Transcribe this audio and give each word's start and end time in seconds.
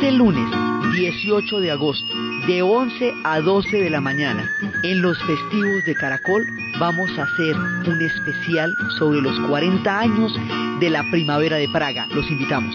Este 0.00 0.12
lunes 0.12 0.50
18 0.94 1.60
de 1.60 1.70
agosto, 1.72 2.14
de 2.46 2.62
11 2.62 3.12
a 3.22 3.38
12 3.42 3.82
de 3.82 3.90
la 3.90 4.00
mañana, 4.00 4.50
en 4.82 5.02
los 5.02 5.18
festivos 5.24 5.84
de 5.84 5.94
Caracol, 5.94 6.42
vamos 6.78 7.10
a 7.18 7.24
hacer 7.24 7.54
un 7.54 8.00
especial 8.00 8.74
sobre 8.98 9.20
los 9.20 9.38
40 9.40 10.00
años 10.00 10.32
de 10.80 10.88
la 10.88 11.04
primavera 11.10 11.58
de 11.58 11.68
Praga. 11.68 12.06
Los 12.14 12.30
invitamos. 12.30 12.74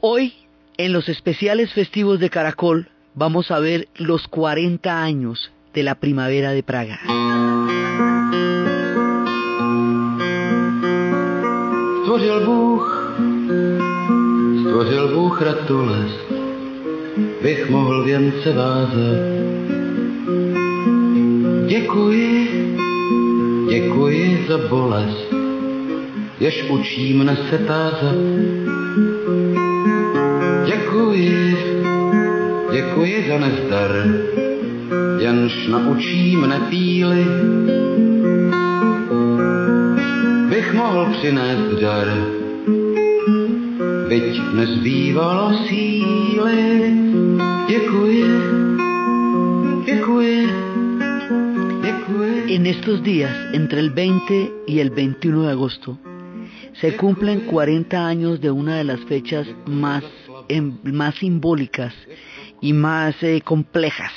Hoy, 0.00 0.34
en 0.76 0.92
los 0.92 1.08
especiales 1.08 1.72
festivos 1.72 2.20
de 2.20 2.28
Caracol, 2.28 2.90
vamos 3.14 3.50
a 3.50 3.60
ver 3.60 3.88
los 3.94 4.28
40 4.28 5.02
años 5.02 5.50
de 5.72 5.82
la 5.84 5.94
primavera 5.94 6.50
de 6.50 6.62
Praga. 6.62 7.00
Stvořil 12.26 12.46
Bůh, 12.46 13.14
stvořil 14.60 15.08
Bůh 15.14 15.42
ratules, 15.42 16.12
bych 17.42 17.70
mohl 17.70 18.04
věnce 18.04 18.52
vázat. 18.52 19.18
Děkuji, 21.66 22.48
děkuji 23.68 24.44
za 24.48 24.58
bolest, 24.58 25.34
jež 26.40 26.70
učí 26.70 27.14
mne 27.14 27.36
se 27.50 27.58
tázat. 27.58 28.16
Děkuji, 30.66 31.56
děkuji 32.72 33.24
za 33.28 33.38
nezdar, 33.38 33.90
jenž 35.18 35.66
naučí 35.68 36.36
mne 36.36 36.60
píly. 36.70 37.26
En 52.48 52.66
estos 52.66 53.02
días, 53.02 53.32
entre 53.54 53.80
el 53.80 53.90
20 53.90 54.52
y 54.66 54.80
el 54.80 54.90
21 54.90 55.44
de 55.44 55.50
agosto, 55.50 55.98
se 56.80 56.94
cumplen 56.96 57.46
40 57.46 58.06
años 58.06 58.40
de 58.42 58.50
una 58.50 58.76
de 58.76 58.84
las 58.84 59.00
fechas 59.06 59.46
más, 59.66 60.04
em, 60.48 60.78
más 60.84 61.14
simbólicas 61.14 61.94
y 62.60 62.74
más 62.74 63.22
eh, 63.22 63.40
complejas 63.42 64.12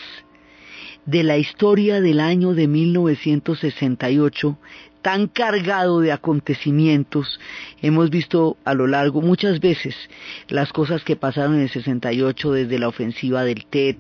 de 1.05 1.23
la 1.23 1.37
historia 1.37 2.01
del 2.01 2.19
año 2.19 2.53
de 2.53 2.67
1968 2.67 4.57
tan 5.01 5.27
cargado 5.27 6.01
de 6.01 6.11
acontecimientos. 6.11 7.39
Hemos 7.81 8.09
visto 8.09 8.57
a 8.65 8.73
lo 8.73 8.87
largo 8.87 9.21
muchas 9.21 9.59
veces 9.59 9.95
las 10.49 10.73
cosas 10.73 11.03
que 11.03 11.15
pasaron 11.15 11.55
en 11.55 11.61
el 11.61 11.69
68 11.69 12.51
desde 12.51 12.79
la 12.79 12.87
ofensiva 12.87 13.43
del 13.43 13.65
TED, 13.65 13.95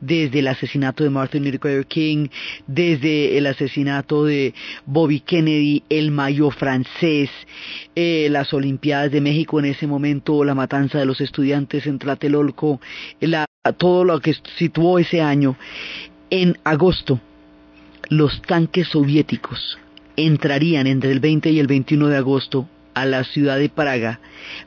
desde 0.00 0.38
el 0.38 0.48
asesinato 0.48 1.04
de 1.04 1.10
Martin 1.10 1.50
Luther 1.50 1.86
King, 1.86 2.28
desde 2.66 3.36
el 3.36 3.46
asesinato 3.46 4.24
de 4.24 4.54
Bobby 4.86 5.20
Kennedy, 5.20 5.82
el 5.88 6.10
mayo 6.10 6.50
francés, 6.50 7.30
eh, 7.94 8.28
las 8.30 8.52
Olimpiadas 8.54 9.10
de 9.10 9.20
México 9.20 9.58
en 9.58 9.66
ese 9.66 9.86
momento, 9.86 10.44
la 10.44 10.54
matanza 10.54 10.98
de 10.98 11.06
los 11.06 11.20
estudiantes 11.20 11.86
en 11.86 11.98
Tlatelolco, 11.98 12.80
la, 13.20 13.44
todo 13.76 14.04
lo 14.04 14.20
que 14.20 14.34
situó 14.56 14.98
ese 14.98 15.20
año. 15.20 15.56
En 16.30 16.58
agosto, 16.64 17.20
los 18.10 18.40
tanques 18.42 18.88
soviéticos 18.88 19.78
entrarían 20.18 20.86
entre 20.86 21.12
el 21.12 21.20
20 21.20 21.50
y 21.50 21.60
el 21.60 21.66
21 21.66 22.08
de 22.08 22.16
agosto 22.16 22.68
a 22.94 23.04
la 23.04 23.24
ciudad 23.24 23.58
de 23.58 23.68
Praga, 23.68 24.20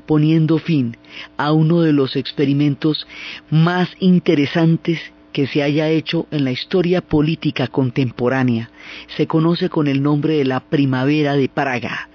poniendo 0.06 0.58
fin 0.58 0.96
a 1.38 1.52
uno 1.52 1.82
de 1.82 1.92
los 1.92 2.16
experimentos 2.16 3.06
más 3.50 3.90
interesantes 4.00 5.00
que 5.34 5.48
se 5.48 5.64
haya 5.64 5.90
hecho 5.90 6.28
en 6.32 6.46
la 6.46 6.52
historia 6.52 7.02
política 7.02 7.68
contemporánea. 7.68 8.70
Se 9.18 9.28
conoce 9.28 9.70
con 9.70 9.88
el 9.88 10.02
nombre 10.02 10.38
de 10.38 10.46
la 10.46 10.60
Primavera 10.62 11.36
de 11.36 11.50
Praga. 11.50 12.10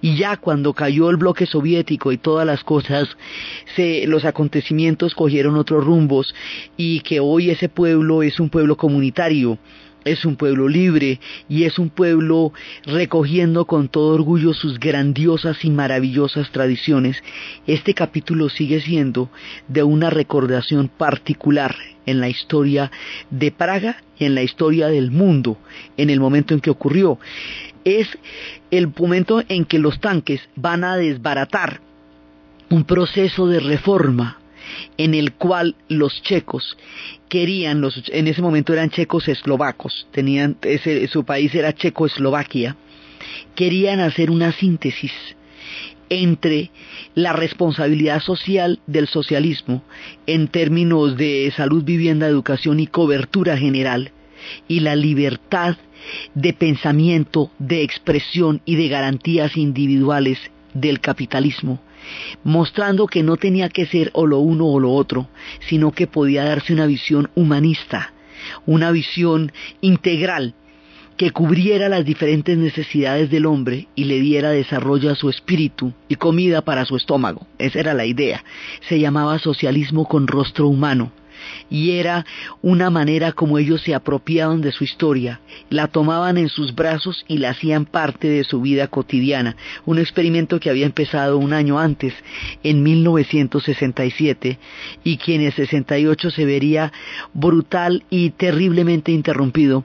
Y 0.00 0.16
ya 0.16 0.36
cuando 0.36 0.74
cayó 0.74 1.10
el 1.10 1.16
bloque 1.16 1.46
soviético 1.46 2.12
y 2.12 2.18
todas 2.18 2.46
las 2.46 2.62
cosas, 2.62 3.08
se, 3.74 4.06
los 4.06 4.24
acontecimientos 4.24 5.14
cogieron 5.14 5.56
otros 5.56 5.84
rumbos 5.84 6.34
y 6.76 7.00
que 7.00 7.20
hoy 7.20 7.50
ese 7.50 7.68
pueblo 7.68 8.22
es 8.22 8.38
un 8.38 8.50
pueblo 8.50 8.76
comunitario, 8.76 9.58
es 10.04 10.24
un 10.24 10.36
pueblo 10.36 10.68
libre 10.68 11.20
y 11.48 11.64
es 11.64 11.78
un 11.78 11.90
pueblo 11.90 12.52
recogiendo 12.84 13.64
con 13.64 13.88
todo 13.88 14.14
orgullo 14.14 14.54
sus 14.54 14.78
grandiosas 14.78 15.64
y 15.64 15.70
maravillosas 15.70 16.50
tradiciones, 16.50 17.22
este 17.66 17.94
capítulo 17.94 18.48
sigue 18.48 18.80
siendo 18.80 19.30
de 19.68 19.82
una 19.82 20.10
recordación 20.10 20.88
particular 20.88 21.74
en 22.06 22.20
la 22.20 22.28
historia 22.28 22.90
de 23.30 23.52
Praga 23.52 24.02
y 24.18 24.24
en 24.24 24.34
la 24.34 24.42
historia 24.42 24.88
del 24.88 25.10
mundo 25.10 25.58
en 25.96 26.10
el 26.10 26.20
momento 26.20 26.54
en 26.54 26.60
que 26.60 26.70
ocurrió. 26.70 27.18
Es 27.84 28.08
el 28.70 28.92
momento 28.96 29.42
en 29.48 29.64
que 29.64 29.78
los 29.78 30.00
tanques 30.00 30.40
van 30.56 30.84
a 30.84 30.96
desbaratar 30.96 31.80
un 32.70 32.84
proceso 32.84 33.46
de 33.48 33.60
reforma 33.60 34.38
en 34.96 35.14
el 35.14 35.32
cual 35.32 35.76
los 35.88 36.22
checos 36.22 36.76
querían, 37.28 37.82
en 38.08 38.26
ese 38.26 38.42
momento 38.42 38.72
eran 38.72 38.90
checos 38.90 39.28
eslovacos, 39.28 40.06
tenían, 40.12 40.56
su 41.08 41.24
país 41.24 41.54
era 41.54 41.72
Checoslovaquia, 41.72 42.76
querían 43.54 44.00
hacer 44.00 44.30
una 44.30 44.52
síntesis 44.52 45.12
entre 46.08 46.70
la 47.14 47.32
responsabilidad 47.32 48.20
social 48.20 48.80
del 48.86 49.08
socialismo 49.08 49.82
en 50.26 50.48
términos 50.48 51.16
de 51.16 51.50
salud, 51.56 51.84
vivienda, 51.84 52.26
educación 52.26 52.80
y 52.80 52.86
cobertura 52.86 53.56
general 53.56 54.12
y 54.68 54.80
la 54.80 54.94
libertad 54.94 55.76
de 56.34 56.52
pensamiento, 56.52 57.50
de 57.58 57.82
expresión 57.82 58.60
y 58.64 58.76
de 58.76 58.88
garantías 58.88 59.56
individuales 59.56 60.38
del 60.74 61.00
capitalismo 61.00 61.80
mostrando 62.44 63.06
que 63.06 63.22
no 63.22 63.36
tenía 63.36 63.68
que 63.68 63.86
ser 63.86 64.10
o 64.14 64.26
lo 64.26 64.38
uno 64.38 64.66
o 64.66 64.80
lo 64.80 64.92
otro, 64.92 65.28
sino 65.68 65.92
que 65.92 66.06
podía 66.06 66.44
darse 66.44 66.72
una 66.72 66.86
visión 66.86 67.30
humanista, 67.34 68.12
una 68.66 68.90
visión 68.90 69.52
integral 69.80 70.54
que 71.16 71.30
cubriera 71.30 71.88
las 71.88 72.04
diferentes 72.04 72.56
necesidades 72.56 73.30
del 73.30 73.46
hombre 73.46 73.86
y 73.94 74.04
le 74.04 74.18
diera 74.20 74.50
desarrollo 74.50 75.10
a 75.10 75.14
su 75.14 75.28
espíritu 75.28 75.92
y 76.08 76.16
comida 76.16 76.62
para 76.62 76.84
su 76.84 76.96
estómago. 76.96 77.46
Esa 77.58 77.80
era 77.80 77.94
la 77.94 78.06
idea. 78.06 78.44
Se 78.88 78.98
llamaba 78.98 79.38
socialismo 79.38 80.08
con 80.08 80.26
rostro 80.26 80.68
humano 80.68 81.12
y 81.70 81.92
era 81.92 82.24
una 82.60 82.90
manera 82.90 83.32
como 83.32 83.58
ellos 83.58 83.82
se 83.82 83.94
apropiaban 83.94 84.60
de 84.60 84.72
su 84.72 84.84
historia, 84.84 85.40
la 85.70 85.88
tomaban 85.88 86.38
en 86.38 86.48
sus 86.48 86.74
brazos 86.74 87.24
y 87.28 87.38
la 87.38 87.50
hacían 87.50 87.84
parte 87.84 88.28
de 88.28 88.44
su 88.44 88.60
vida 88.60 88.88
cotidiana, 88.88 89.56
un 89.84 89.98
experimento 89.98 90.60
que 90.60 90.70
había 90.70 90.86
empezado 90.86 91.38
un 91.38 91.52
año 91.52 91.78
antes, 91.78 92.14
en 92.62 92.82
1967, 92.82 94.58
y 95.04 95.16
que 95.16 95.34
en 95.34 95.42
el 95.42 95.52
68 95.52 96.30
se 96.30 96.44
vería 96.44 96.92
brutal 97.32 98.04
y 98.10 98.30
terriblemente 98.30 99.12
interrumpido 99.12 99.84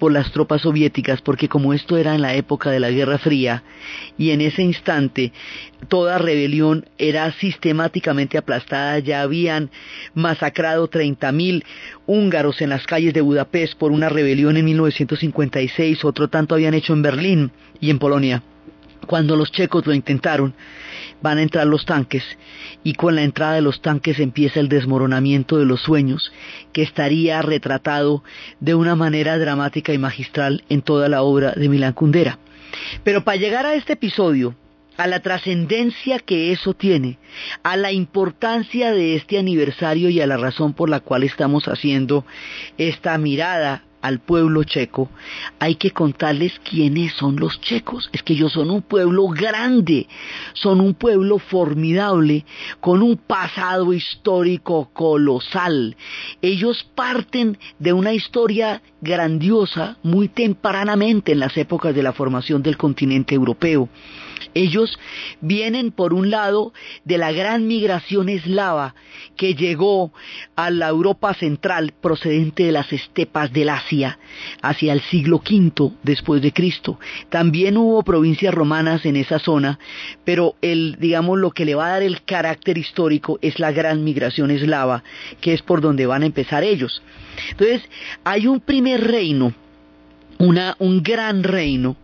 por 0.00 0.10
las 0.10 0.32
tropas 0.32 0.62
soviéticas, 0.62 1.20
porque 1.20 1.48
como 1.48 1.74
esto 1.74 1.98
era 1.98 2.14
en 2.14 2.22
la 2.22 2.34
época 2.34 2.70
de 2.70 2.80
la 2.80 2.90
Guerra 2.90 3.18
Fría, 3.18 3.62
y 4.18 4.30
en 4.30 4.40
ese 4.40 4.62
instante 4.62 5.32
toda 5.88 6.18
rebelión 6.18 6.86
era 6.98 7.30
sistemáticamente 7.32 8.38
aplastada, 8.38 8.98
ya 8.98 9.20
habían 9.20 9.70
masacrado 10.14 10.90
30.000 10.90 11.64
húngaros 12.06 12.62
en 12.62 12.70
las 12.70 12.86
calles 12.86 13.12
de 13.12 13.20
Budapest 13.20 13.74
por 13.74 13.92
una 13.92 14.08
rebelión 14.08 14.56
en 14.56 14.64
1956, 14.64 16.04
otro 16.04 16.28
tanto 16.28 16.54
habían 16.54 16.74
hecho 16.74 16.94
en 16.94 17.02
Berlín 17.02 17.52
y 17.78 17.90
en 17.90 17.98
Polonia. 17.98 18.42
Cuando 19.06 19.36
los 19.36 19.52
checos 19.52 19.86
lo 19.86 19.92
intentaron, 19.92 20.54
van 21.22 21.38
a 21.38 21.42
entrar 21.42 21.66
los 21.66 21.84
tanques 21.84 22.24
y 22.82 22.94
con 22.94 23.14
la 23.14 23.22
entrada 23.22 23.54
de 23.54 23.62
los 23.62 23.82
tanques 23.82 24.18
empieza 24.18 24.60
el 24.60 24.68
desmoronamiento 24.68 25.58
de 25.58 25.66
los 25.66 25.80
sueños 25.80 26.32
que 26.72 26.82
estaría 26.82 27.42
retratado 27.42 28.22
de 28.60 28.74
una 28.74 28.96
manera 28.96 29.38
dramática 29.38 29.92
y 29.92 29.98
magistral 29.98 30.64
en 30.68 30.82
toda 30.82 31.08
la 31.08 31.22
obra 31.22 31.52
de 31.52 31.68
Milán 31.68 31.92
Kundera. 31.92 32.38
Pero 33.04 33.24
para 33.24 33.36
llegar 33.36 33.66
a 33.66 33.74
este 33.74 33.94
episodio, 33.94 34.54
a 34.96 35.06
la 35.06 35.20
trascendencia 35.20 36.18
que 36.18 36.52
eso 36.52 36.74
tiene, 36.74 37.18
a 37.62 37.76
la 37.76 37.90
importancia 37.90 38.92
de 38.92 39.16
este 39.16 39.38
aniversario 39.38 40.10
y 40.10 40.20
a 40.20 40.26
la 40.26 40.36
razón 40.36 40.74
por 40.74 40.90
la 40.90 41.00
cual 41.00 41.22
estamos 41.22 41.68
haciendo 41.68 42.26
esta 42.76 43.16
mirada 43.16 43.84
al 44.02 44.20
pueblo 44.20 44.64
checo, 44.64 45.10
hay 45.58 45.74
que 45.74 45.90
contarles 45.90 46.58
quiénes 46.60 47.12
son 47.14 47.36
los 47.36 47.60
checos. 47.60 48.08
Es 48.12 48.22
que 48.22 48.32
ellos 48.34 48.52
son 48.52 48.70
un 48.70 48.82
pueblo 48.82 49.28
grande, 49.28 50.06
son 50.54 50.80
un 50.80 50.94
pueblo 50.94 51.38
formidable, 51.38 52.44
con 52.80 53.02
un 53.02 53.16
pasado 53.16 53.92
histórico 53.92 54.90
colosal. 54.92 55.96
Ellos 56.42 56.86
parten 56.94 57.58
de 57.78 57.92
una 57.92 58.12
historia 58.12 58.82
grandiosa 59.00 59.96
muy 60.02 60.28
tempranamente 60.28 61.32
en 61.32 61.40
las 61.40 61.56
épocas 61.56 61.94
de 61.94 62.02
la 62.02 62.12
formación 62.12 62.62
del 62.62 62.76
continente 62.76 63.34
europeo. 63.34 63.88
Ellos 64.54 64.98
vienen, 65.40 65.90
por 65.90 66.14
un 66.14 66.30
lado, 66.30 66.72
de 67.04 67.18
la 67.18 67.32
gran 67.32 67.66
migración 67.66 68.28
eslava 68.28 68.94
que 69.36 69.54
llegó 69.54 70.12
a 70.56 70.70
la 70.70 70.88
Europa 70.88 71.34
central 71.34 71.92
procedente 72.00 72.64
de 72.64 72.72
las 72.72 72.92
estepas 72.92 73.52
del 73.52 73.68
Asia 73.68 74.18
hacia 74.62 74.92
el 74.92 75.00
siglo 75.02 75.36
V 75.38 75.92
después 76.02 76.42
de 76.42 76.52
Cristo. 76.52 76.98
También 77.28 77.76
hubo 77.76 78.02
provincias 78.02 78.54
romanas 78.54 79.04
en 79.06 79.16
esa 79.16 79.38
zona, 79.38 79.78
pero 80.24 80.56
digamos, 80.60 81.38
lo 81.38 81.50
que 81.50 81.64
le 81.64 81.74
va 81.74 81.86
a 81.86 81.90
dar 81.90 82.02
el 82.02 82.22
carácter 82.22 82.78
histórico 82.78 83.38
es 83.42 83.58
la 83.58 83.72
gran 83.72 84.04
migración 84.04 84.50
eslava, 84.50 85.02
que 85.40 85.52
es 85.52 85.62
por 85.62 85.80
donde 85.80 86.06
van 86.06 86.22
a 86.22 86.26
empezar 86.26 86.62
ellos. 86.64 87.02
Entonces, 87.50 87.82
hay 88.24 88.46
un 88.46 88.60
primer 88.60 89.06
reino, 89.06 89.54
un 90.38 91.02
gran 91.02 91.42
reino, 91.42 91.96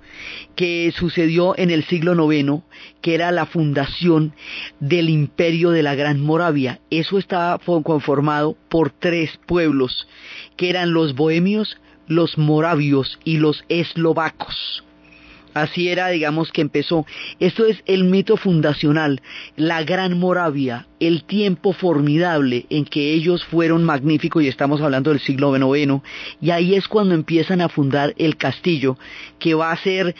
que 0.55 0.93
sucedió 0.97 1.57
en 1.59 1.71
el 1.71 1.85
siglo 1.85 2.33
IX, 2.33 2.63
que 3.01 3.15
era 3.15 3.31
la 3.33 3.47
fundación 3.47 4.33
del 4.81 5.11
imperio 5.11 5.71
de 5.71 5.83
la 5.83 5.95
Gran 5.95 6.21
Moravia. 6.21 6.81
Eso 6.91 7.19
estaba 7.19 7.59
conformado 7.59 8.57
por 8.69 8.91
tres 8.91 9.39
pueblos, 9.47 10.09
que 10.57 10.71
eran 10.71 10.93
los 10.93 11.15
bohemios, 11.15 11.77
los 12.07 12.39
moravios 12.39 13.19
y 13.25 13.39
los 13.39 13.65
eslovacos. 13.69 14.86
Así 15.57 15.89
era, 15.89 16.09
digamos, 16.09 16.53
que 16.53 16.61
empezó. 16.61 17.07
Esto 17.41 17.65
es 17.65 17.83
el 17.87 18.05
mito 18.05 18.37
fundacional, 18.37 19.23
la 19.57 19.85
Gran 19.85 20.19
Moravia, 20.19 20.87
el 21.01 21.25
tiempo 21.25 21.73
formidable 21.73 22.67
en 22.69 22.85
que 22.85 23.15
ellos 23.15 23.43
fueron 23.43 23.83
magníficos, 23.83 24.43
y 24.43 24.49
estamos 24.49 24.83
hablando 24.83 25.09
del 25.09 25.21
siglo 25.21 25.57
IX, 25.57 26.03
y 26.43 26.51
ahí 26.51 26.75
es 26.75 26.89
cuando 26.89 27.15
empiezan 27.15 27.63
a 27.63 27.71
fundar 27.71 28.13
el 28.19 28.37
castillo, 28.37 28.99
que 29.39 29.55
va 29.55 29.73
a 29.73 29.83
ser 29.83 30.15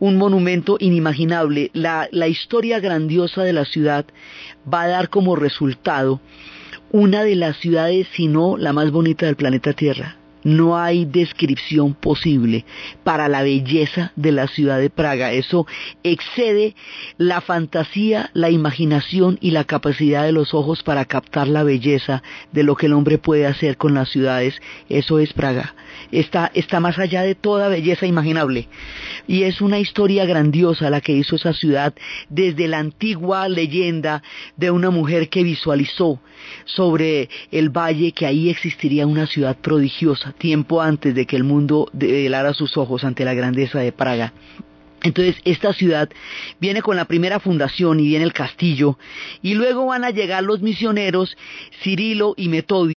un 0.00 0.16
monumento 0.16 0.78
inimaginable. 0.80 1.70
La, 1.74 2.08
la 2.10 2.26
historia 2.26 2.80
grandiosa 2.80 3.44
de 3.44 3.52
la 3.52 3.64
ciudad 3.64 4.04
va 4.66 4.82
a 4.82 4.88
dar 4.88 5.10
como 5.10 5.36
resultado 5.36 6.20
una 6.90 7.22
de 7.22 7.36
las 7.36 7.56
ciudades, 7.58 8.08
si 8.16 8.26
no 8.26 8.56
la 8.56 8.72
más 8.72 8.90
bonita 8.90 9.26
del 9.26 9.36
planeta 9.36 9.74
Tierra 9.74 10.16
no 10.44 10.78
hay 10.78 11.04
descripción 11.04 11.94
posible 11.94 12.64
para 13.04 13.28
la 13.28 13.42
belleza 13.42 14.12
de 14.16 14.32
la 14.32 14.48
ciudad 14.48 14.78
de 14.78 14.90
Praga. 14.90 15.32
Eso 15.32 15.66
excede 16.02 16.74
la 17.18 17.40
fantasía, 17.40 18.30
la 18.34 18.50
imaginación 18.50 19.38
y 19.40 19.50
la 19.50 19.64
capacidad 19.64 20.24
de 20.24 20.32
los 20.32 20.54
ojos 20.54 20.82
para 20.82 21.04
captar 21.04 21.48
la 21.48 21.62
belleza 21.62 22.22
de 22.52 22.62
lo 22.62 22.76
que 22.76 22.86
el 22.86 22.92
hombre 22.92 23.18
puede 23.18 23.46
hacer 23.46 23.76
con 23.76 23.94
las 23.94 24.10
ciudades. 24.10 24.60
Eso 24.88 25.18
es 25.18 25.32
Praga. 25.32 25.74
Está, 26.10 26.50
está 26.54 26.80
más 26.80 26.98
allá 26.98 27.22
de 27.22 27.34
toda 27.34 27.68
belleza 27.68 28.06
imaginable. 28.06 28.68
Y 29.26 29.44
es 29.44 29.60
una 29.60 29.78
historia 29.78 30.24
grandiosa 30.24 30.90
la 30.90 31.00
que 31.00 31.12
hizo 31.12 31.36
esa 31.36 31.52
ciudad 31.52 31.94
desde 32.28 32.68
la 32.68 32.78
antigua 32.78 33.48
leyenda 33.48 34.22
de 34.56 34.70
una 34.70 34.90
mujer 34.90 35.28
que 35.28 35.42
visualizó 35.42 36.20
sobre 36.64 37.28
el 37.50 37.70
valle 37.70 38.12
que 38.12 38.26
ahí 38.26 38.48
existiría 38.50 39.06
una 39.06 39.26
ciudad 39.26 39.56
prodigiosa 39.56 40.31
tiempo 40.32 40.80
antes 40.80 41.14
de 41.14 41.26
que 41.26 41.36
el 41.36 41.44
mundo 41.44 41.90
helara 41.98 42.54
sus 42.54 42.76
ojos 42.76 43.04
ante 43.04 43.24
la 43.24 43.34
grandeza 43.34 43.80
de 43.80 43.92
Praga. 43.92 44.32
Entonces 45.02 45.36
esta 45.44 45.72
ciudad 45.72 46.08
viene 46.60 46.80
con 46.80 46.96
la 46.96 47.06
primera 47.06 47.40
fundación 47.40 47.98
y 47.98 48.06
viene 48.06 48.24
el 48.24 48.32
castillo 48.32 48.98
y 49.42 49.54
luego 49.54 49.86
van 49.86 50.04
a 50.04 50.10
llegar 50.10 50.44
los 50.44 50.62
misioneros 50.62 51.36
Cirilo 51.82 52.34
y 52.36 52.48
Metodio 52.48 52.94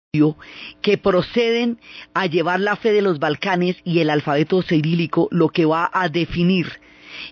que 0.81 0.97
proceden 0.97 1.79
a 2.13 2.27
llevar 2.27 2.59
la 2.59 2.75
fe 2.75 2.93
de 2.93 3.01
los 3.01 3.19
Balcanes 3.19 3.77
y 3.83 3.99
el 3.99 4.11
alfabeto 4.11 4.61
cirílico 4.61 5.27
lo 5.31 5.49
que 5.49 5.65
va 5.65 5.89
a 5.91 6.07
definir 6.09 6.67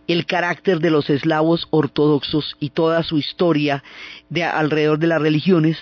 el 0.08 0.26
carácter 0.26 0.80
de 0.80 0.90
los 0.90 1.10
eslavos 1.10 1.68
ortodoxos 1.70 2.56
y 2.60 2.72
toda 2.72 3.04
su 3.04 3.18
historia 3.18 3.84
de 4.30 4.44
alrededor 4.44 4.98
de 4.98 5.08
las 5.08 5.22
religiones 5.22 5.78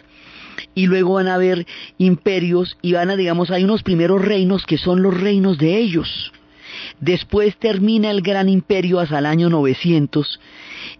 y 0.75 0.87
luego 0.87 1.15
van 1.15 1.27
a 1.27 1.35
haber 1.35 1.65
imperios 1.97 2.77
y 2.81 2.93
van 2.93 3.09
a, 3.09 3.15
digamos, 3.15 3.51
hay 3.51 3.63
unos 3.63 3.83
primeros 3.83 4.23
reinos 4.23 4.65
que 4.65 4.77
son 4.77 5.01
los 5.01 5.19
reinos 5.19 5.57
de 5.57 5.77
ellos. 5.77 6.31
Después 6.99 7.57
termina 7.57 8.11
el 8.11 8.21
gran 8.21 8.47
imperio 8.47 8.99
hasta 8.99 9.19
el 9.19 9.25
año 9.25 9.49
900 9.49 10.39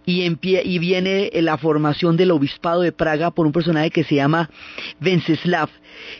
y, 0.04 0.22
y 0.42 0.78
viene 0.78 1.30
la 1.34 1.56
formación 1.58 2.16
del 2.16 2.30
obispado 2.30 2.82
de 2.82 2.92
Praga 2.92 3.30
por 3.30 3.46
un 3.46 3.52
personaje 3.52 3.90
que 3.90 4.04
se 4.04 4.16
llama 4.16 4.50
Venceslav, 5.00 5.70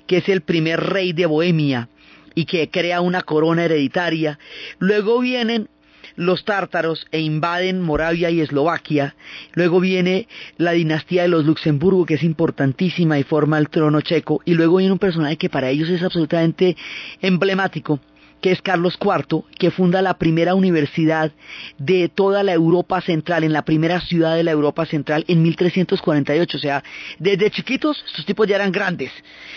que 0.07 0.19
es 0.19 0.29
el 0.29 0.41
primer 0.41 0.81
rey 0.81 1.13
de 1.13 1.27
Bohemia 1.27 1.89
y 2.35 2.47
que 2.47 2.71
crea 2.71 3.01
una 3.01 3.23
corona 3.23 3.65
hereditaria. 3.65 4.39
Luego 4.79 5.21
vienen 5.21 5.69
los 6.17 6.45
tártaros 6.45 7.07
e 7.11 7.21
invaden 7.21 7.81
Moravia 7.81 8.31
y 8.31 8.41
Eslovaquia. 8.41 9.15
Luego 9.55 9.81
viene 9.81 10.29
la 10.57 10.73
dinastía 10.73 11.23
de 11.23 11.29
los 11.29 11.45
Luxemburgo, 11.45 12.07
que 12.07 12.15
es 12.15 12.23
importantísima 12.23 13.19
y 13.19 13.23
forma 13.23 13.59
el 13.59 13.69
trono 13.69 14.01
checo. 14.01 14.41
Y 14.45 14.55
luego 14.55 14.77
viene 14.77 14.93
un 14.93 14.99
personaje 14.99 15.37
que 15.37 15.51
para 15.51 15.71
ellos 15.71 15.89
es 15.89 16.03
absolutamente 16.03 16.77
emblemático, 17.21 18.01
que 18.41 18.51
es 18.51 18.61
Carlos 18.61 18.99
IV, 19.01 19.45
que 19.59 19.71
funda 19.71 20.03
la 20.03 20.19
primera 20.19 20.55
universidad 20.55 21.33
de 21.79 22.09
toda 22.09 22.43
la 22.43 22.53
Europa 22.53 23.01
Central, 23.01 23.45
en 23.45 23.53
la 23.53 23.65
primera 23.65 24.01
ciudad 24.01 24.35
de 24.35 24.43
la 24.43 24.51
Europa 24.51 24.85
Central 24.85 25.25
en 25.29 25.43
1348. 25.43 26.57
O 26.57 26.61
sea, 26.61 26.83
desde 27.19 27.51
chiquitos 27.51 28.03
estos 28.07 28.27
tipos 28.27 28.47
ya 28.47 28.57
eran 28.57 28.73
grandes. 28.73 29.13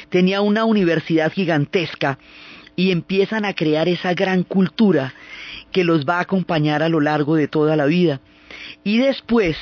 Tenía 0.10 0.42
una 0.42 0.66
universidad 0.66 1.32
gigantesca 1.32 2.20
y 2.76 2.92
empiezan 2.92 3.46
a 3.46 3.54
crear 3.54 3.88
esa 3.88 4.14
gran 4.14 4.44
cultura 4.44 5.14
que 5.76 5.84
los 5.84 6.06
va 6.06 6.20
a 6.20 6.22
acompañar 6.22 6.82
a 6.82 6.88
lo 6.88 7.02
largo 7.02 7.36
de 7.36 7.50
toda 7.50 7.76
la 7.76 7.86
vida. 7.86 8.22
Y 8.86 9.00
después 9.00 9.58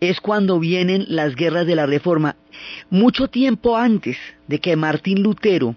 es 0.00 0.20
cuando 0.20 0.58
vienen 0.58 1.04
las 1.06 1.36
guerras 1.36 1.68
de 1.68 1.76
la 1.76 1.86
Reforma. 1.86 2.34
Mucho 2.90 3.28
tiempo 3.28 3.76
antes 3.76 4.16
de 4.48 4.58
que 4.58 4.74
Martín 4.74 5.22
Lutero 5.22 5.76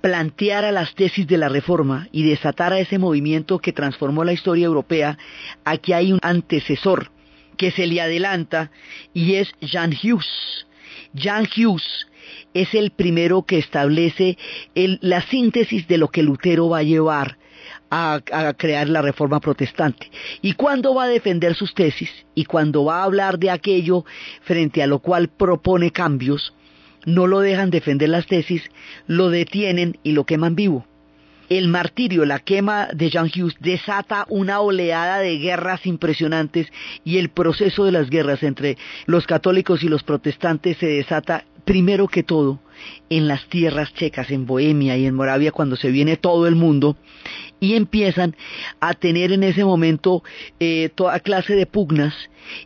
planteara 0.00 0.70
las 0.70 0.94
tesis 0.94 1.26
de 1.26 1.38
la 1.38 1.48
Reforma 1.48 2.06
y 2.12 2.22
desatara 2.22 2.78
ese 2.78 3.00
movimiento 3.00 3.58
que 3.58 3.72
transformó 3.72 4.22
la 4.22 4.32
historia 4.32 4.66
europea, 4.66 5.18
aquí 5.64 5.92
hay 5.92 6.12
un 6.12 6.20
antecesor 6.22 7.10
que 7.56 7.72
se 7.72 7.88
le 7.88 8.00
adelanta 8.00 8.70
y 9.12 9.34
es 9.34 9.52
Jan 9.60 9.90
Hughes. 9.90 10.68
Jan 11.16 11.48
Hughes 11.48 12.06
es 12.54 12.72
el 12.74 12.92
primero 12.92 13.42
que 13.42 13.58
establece 13.58 14.38
la 14.76 15.20
síntesis 15.22 15.88
de 15.88 15.98
lo 15.98 16.10
que 16.10 16.22
Lutero 16.22 16.68
va 16.68 16.78
a 16.78 16.84
llevar 16.84 17.38
a, 17.90 18.20
crear 18.56 18.88
la 18.88 19.02
reforma 19.02 19.40
protestante. 19.40 20.10
Y 20.42 20.54
cuando 20.54 20.94
va 20.94 21.04
a 21.04 21.08
defender 21.08 21.54
sus 21.54 21.74
tesis 21.74 22.10
y 22.34 22.44
cuando 22.44 22.84
va 22.84 23.00
a 23.00 23.04
hablar 23.04 23.38
de 23.38 23.50
aquello 23.50 24.04
frente 24.42 24.82
a 24.82 24.86
lo 24.86 24.98
cual 24.98 25.28
propone 25.28 25.90
cambios, 25.90 26.54
no 27.06 27.26
lo 27.26 27.40
dejan 27.40 27.70
defender 27.70 28.08
las 28.08 28.26
tesis, 28.26 28.62
lo 29.06 29.30
detienen 29.30 29.98
y 30.02 30.12
lo 30.12 30.24
queman 30.24 30.54
vivo. 30.54 30.86
El 31.50 31.68
martirio, 31.68 32.24
la 32.24 32.38
quema 32.38 32.88
de 32.94 33.10
Jean 33.10 33.26
Hughes 33.26 33.56
desata 33.60 34.24
una 34.30 34.60
oleada 34.60 35.18
de 35.18 35.38
guerras 35.38 35.84
impresionantes 35.84 36.68
y 37.04 37.18
el 37.18 37.28
proceso 37.28 37.84
de 37.84 37.92
las 37.92 38.08
guerras 38.08 38.42
entre 38.42 38.78
los 39.04 39.26
católicos 39.26 39.82
y 39.82 39.88
los 39.88 40.02
protestantes 40.02 40.78
se 40.78 40.86
desata 40.86 41.44
primero 41.66 42.08
que 42.08 42.22
todo 42.22 42.60
en 43.10 43.28
las 43.28 43.46
tierras 43.48 43.92
checas, 43.94 44.30
en 44.30 44.46
Bohemia 44.46 44.96
y 44.96 45.06
en 45.06 45.14
Moravia, 45.14 45.52
cuando 45.52 45.76
se 45.76 45.90
viene 45.90 46.16
todo 46.16 46.46
el 46.46 46.56
mundo 46.56 46.96
y 47.60 47.74
empiezan 47.74 48.36
a 48.80 48.94
tener 48.94 49.32
en 49.32 49.42
ese 49.42 49.64
momento 49.64 50.22
eh, 50.60 50.90
toda 50.94 51.20
clase 51.20 51.54
de 51.54 51.66
pugnas 51.66 52.14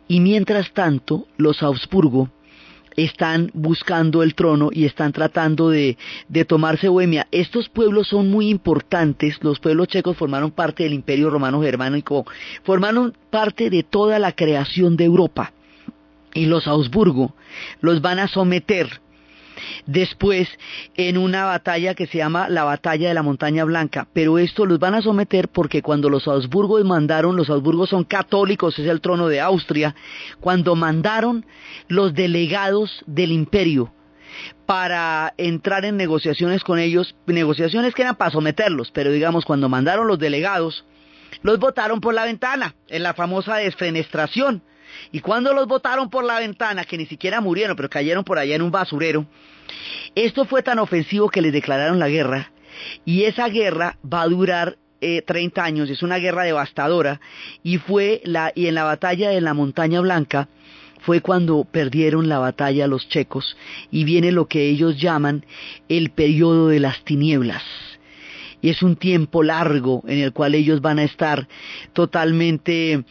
y 0.07 0.19
mientras 0.19 0.73
tanto 0.73 1.27
los 1.37 1.63
Augsburgo 1.63 2.29
están 2.95 3.49
buscando 3.53 4.23
el 4.23 4.35
trono 4.35 4.69
y 4.73 4.85
están 4.85 5.13
tratando 5.13 5.69
de, 5.69 5.97
de, 6.27 6.43
tomarse 6.43 6.89
Bohemia. 6.89 7.27
Estos 7.31 7.69
pueblos 7.69 8.09
son 8.09 8.29
muy 8.29 8.49
importantes, 8.49 9.37
los 9.41 9.59
pueblos 9.59 9.87
checos 9.87 10.17
formaron 10.17 10.51
parte 10.51 10.83
del 10.83 10.93
imperio 10.93 11.29
romano 11.29 11.61
germánico, 11.61 12.25
formaron 12.63 13.15
parte 13.29 13.69
de 13.69 13.83
toda 13.83 14.19
la 14.19 14.33
creación 14.33 14.97
de 14.97 15.05
Europa 15.05 15.53
y 16.33 16.45
los 16.45 16.67
Augsburgo 16.67 17.33
los 17.81 18.01
van 18.01 18.19
a 18.19 18.27
someter 18.27 19.01
después 19.85 20.47
en 20.95 21.17
una 21.17 21.45
batalla 21.45 21.95
que 21.95 22.07
se 22.07 22.19
llama 22.19 22.49
la 22.49 22.63
batalla 22.63 23.07
de 23.07 23.13
la 23.13 23.23
montaña 23.23 23.63
blanca, 23.63 24.07
pero 24.13 24.37
esto 24.37 24.65
los 24.65 24.79
van 24.79 24.95
a 24.95 25.01
someter 25.01 25.47
porque 25.49 25.81
cuando 25.81 26.09
los 26.09 26.27
Habsburgos 26.27 26.83
mandaron, 26.85 27.35
los 27.35 27.49
Habsburgos 27.49 27.89
son 27.89 28.03
católicos, 28.03 28.77
es 28.79 28.87
el 28.87 29.01
trono 29.01 29.27
de 29.27 29.41
Austria, 29.41 29.95
cuando 30.39 30.75
mandaron 30.75 31.45
los 31.87 32.13
delegados 32.13 33.03
del 33.05 33.31
imperio 33.31 33.93
para 34.65 35.33
entrar 35.37 35.85
en 35.85 35.97
negociaciones 35.97 36.63
con 36.63 36.79
ellos, 36.79 37.15
negociaciones 37.25 37.93
que 37.93 38.03
eran 38.03 38.15
para 38.15 38.31
someterlos, 38.31 38.91
pero 38.91 39.11
digamos 39.11 39.45
cuando 39.45 39.69
mandaron 39.69 40.07
los 40.07 40.19
delegados, 40.19 40.85
los 41.41 41.59
votaron 41.59 42.01
por 42.01 42.13
la 42.13 42.25
ventana, 42.25 42.75
en 42.87 43.03
la 43.03 43.13
famosa 43.13 43.57
desfenestración, 43.57 44.61
y 45.11 45.19
cuando 45.19 45.53
los 45.53 45.67
botaron 45.67 46.09
por 46.09 46.23
la 46.23 46.39
ventana, 46.39 46.85
que 46.85 46.97
ni 46.97 47.05
siquiera 47.05 47.41
murieron, 47.41 47.75
pero 47.75 47.89
cayeron 47.89 48.23
por 48.23 48.37
allá 48.37 48.55
en 48.55 48.61
un 48.61 48.71
basurero, 48.71 49.25
esto 50.15 50.45
fue 50.45 50.63
tan 50.63 50.79
ofensivo 50.79 51.29
que 51.29 51.41
les 51.41 51.53
declararon 51.53 51.99
la 51.99 52.09
guerra 52.09 52.51
y 53.05 53.23
esa 53.23 53.47
guerra 53.49 53.97
va 54.01 54.21
a 54.21 54.27
durar 54.27 54.77
eh, 55.01 55.21
30 55.21 55.63
años, 55.63 55.89
es 55.89 56.03
una 56.03 56.17
guerra 56.17 56.43
devastadora, 56.43 57.21
y 57.63 57.77
fue 57.77 58.21
la, 58.25 58.51
y 58.53 58.67
en 58.67 58.75
la 58.75 58.83
batalla 58.83 59.29
de 59.29 59.41
la 59.41 59.53
Montaña 59.53 60.01
Blanca, 60.01 60.49
fue 61.01 61.21
cuando 61.21 61.63
perdieron 61.63 62.27
la 62.27 62.39
batalla 62.39 62.87
los 62.87 63.07
checos 63.07 63.55
y 63.89 64.03
viene 64.03 64.31
lo 64.31 64.47
que 64.47 64.67
ellos 64.67 64.99
llaman 64.99 65.45
el 65.87 66.11
periodo 66.11 66.67
de 66.67 66.79
las 66.79 67.03
tinieblas. 67.05 67.63
Y 68.61 68.69
es 68.69 68.83
un 68.83 68.97
tiempo 68.97 69.41
largo 69.41 70.03
en 70.07 70.19
el 70.19 70.33
cual 70.33 70.53
ellos 70.53 70.81
van 70.81 70.99
a 70.99 71.03
estar 71.03 71.47
totalmente 71.93 73.05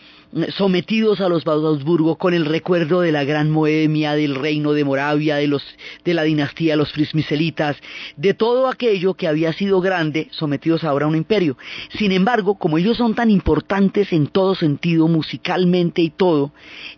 sometidos 0.50 1.20
a 1.20 1.28
los 1.28 1.46
Habsburgo 1.46 2.16
con 2.16 2.34
el 2.34 2.44
recuerdo 2.44 3.00
de 3.00 3.12
la 3.12 3.24
gran 3.24 3.50
Moemia, 3.50 4.14
del 4.14 4.34
reino 4.34 4.72
de 4.72 4.84
Moravia, 4.84 5.36
de, 5.36 5.48
los, 5.48 5.62
de 6.04 6.14
la 6.14 6.22
dinastía 6.22 6.74
de 6.74 6.76
los 6.76 6.92
Frismiselitas, 6.92 7.76
de 8.16 8.34
todo 8.34 8.68
aquello 8.68 9.14
que 9.14 9.26
había 9.26 9.52
sido 9.52 9.80
grande, 9.80 10.28
sometidos 10.30 10.84
ahora 10.84 11.06
a 11.06 11.08
un 11.08 11.16
imperio. 11.16 11.56
Sin 11.96 12.12
embargo, 12.12 12.56
como 12.56 12.78
ellos 12.78 12.96
son 12.96 13.14
tan 13.14 13.30
importantes 13.30 14.12
en 14.12 14.26
todo 14.26 14.54
sentido, 14.54 15.08
musicalmente 15.08 16.02
y 16.02 16.10
todo, 16.10 16.52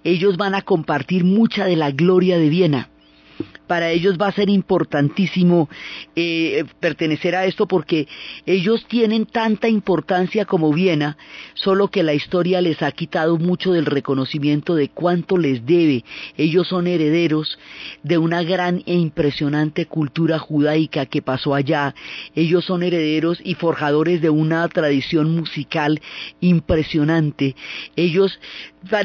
ellos 0.05 0.37
van 0.37 0.55
a 0.55 0.63
compartir 0.63 1.25
mucha 1.25 1.67
de 1.67 1.77
la 1.77 1.91
gloria 1.91 2.39
de 2.39 2.49
Viena 2.49 2.90
para 3.71 3.93
ellos 3.93 4.19
va 4.21 4.27
a 4.27 4.33
ser 4.33 4.49
importantísimo 4.49 5.69
eh, 6.17 6.65
pertenecer 6.81 7.37
a 7.37 7.45
esto 7.45 7.69
porque 7.69 8.09
ellos 8.45 8.85
tienen 8.89 9.27
tanta 9.27 9.69
importancia 9.69 10.45
como 10.45 10.73
Viena, 10.73 11.17
solo 11.55 11.87
que 11.87 12.03
la 12.03 12.13
historia 12.13 12.61
les 12.61 12.83
ha 12.83 12.91
quitado 12.91 13.39
mucho 13.39 13.71
del 13.71 13.87
reconocimiento 13.87 14.75
de 14.75 14.89
cuánto 14.89 15.39
les 15.39 15.65
debe. 15.67 16.05
Ellos 16.37 16.67
son 16.67 16.89
herederos 16.89 17.61
de 18.03 18.19
una 18.19 18.43
gran 18.43 18.83
e 18.87 18.95
impresionante 18.95 19.87
cultura 19.87 20.41
judaica 20.41 21.07
que 21.07 21.23
pasó 21.23 21.55
allá. 21.55 21.95
Ellos 22.35 22.65
son 22.65 22.83
herederos 22.83 23.39
y 23.45 23.55
forjadores 23.55 24.21
de 24.21 24.31
una 24.31 24.67
tradición 24.67 25.37
musical 25.37 26.01
impresionante. 26.41 27.55
Ellos 27.95 28.41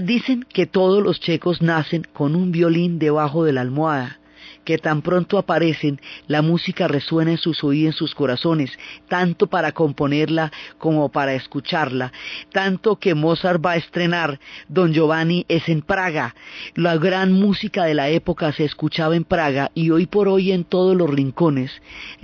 dicen 0.01 0.43
que 0.51 0.65
todos 0.65 1.03
los 1.03 1.19
checos 1.19 1.61
nacen 1.61 2.01
con 2.13 2.35
un 2.35 2.51
violín 2.51 2.97
debajo 2.97 3.43
de 3.43 3.53
la 3.53 3.61
almohada 3.61 4.17
que 4.65 4.77
tan 4.77 5.01
pronto 5.01 5.37
aparecen, 5.37 6.01
la 6.27 6.41
música 6.41 6.87
resuena 6.87 7.31
en 7.31 7.37
sus 7.37 7.63
oídos, 7.63 7.93
en 7.93 7.93
sus 7.93 8.15
corazones, 8.15 8.71
tanto 9.07 9.47
para 9.47 9.71
componerla 9.71 10.51
como 10.77 11.09
para 11.09 11.35
escucharla, 11.35 12.11
tanto 12.51 12.97
que 12.97 13.15
Mozart 13.15 13.63
va 13.63 13.71
a 13.71 13.75
estrenar 13.77 14.39
Don 14.67 14.93
Giovanni 14.93 15.45
es 15.47 15.69
en 15.69 15.81
Praga. 15.81 16.35
La 16.73 16.97
gran 16.97 17.31
música 17.31 17.85
de 17.85 17.93
la 17.93 18.09
época 18.09 18.51
se 18.51 18.65
escuchaba 18.65 19.15
en 19.15 19.23
Praga 19.23 19.71
y 19.73 19.91
hoy 19.91 20.07
por 20.07 20.27
hoy 20.27 20.51
en 20.51 20.63
todos 20.63 20.95
los 20.95 21.09
rincones 21.09 21.71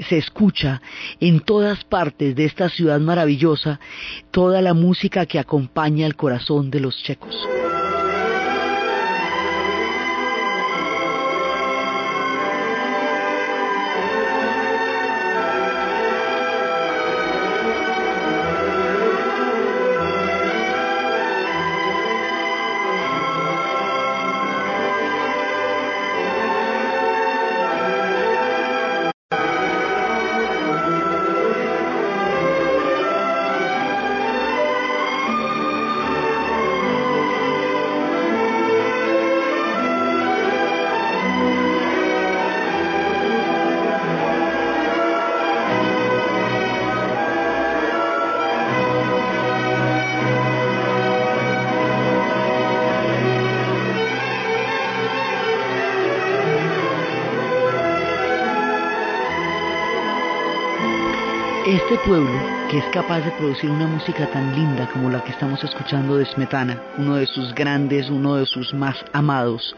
se 0.10 0.18
escucha 0.18 0.82
en 1.20 1.40
todas 1.42 1.84
partes 1.84 2.36
de 2.36 2.46
esta 2.46 2.70
ciudad 2.70 3.00
maravillosa 3.00 3.80
toda 4.32 4.62
la 4.62 4.74
música 4.74 5.26
que 5.26 5.40
acompaña 5.40 6.08
el 6.08 6.16
corazón 6.16 6.72
de 6.72 6.80
los 6.80 7.02
checos. 7.04 7.36
Este 61.72 61.98
pueblo, 62.00 62.38
que 62.70 62.80
es 62.80 62.86
capaz 62.92 63.22
de 63.22 63.32
producir 63.32 63.70
una 63.70 63.88
música 63.88 64.30
tan 64.30 64.54
linda 64.54 64.90
como 64.92 65.10
la 65.10 65.24
que 65.24 65.32
estamos 65.32 65.64
escuchando 65.64 66.18
de 66.18 66.26
Smetana, 66.26 66.78
uno 66.98 67.16
de 67.16 67.26
sus 67.28 67.56
grandes, 67.56 68.10
uno 68.10 68.36
de 68.36 68.46
sus 68.46 68.74
más 68.74 68.98
amados, 69.14 69.74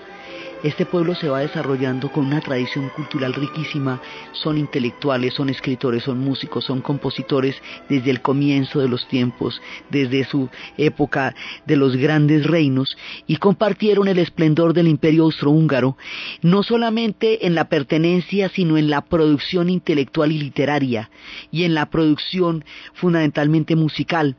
este 0.63 0.85
pueblo 0.85 1.13
se 1.13 1.27
va 1.27 1.41
desarrollando 1.41 2.09
con 2.09 2.25
una 2.25 2.39
tradición 2.39 2.89
cultural 2.95 3.33
riquísima, 3.33 4.01
son 4.31 4.57
intelectuales, 4.57 5.33
son 5.33 5.49
escritores, 5.49 6.03
son 6.03 6.19
músicos, 6.19 6.63
son 6.63 6.79
compositores 6.79 7.55
desde 7.89 8.09
el 8.09 8.21
comienzo 8.21 8.79
de 8.79 8.87
los 8.87 9.05
tiempos, 9.09 9.61
desde 9.89 10.23
su 10.23 10.49
época 10.77 11.35
de 11.65 11.75
los 11.75 11.97
grandes 11.97 12.45
reinos, 12.45 12.97
y 13.27 13.37
compartieron 13.37 14.07
el 14.07 14.19
esplendor 14.19 14.73
del 14.73 14.87
imperio 14.87 15.23
austrohúngaro, 15.23 15.97
no 16.41 16.63
solamente 16.63 17.45
en 17.45 17.55
la 17.55 17.67
pertenencia, 17.67 18.47
sino 18.47 18.77
en 18.77 18.89
la 18.89 19.01
producción 19.01 19.69
intelectual 19.69 20.31
y 20.31 20.39
literaria, 20.39 21.09
y 21.51 21.65
en 21.65 21.73
la 21.73 21.89
producción 21.89 22.63
fundamentalmente 22.93 23.75
musical 23.75 24.37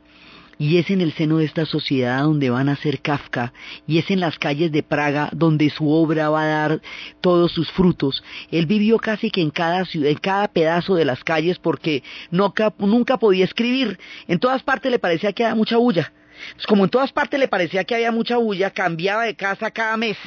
y 0.57 0.77
es 0.77 0.89
en 0.89 1.01
el 1.01 1.13
seno 1.13 1.37
de 1.37 1.45
esta 1.45 1.65
sociedad 1.65 2.23
donde 2.23 2.49
van 2.49 2.69
a 2.69 2.75
ser 2.75 3.01
Kafka, 3.01 3.53
y 3.87 3.97
es 3.97 4.09
en 4.11 4.19
las 4.19 4.39
calles 4.39 4.71
de 4.71 4.83
Praga 4.83 5.29
donde 5.31 5.69
su 5.69 5.89
obra 5.89 6.29
va 6.29 6.43
a 6.43 6.47
dar 6.47 6.81
todos 7.21 7.51
sus 7.51 7.71
frutos. 7.71 8.23
Él 8.51 8.65
vivió 8.65 8.97
casi 8.97 9.31
que 9.31 9.41
en 9.41 9.49
cada 9.49 9.83
en 9.93 10.17
cada 10.17 10.47
pedazo 10.47 10.95
de 10.95 11.05
las 11.05 11.23
calles 11.23 11.59
porque 11.59 12.03
no, 12.31 12.53
nunca 12.79 13.17
podía 13.17 13.45
escribir. 13.45 13.99
En 14.27 14.39
todas 14.39 14.63
partes 14.63 14.91
le 14.91 14.99
parecía 14.99 15.33
que 15.33 15.43
había 15.43 15.55
mucha 15.55 15.77
bulla. 15.77 16.11
Pues 16.53 16.67
como 16.67 16.83
en 16.83 16.89
todas 16.89 17.11
partes 17.11 17.39
le 17.39 17.47
parecía 17.47 17.83
que 17.83 17.95
había 17.95 18.11
mucha 18.11 18.37
bulla, 18.37 18.71
cambiaba 18.71 19.23
de 19.23 19.35
casa 19.35 19.71
cada 19.71 19.97
mes. 19.97 20.17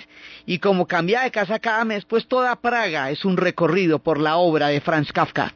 Y 0.46 0.58
como 0.58 0.86
cambiaba 0.86 1.24
de 1.24 1.30
casa 1.30 1.58
cada 1.58 1.84
mes, 1.84 2.04
pues 2.04 2.26
toda 2.26 2.56
Praga 2.56 3.10
es 3.10 3.24
un 3.24 3.36
recorrido 3.36 3.98
por 3.98 4.18
la 4.18 4.36
obra 4.36 4.68
de 4.68 4.80
Franz 4.80 5.12
Kafka. 5.12 5.54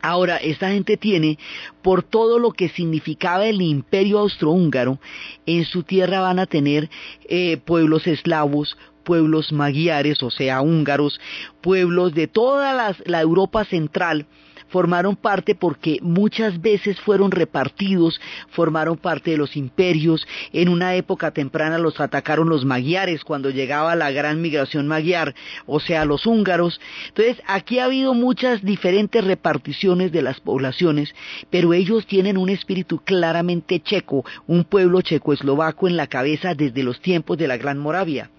Ahora, 0.00 0.36
esta 0.36 0.70
gente 0.70 0.96
tiene, 0.96 1.38
por 1.82 2.02
todo 2.02 2.38
lo 2.38 2.52
que 2.52 2.68
significaba 2.68 3.46
el 3.46 3.60
imperio 3.62 4.18
austrohúngaro, 4.20 4.98
en 5.46 5.64
su 5.64 5.82
tierra 5.82 6.20
van 6.20 6.38
a 6.38 6.46
tener 6.46 6.88
eh, 7.28 7.56
pueblos 7.56 8.06
eslavos, 8.06 8.76
pueblos 9.04 9.52
magiares, 9.52 10.22
o 10.22 10.30
sea, 10.30 10.60
húngaros, 10.60 11.20
pueblos 11.60 12.14
de 12.14 12.28
toda 12.28 12.94
la 13.04 13.20
Europa 13.20 13.64
central, 13.64 14.26
formaron 14.68 15.16
parte 15.16 15.54
porque 15.54 15.98
muchas 16.02 16.60
veces 16.60 16.98
fueron 17.00 17.30
repartidos, 17.30 18.20
formaron 18.50 18.96
parte 18.96 19.32
de 19.32 19.36
los 19.36 19.56
imperios, 19.56 20.26
en 20.52 20.68
una 20.68 20.94
época 20.94 21.30
temprana 21.30 21.78
los 21.78 22.00
atacaron 22.00 22.48
los 22.48 22.64
magiares 22.64 23.24
cuando 23.24 23.50
llegaba 23.50 23.96
la 23.96 24.10
gran 24.10 24.40
migración 24.40 24.86
magiar, 24.86 25.34
o 25.66 25.80
sea, 25.80 26.04
los 26.04 26.26
húngaros. 26.26 26.80
Entonces, 27.08 27.42
aquí 27.46 27.78
ha 27.78 27.84
habido 27.84 28.14
muchas 28.14 28.62
diferentes 28.62 29.24
reparticiones 29.24 30.12
de 30.12 30.22
las 30.22 30.40
poblaciones, 30.40 31.14
pero 31.50 31.72
ellos 31.72 32.06
tienen 32.06 32.36
un 32.36 32.48
espíritu 32.48 32.98
claramente 33.04 33.80
checo, 33.80 34.24
un 34.46 34.64
pueblo 34.64 35.00
checo-eslovaco 35.00 35.88
en 35.88 35.96
la 35.96 36.06
cabeza 36.06 36.54
desde 36.54 36.82
los 36.82 37.00
tiempos 37.00 37.38
de 37.38 37.48
la 37.48 37.56
Gran 37.56 37.78
Moravia. 37.78 38.30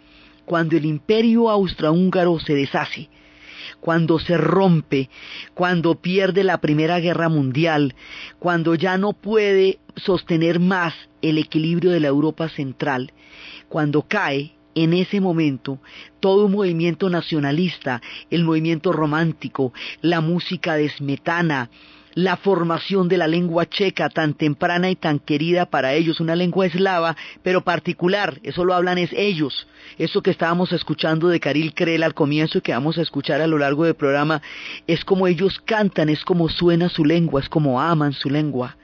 Cuando 0.46 0.76
el 0.78 0.86
imperio 0.86 1.50
austrohúngaro 1.50 2.40
se 2.40 2.56
deshace, 2.56 3.10
cuando 3.82 4.20
se 4.20 4.38
rompe, 4.38 5.10
cuando 5.54 5.96
pierde 5.96 6.44
la 6.44 6.60
Primera 6.60 7.00
Guerra 7.00 7.30
Mundial, 7.30 7.96
cuando 8.40 8.76
ya 8.76 8.98
no 8.98 9.14
puede 9.14 9.80
sostener 9.96 10.60
más 10.60 10.94
el 11.22 11.38
equilibrio 11.38 11.92
de 11.92 12.00
la 12.00 12.08
Europa 12.08 12.50
Central, 12.50 13.12
cuando 13.68 14.04
cae, 14.04 14.54
en 14.76 14.94
ese 14.94 15.20
momento, 15.20 15.80
todo 16.20 16.46
un 16.46 16.54
movimiento 16.54 17.10
nacionalista, 17.10 18.02
el 18.30 18.44
movimiento 18.44 18.94
romántico, 18.94 19.74
la 20.02 20.22
música 20.22 20.76
de 20.76 20.90
Smetana, 20.90 21.70
la 22.24 22.36
formación 22.36 23.08
de 23.08 23.18
la 23.18 23.28
lengua 23.28 23.66
checa 23.70 24.10
tan 24.10 24.34
temprana 24.34 24.90
y 24.90 24.96
tan 24.98 25.20
querida 25.20 25.66
para 25.68 25.94
ellos, 25.94 26.20
una 26.20 26.36
lengua 26.36 26.66
eslava, 26.66 27.16
pero 27.44 27.64
particular, 27.64 28.40
eso 28.44 28.66
lo 28.66 28.74
hablan 28.74 28.98
es 28.98 29.12
ellos. 29.14 29.68
Eso 29.98 30.22
que 30.22 30.32
estábamos 30.32 30.74
escuchando 30.74 31.30
de 31.30 31.40
Karil 31.40 31.74
Krell 31.74 32.04
al 32.04 32.14
comienzo 32.14 32.58
y 32.58 32.62
que 32.62 32.74
vamos 32.74 32.98
a 32.98 33.04
escuchar 33.04 33.40
a 33.40 33.48
lo 33.48 33.58
largo 33.58 33.86
del 33.86 33.96
programa, 33.96 34.42
es 34.86 35.06
como 35.06 35.28
ellos 35.28 35.62
cantan, 35.64 36.10
es 36.10 36.26
como 36.26 36.50
suena 36.50 36.90
su 36.90 37.06
lengua, 37.06 37.40
es 37.40 37.48
como 37.48 37.82
aman 37.82 38.12
su 38.12 38.30
lengua. 38.30 38.76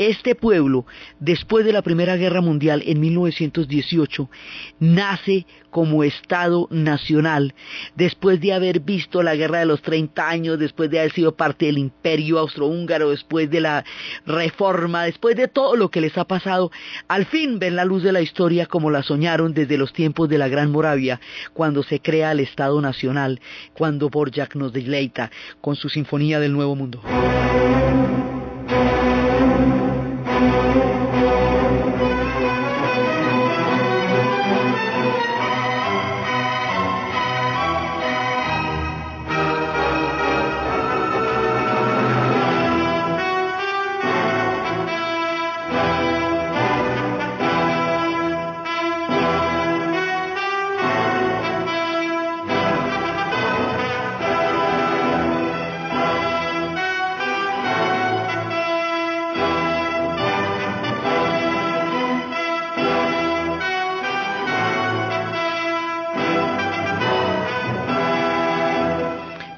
Este 0.00 0.34
pueblo, 0.34 0.86
después 1.18 1.66
de 1.66 1.74
la 1.74 1.82
Primera 1.82 2.16
Guerra 2.16 2.40
Mundial 2.40 2.82
en 2.86 3.00
1918, 3.00 4.30
nace 4.78 5.44
como 5.68 6.04
Estado 6.04 6.68
nacional, 6.70 7.52
después 7.96 8.40
de 8.40 8.54
haber 8.54 8.80
visto 8.80 9.22
la 9.22 9.36
Guerra 9.36 9.58
de 9.58 9.66
los 9.66 9.82
30 9.82 10.26
años, 10.26 10.58
después 10.58 10.88
de 10.88 11.00
haber 11.00 11.12
sido 11.12 11.36
parte 11.36 11.66
del 11.66 11.76
Imperio 11.76 12.38
Austrohúngaro, 12.38 13.10
después 13.10 13.50
de 13.50 13.60
la 13.60 13.84
Reforma, 14.24 15.04
después 15.04 15.36
de 15.36 15.48
todo 15.48 15.76
lo 15.76 15.90
que 15.90 16.00
les 16.00 16.16
ha 16.16 16.24
pasado, 16.24 16.72
al 17.06 17.26
fin 17.26 17.58
ven 17.58 17.76
la 17.76 17.84
luz 17.84 18.02
de 18.02 18.12
la 18.12 18.22
historia 18.22 18.64
como 18.64 18.90
la 18.90 19.02
soñaron 19.02 19.52
desde 19.52 19.76
los 19.76 19.92
tiempos 19.92 20.30
de 20.30 20.38
la 20.38 20.48
Gran 20.48 20.70
Moravia, 20.70 21.20
cuando 21.52 21.82
se 21.82 22.00
crea 22.00 22.32
el 22.32 22.40
Estado 22.40 22.80
nacional, 22.80 23.38
cuando 23.74 24.08
Borjak 24.08 24.56
nos 24.56 24.72
deleita 24.72 25.30
con 25.60 25.76
su 25.76 25.90
Sinfonía 25.90 26.40
del 26.40 26.54
Nuevo 26.54 26.74
Mundo. 26.74 27.02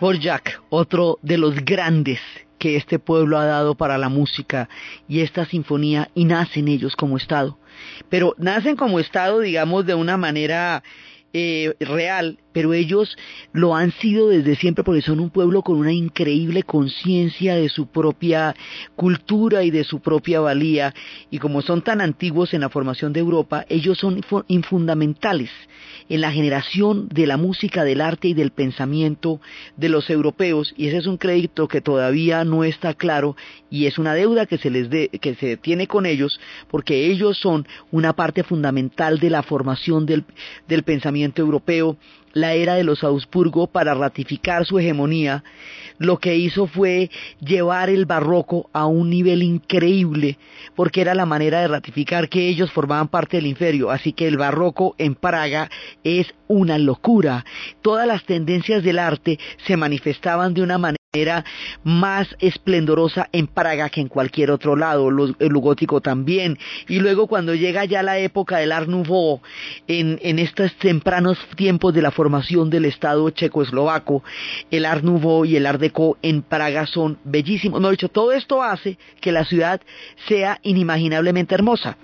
Borjak, 0.02 0.60
otro 0.68 1.20
de 1.22 1.38
los 1.38 1.64
grandes 1.64 2.18
que 2.58 2.74
este 2.74 2.98
pueblo 2.98 3.38
ha 3.38 3.44
dado 3.44 3.76
para 3.76 3.98
la 3.98 4.08
música 4.08 4.68
y 5.06 5.20
esta 5.20 5.44
sinfonía, 5.44 6.10
y 6.12 6.24
nacen 6.24 6.66
ellos 6.66 6.96
como 6.96 7.16
Estado. 7.16 7.56
Pero 8.08 8.34
nacen 8.36 8.74
como 8.74 8.98
Estado, 8.98 9.38
digamos, 9.38 9.86
de 9.86 9.94
una 9.94 10.16
manera 10.16 10.82
eh, 11.32 11.76
real, 11.78 12.40
pero 12.52 12.74
ellos 12.74 13.16
lo 13.52 13.74
han 13.74 13.92
sido 13.92 14.28
desde 14.28 14.56
siempre 14.56 14.84
porque 14.84 15.02
son 15.02 15.20
un 15.20 15.30
pueblo 15.30 15.62
con 15.62 15.76
una 15.76 15.92
increíble 15.92 16.62
conciencia 16.62 17.54
de 17.54 17.68
su 17.68 17.86
propia 17.86 18.54
cultura 18.96 19.64
y 19.64 19.70
de 19.70 19.84
su 19.84 20.00
propia 20.00 20.40
valía, 20.40 20.94
y 21.30 21.38
como 21.38 21.62
son 21.62 21.82
tan 21.82 22.00
antiguos 22.00 22.54
en 22.54 22.60
la 22.60 22.68
formación 22.68 23.12
de 23.12 23.20
Europa, 23.20 23.64
ellos 23.68 23.98
son 23.98 24.20
infundamentales 24.48 25.50
en 26.08 26.20
la 26.20 26.32
generación 26.32 27.08
de 27.08 27.26
la 27.26 27.36
música, 27.36 27.84
del 27.84 28.00
arte 28.00 28.28
y 28.28 28.34
del 28.34 28.50
pensamiento 28.50 29.40
de 29.76 29.88
los 29.88 30.10
europeos, 30.10 30.74
y 30.76 30.88
ese 30.88 30.98
es 30.98 31.06
un 31.06 31.16
crédito 31.16 31.68
que 31.68 31.80
todavía 31.80 32.44
no 32.44 32.64
está 32.64 32.94
claro 32.94 33.36
y 33.70 33.86
es 33.86 33.98
una 33.98 34.14
deuda 34.14 34.46
que 34.46 34.58
se 34.58 34.70
les 34.70 34.88
que 34.88 35.34
se 35.36 35.56
tiene 35.56 35.86
con 35.86 36.06
ellos, 36.06 36.40
porque 36.70 37.06
ellos 37.06 37.38
son 37.38 37.66
una 37.90 38.12
parte 38.12 38.42
fundamental 38.42 39.18
de 39.18 39.30
la 39.30 39.42
formación 39.42 40.06
del, 40.06 40.24
del 40.68 40.82
pensamiento 40.82 41.40
europeo 41.40 41.96
la 42.32 42.54
era 42.54 42.74
de 42.74 42.84
los 42.84 43.04
Augsburgo 43.04 43.66
para 43.66 43.94
ratificar 43.94 44.64
su 44.66 44.78
hegemonía, 44.78 45.44
lo 45.98 46.18
que 46.18 46.36
hizo 46.36 46.66
fue 46.66 47.10
llevar 47.40 47.90
el 47.90 48.06
barroco 48.06 48.68
a 48.72 48.86
un 48.86 49.10
nivel 49.10 49.42
increíble, 49.42 50.38
porque 50.74 51.00
era 51.00 51.14
la 51.14 51.26
manera 51.26 51.60
de 51.60 51.68
ratificar 51.68 52.28
que 52.28 52.48
ellos 52.48 52.72
formaban 52.72 53.08
parte 53.08 53.36
del 53.36 53.46
imperio. 53.46 53.90
Así 53.90 54.12
que 54.12 54.26
el 54.26 54.36
barroco 54.36 54.94
en 54.98 55.14
Praga 55.14 55.70
es 56.02 56.34
una 56.48 56.78
locura. 56.78 57.44
Todas 57.82 58.06
las 58.06 58.24
tendencias 58.24 58.82
del 58.82 58.98
arte 58.98 59.38
se 59.66 59.76
manifestaban 59.76 60.54
de 60.54 60.62
una 60.62 60.78
manera 60.78 61.01
era 61.14 61.44
más 61.84 62.26
esplendorosa 62.38 63.28
en 63.32 63.46
Praga 63.46 63.90
que 63.90 64.00
en 64.00 64.08
cualquier 64.08 64.50
otro 64.50 64.76
lado, 64.76 65.10
el 65.10 65.52
gótico 65.58 66.00
también. 66.00 66.58
Y 66.88 67.00
luego 67.00 67.26
cuando 67.26 67.54
llega 67.54 67.84
ya 67.84 68.02
la 68.02 68.18
época 68.18 68.56
del 68.56 68.72
Art 68.72 68.88
Nouveau, 68.88 69.42
en, 69.88 70.18
en 70.22 70.38
estos 70.38 70.74
tempranos 70.76 71.36
tiempos 71.54 71.92
de 71.92 72.00
la 72.00 72.12
formación 72.12 72.70
del 72.70 72.86
Estado 72.86 73.28
checoslovaco, 73.28 74.24
el 74.70 74.86
Art 74.86 75.04
Nouveau 75.04 75.44
y 75.44 75.54
el 75.56 75.66
Art 75.66 75.80
Deco 75.80 76.16
en 76.22 76.40
Praga 76.40 76.86
son 76.86 77.18
bellísimos. 77.24 77.78
No, 77.78 77.90
dicho, 77.90 78.08
todo 78.08 78.32
esto 78.32 78.62
hace 78.62 78.96
que 79.20 79.32
la 79.32 79.44
ciudad 79.44 79.82
sea 80.28 80.60
inimaginablemente 80.62 81.54
hermosa. 81.54 81.98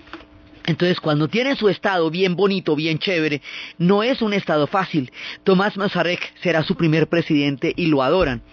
Entonces, 0.67 0.99
cuando 0.99 1.27
tiene 1.27 1.55
su 1.55 1.67
estado 1.67 2.11
bien 2.11 2.35
bonito, 2.35 2.75
bien 2.75 2.99
chévere, 2.99 3.41
no 3.79 4.03
es 4.03 4.21
un 4.21 4.33
estado 4.33 4.67
fácil. 4.67 5.11
Tomás 5.43 5.77
Mazarek 5.77 6.31
será 6.43 6.61
su 6.61 6.75
primer 6.75 7.07
presidente 7.07 7.73
y 7.75 7.87
lo 7.87 8.03
adoran. 8.03 8.43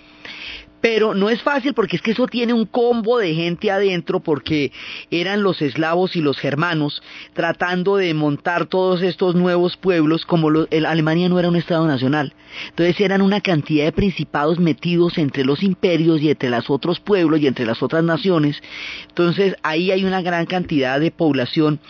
Pero 0.80 1.14
no 1.14 1.30
es 1.30 1.42
fácil 1.42 1.74
porque 1.74 1.96
es 1.96 2.02
que 2.02 2.12
eso 2.12 2.26
tiene 2.26 2.52
un 2.52 2.66
combo 2.66 3.18
de 3.18 3.34
gente 3.34 3.70
adentro 3.70 4.20
porque 4.20 4.72
eran 5.10 5.42
los 5.42 5.60
eslavos 5.62 6.16
y 6.16 6.20
los 6.20 6.38
germanos 6.38 7.02
tratando 7.32 7.96
de 7.96 8.12
montar 8.14 8.66
todos 8.66 9.02
estos 9.02 9.34
nuevos 9.34 9.76
pueblos 9.76 10.26
como 10.26 10.48
Alemania 10.86 11.28
no 11.28 11.38
era 11.38 11.48
un 11.48 11.56
estado 11.56 11.86
nacional. 11.86 12.34
Entonces 12.68 13.00
eran 13.00 13.22
una 13.22 13.40
cantidad 13.40 13.86
de 13.86 13.92
principados 13.92 14.60
metidos 14.60 15.18
entre 15.18 15.44
los 15.44 15.62
imperios 15.62 16.20
y 16.20 16.30
entre 16.30 16.50
los 16.50 16.68
otros 16.70 17.00
pueblos 17.00 17.40
y 17.40 17.46
entre 17.46 17.66
las 17.66 17.82
otras 17.82 18.04
naciones. 18.04 18.62
Entonces 19.08 19.56
ahí 19.62 19.90
hay 19.90 20.04
una 20.04 20.22
gran 20.22 20.46
cantidad 20.46 21.00
de 21.00 21.10
población 21.10 21.80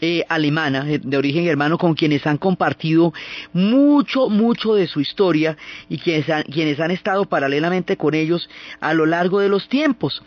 eh, 0.00 0.24
alemana, 0.28 0.84
eh, 0.90 1.00
de 1.02 1.16
origen 1.16 1.44
germano, 1.44 1.78
con 1.78 1.94
quienes 1.94 2.26
han 2.26 2.38
compartido 2.38 3.12
mucho, 3.52 4.28
mucho 4.28 4.74
de 4.74 4.86
su 4.86 5.00
historia 5.00 5.56
y 5.88 5.98
quienes 5.98 6.28
han, 6.28 6.42
quienes 6.44 6.80
han 6.80 6.90
estado 6.90 7.24
paralelamente 7.24 7.96
con 7.96 8.14
ellos 8.14 8.48
a 8.80 8.94
lo 8.94 9.06
largo 9.06 9.40
de 9.40 9.48
los 9.48 9.68
tiempos. 9.68 10.22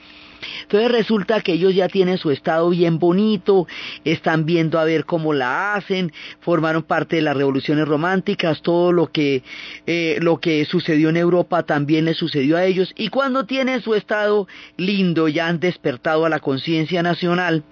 Entonces 0.61 0.91
resulta 0.91 1.41
que 1.41 1.53
ellos 1.53 1.75
ya 1.75 1.87
tienen 1.87 2.17
su 2.17 2.31
estado 2.31 2.69
bien 2.69 2.99
bonito, 2.99 3.67
están 4.03 4.45
viendo 4.45 4.79
a 4.79 4.85
ver 4.85 5.05
cómo 5.05 5.33
la 5.33 5.75
hacen, 5.75 6.11
formaron 6.39 6.83
parte 6.83 7.17
de 7.17 7.21
las 7.21 7.35
revoluciones 7.35 7.87
románticas, 7.87 8.61
todo 8.61 8.91
lo 8.91 9.07
que, 9.11 9.43
eh, 9.85 10.17
lo 10.21 10.39
que 10.39 10.65
sucedió 10.65 11.09
en 11.09 11.17
Europa 11.17 11.63
también 11.63 12.05
les 12.05 12.17
sucedió 12.17 12.57
a 12.57 12.65
ellos, 12.65 12.93
y 12.95 13.09
cuando 13.09 13.45
tienen 13.45 13.81
su 13.81 13.95
estado 13.95 14.47
lindo, 14.77 15.27
ya 15.27 15.47
han 15.47 15.59
despertado 15.59 16.25
a 16.25 16.29
la 16.29 16.39
conciencia 16.39 17.03
nacional, 17.03 17.63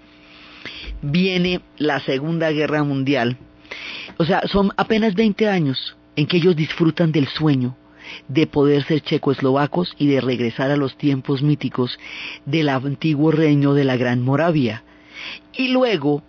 viene 1.01 1.62
la 1.77 1.99
Segunda 1.99 2.51
Guerra 2.51 2.84
Mundial. 2.84 3.38
O 4.17 4.25
sea, 4.25 4.41
son 4.47 4.71
apenas 4.77 5.15
20 5.15 5.47
años 5.47 5.97
en 6.15 6.27
que 6.27 6.38
ellos 6.38 6.56
disfrutan 6.56 7.12
del 7.12 7.27
sueño 7.27 7.75
de 8.27 8.47
poder 8.47 8.84
ser 8.84 9.01
checoslovacos 9.01 9.93
y 9.97 10.08
de 10.08 10.21
regresar 10.21 10.71
a 10.71 10.77
los 10.77 10.97
tiempos 10.97 11.41
míticos 11.41 11.99
del 12.45 12.69
antiguo 12.69 13.32
reino 13.32 13.73
de 13.73 13.84
la 13.84 13.97
Gran 13.97 14.21
Moravia. 14.21 14.84
Y 15.53 15.69
luego 15.69 16.23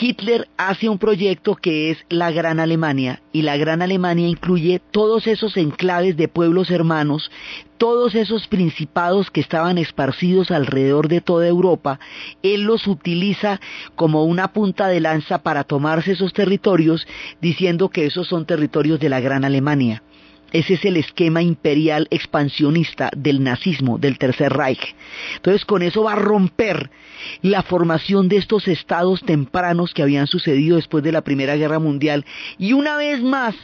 Hitler 0.00 0.48
hace 0.56 0.88
un 0.88 0.98
proyecto 0.98 1.56
que 1.56 1.90
es 1.90 1.98
la 2.08 2.30
Gran 2.30 2.60
Alemania 2.60 3.22
y 3.32 3.42
la 3.42 3.56
Gran 3.56 3.82
Alemania 3.82 4.28
incluye 4.28 4.80
todos 4.90 5.26
esos 5.26 5.56
enclaves 5.56 6.16
de 6.16 6.28
pueblos 6.28 6.70
hermanos, 6.70 7.30
todos 7.78 8.14
esos 8.14 8.46
principados 8.46 9.30
que 9.30 9.40
estaban 9.40 9.78
esparcidos 9.78 10.50
alrededor 10.50 11.08
de 11.08 11.20
toda 11.20 11.46
Europa, 11.48 11.98
él 12.42 12.62
los 12.62 12.86
utiliza 12.86 13.60
como 13.96 14.24
una 14.24 14.52
punta 14.52 14.88
de 14.88 15.00
lanza 15.00 15.42
para 15.42 15.64
tomarse 15.64 16.12
esos 16.12 16.32
territorios 16.32 17.06
diciendo 17.40 17.88
que 17.88 18.06
esos 18.06 18.28
son 18.28 18.46
territorios 18.46 19.00
de 19.00 19.08
la 19.08 19.20
Gran 19.20 19.44
Alemania. 19.44 20.02
Ese 20.52 20.74
es 20.74 20.84
el 20.84 20.98
esquema 20.98 21.42
imperial 21.42 22.06
expansionista 22.10 23.10
del 23.16 23.42
nazismo, 23.42 23.98
del 23.98 24.18
Tercer 24.18 24.52
Reich. 24.52 24.94
Entonces 25.36 25.64
con 25.64 25.82
eso 25.82 26.04
va 26.04 26.12
a 26.12 26.16
romper 26.16 26.90
la 27.40 27.62
formación 27.62 28.28
de 28.28 28.36
estos 28.36 28.68
estados 28.68 29.22
tempranos 29.22 29.94
que 29.94 30.02
habían 30.02 30.26
sucedido 30.26 30.76
después 30.76 31.02
de 31.04 31.12
la 31.12 31.22
Primera 31.22 31.56
Guerra 31.56 31.78
Mundial. 31.78 32.26
Y 32.58 32.74
una 32.74 32.96
vez 32.96 33.22
más, 33.22 33.54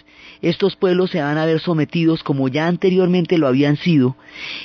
estos 0.40 0.76
pueblos 0.76 1.10
se 1.10 1.20
van 1.20 1.36
a 1.36 1.44
ver 1.44 1.60
sometidos 1.60 2.22
como 2.22 2.48
ya 2.48 2.66
anteriormente 2.66 3.38
lo 3.38 3.48
habían 3.48 3.76
sido 3.76 4.16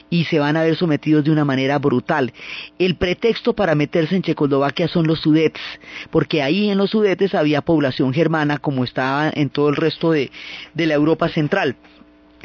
y 0.09 0.25
se 0.25 0.39
van 0.39 0.55
a 0.55 0.63
ver 0.63 0.75
sometidos 0.75 1.25
de 1.25 1.31
una 1.31 1.45
manera 1.45 1.79
brutal. 1.79 2.31
El 2.79 2.95
pretexto 2.95 3.53
para 3.53 3.75
meterse 3.75 4.15
en 4.15 4.21
Checoslovaquia 4.21 4.87
son 4.87 5.07
los 5.07 5.19
sudetes, 5.19 5.63
porque 6.11 6.41
ahí 6.41 6.69
en 6.69 6.77
los 6.77 6.91
sudetes 6.91 7.35
había 7.35 7.61
población 7.61 8.13
germana 8.13 8.59
como 8.59 8.83
estaba 8.83 9.31
en 9.33 9.49
todo 9.49 9.69
el 9.69 9.75
resto 9.75 10.11
de, 10.11 10.31
de 10.73 10.85
la 10.85 10.93
Europa 10.93 11.27
central 11.29 11.75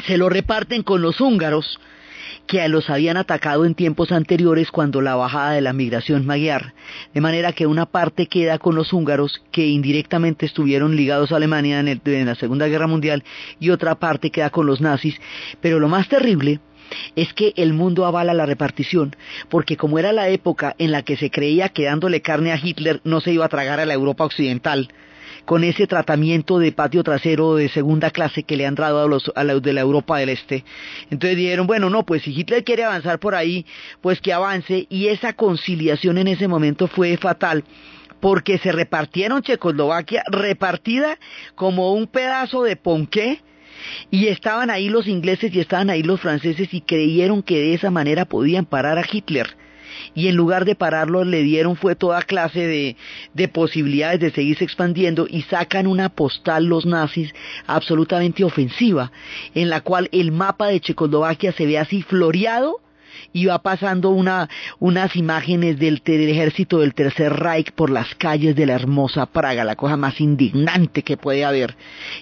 se 0.07 0.17
lo 0.17 0.29
reparten 0.29 0.83
con 0.83 1.03
los 1.03 1.21
húngaros, 1.21 1.79
que 2.47 2.67
los 2.69 2.89
habían 2.89 3.19
atacado 3.19 3.67
en 3.67 3.75
tiempos 3.75 4.11
anteriores 4.11 4.71
cuando 4.71 5.03
la 5.03 5.15
bajada 5.15 5.53
de 5.53 5.61
la 5.61 5.75
migración 5.75 6.27
magyar, 6.27 6.73
de 7.13 7.21
manera 7.21 7.53
que 7.53 7.67
una 7.67 7.85
parte 7.85 8.27
queda 8.27 8.59
con 8.59 8.75
los 8.75 8.93
húngaros 8.93 9.43
que 9.53 9.67
indirectamente 9.67 10.47
estuvieron 10.47 10.97
ligados 10.97 11.31
a 11.31 11.37
Alemania 11.37 11.79
en, 11.81 11.89
en, 11.89 12.27
la 12.27 12.35
Segunda 12.35 12.67
Guerra 12.67 12.87
Mundial 12.87 13.23
y 13.61 13.71
otra 13.71 13.97
parte 13.97 14.31
queda 14.31 14.49
con 14.49 14.67
los 14.67 14.81
nazis, 14.81 15.21
pero 15.61 15.79
lo 15.79 15.89
más 15.89 16.09
terrible 16.09 16.61
es 17.17 17.35
que 17.35 17.53
el 17.57 17.75
mundo 17.75 18.07
avala 18.07 18.33
la 18.33 18.47
repartición, 18.47 19.15
porque 19.51 19.77
como 19.77 19.99
era 19.99 20.13
la 20.13 20.31
época 20.31 20.75
en 20.79 20.91
la 20.91 21.03
que 21.03 21.19
se 21.19 21.31
creía 21.31 21.69
que 21.69 21.85
dándole 21.85 22.23
carne 22.23 22.53
a 22.53 22.61
Hitler 22.63 23.03
no 23.05 23.21
se 23.21 23.33
iba 23.33 23.45
a 23.45 23.51
tragar 23.51 23.79
a 23.79 23.87
la 23.87 23.93
Europa 23.93 24.25
occidental, 24.25 24.89
con 25.49 25.65
ese 25.65 25.87
tratamiento 25.87 26.59
de 26.59 26.73
patio 26.73 27.03
trasero 27.03 27.55
de 27.55 27.71
segunda 27.71 28.11
clase 28.11 28.43
que 28.43 28.55
le 28.55 28.67
han 28.67 28.75
dado 28.75 29.03
a 29.03 29.09
los, 29.09 29.33
a 29.35 29.45
los 29.45 29.63
de 29.63 29.73
la 29.73 29.81
Europa 29.81 30.19
del 30.19 30.29
Este. 30.29 30.63
Entonces 31.11 31.39
dijeron, 31.39 31.67
bueno, 31.67 31.89
no, 31.89 32.05
pues 32.05 32.21
si 32.21 32.39
Hitler 32.39 32.65
quiere 32.65 32.85
avanzar 32.85 33.19
por 33.19 33.35
ahí, 33.35 33.65
pues 34.03 34.21
que 34.21 34.35
avance, 34.35 34.87
y 34.91 35.07
esa 35.07 35.33
conciliación 35.33 36.19
en 36.19 36.29
ese 36.29 36.49
momento 36.49 36.87
fue 36.87 37.17
fatal 37.17 37.65
porque 38.21 38.59
se 38.59 38.73
repartieron 38.73 39.41
Checoslovaquia 39.41 40.23
repartida 40.27 41.19
como 41.55 41.95
un 41.95 42.09
pedazo 42.09 42.63
de 42.63 42.77
ponqué 42.77 43.41
y 44.11 44.27
estaban 44.27 44.69
ahí 44.69 44.91
los 44.91 45.07
ingleses 45.07 45.55
y 45.55 45.61
estaban 45.61 45.89
ahí 45.89 46.03
los 46.03 46.21
franceses 46.21 46.75
y 46.75 46.83
creyeron 46.83 47.43
que 47.43 47.57
de 47.57 47.73
esa 47.73 47.91
manera 47.91 48.27
podían 48.27 48.67
parar 48.67 48.99
a 48.99 49.07
Hitler 49.11 49.57
y 50.15 50.29
en 50.29 50.37
lugar 50.37 50.65
de 50.65 50.75
pararlo 50.75 51.25
le 51.25 51.43
dieron 51.43 51.77
fue 51.77 51.95
toda 51.95 52.23
clase 52.23 52.67
de, 52.67 52.97
de 53.35 53.49
posibilidades 53.49 54.21
de 54.21 54.31
seguirse 54.31 54.65
expandiendo 54.65 55.27
y 55.29 55.43
sacan 55.43 55.87
una 55.87 56.09
postal 56.09 56.67
los 56.67 56.87
nazis 56.87 57.35
absolutamente 57.67 58.45
ofensiva 58.45 59.13
en 59.55 59.71
la 59.71 59.81
cual 59.81 60.09
el 60.13 60.33
mapa 60.33 60.69
de 60.69 60.81
Checoslovaquia 60.81 61.53
se 61.53 61.67
ve 61.67 61.79
así 61.79 62.03
floreado 62.03 62.81
y 63.33 63.47
va 63.47 63.59
pasando 63.59 64.11
una, 64.11 64.49
unas 64.79 65.17
imágenes 65.17 65.79
del, 65.79 66.03
ejército 66.05 66.79
del 66.79 66.95
Tercer 66.95 67.33
Reich 67.33 67.73
por 67.73 67.91
las 67.91 68.15
calles 68.15 68.57
de 68.57 68.67
la 68.67 68.75
hermosa 68.75 69.27
Praga, 69.27 69.65
la 69.65 69.77
cosa 69.77 69.97
más 69.97 70.21
indignante 70.21 71.03
que 71.03 71.17
puede 71.17 71.45
haber. 71.45 71.77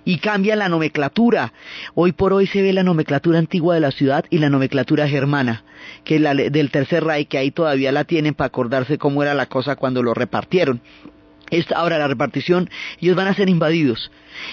Y 0.05 0.19
cambia 0.19 0.57
la 0.57 0.69
nomenclatura. 0.69 1.53
Hoy 1.95 2.13
por 2.13 2.33
hoy 2.33 2.47
se 2.47 2.63
ve 2.63 2.73
la 2.73 2.83
nomenclatura 2.83 3.39
antigua 3.39 3.75
de 3.75 3.81
la 3.81 3.91
ciudad 3.91 4.25
y 4.31 4.39
la 4.39 4.51
nomenclatura 4.51 5.09
germana, 5.09 5.65
que 6.05 6.17
es 6.17 6.21
la 6.21 6.35
del 6.35 6.71
Tercer 6.71 7.05
Reich, 7.05 7.29
que 7.29 7.39
ahí 7.39 7.51
todavía 7.51 7.93
la 7.93 8.05
tienen 8.05 8.35
para 8.35 8.49
acordarse 8.49 8.99
cómo 8.99 9.23
era 9.23 9.35
la 9.35 9.47
cosa 9.47 9.77
cuando 9.77 10.03
lo 10.03 10.15
repartieron. 10.15 10.81
Esta, 11.51 11.77
ahora 11.77 11.99
la 11.99 12.09
repartición, 12.09 12.69
ellos 13.01 13.15
van 13.15 13.29
a 13.29 13.35
ser 13.35 13.49
invadidos, 13.49 14.11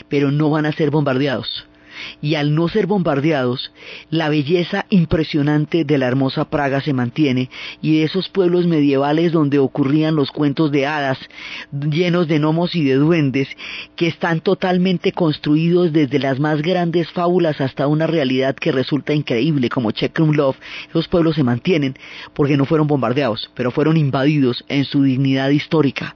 pero 0.10 0.32
no 0.32 0.52
van 0.52 0.68
a 0.68 0.72
ser 0.74 0.92
bombardeados 0.92 1.66
y 2.22 2.36
al 2.36 2.56
no 2.56 2.68
ser 2.70 2.88
bombardeados, 2.88 3.72
la 4.10 4.30
belleza 4.30 4.86
impresionante 4.90 5.86
de 5.86 5.98
la 5.98 6.08
hermosa 6.08 6.50
Praga 6.50 6.82
se 6.82 6.94
mantiene 6.94 7.50
y 7.82 7.98
de 7.98 8.04
esos 8.04 8.30
pueblos 8.30 8.68
medievales 8.68 9.32
donde 9.32 9.60
ocurrían 9.60 10.16
los 10.16 10.32
cuentos 10.32 10.72
de 10.72 10.86
hadas 10.86 11.18
llenos 11.72 12.28
de 12.28 12.40
gnomos 12.40 12.76
y 12.76 12.84
de 12.84 12.96
duendes 12.96 13.48
que 13.96 14.08
están 14.08 14.42
totalmente 14.42 15.12
construidos 15.12 15.92
desde 15.94 16.20
las 16.20 16.40
más 16.40 16.62
grandes 16.62 17.10
fábulas 17.12 17.62
hasta 17.62 17.88
una 17.88 18.08
realidad 18.08 18.56
que 18.56 18.72
resulta 18.72 19.14
increíble 19.14 19.70
como 19.70 19.92
Love, 20.34 20.58
esos 20.90 21.08
pueblos 21.08 21.36
se 21.36 21.44
mantienen 21.44 21.96
porque 22.34 22.58
no 22.58 22.66
fueron 22.66 22.88
bombardeados, 22.88 23.50
pero 23.56 23.72
fueron 23.72 23.98
invadidos 23.98 24.64
en 24.68 24.86
su 24.86 25.04
dignidad 25.04 25.50
histórica. 25.50 26.16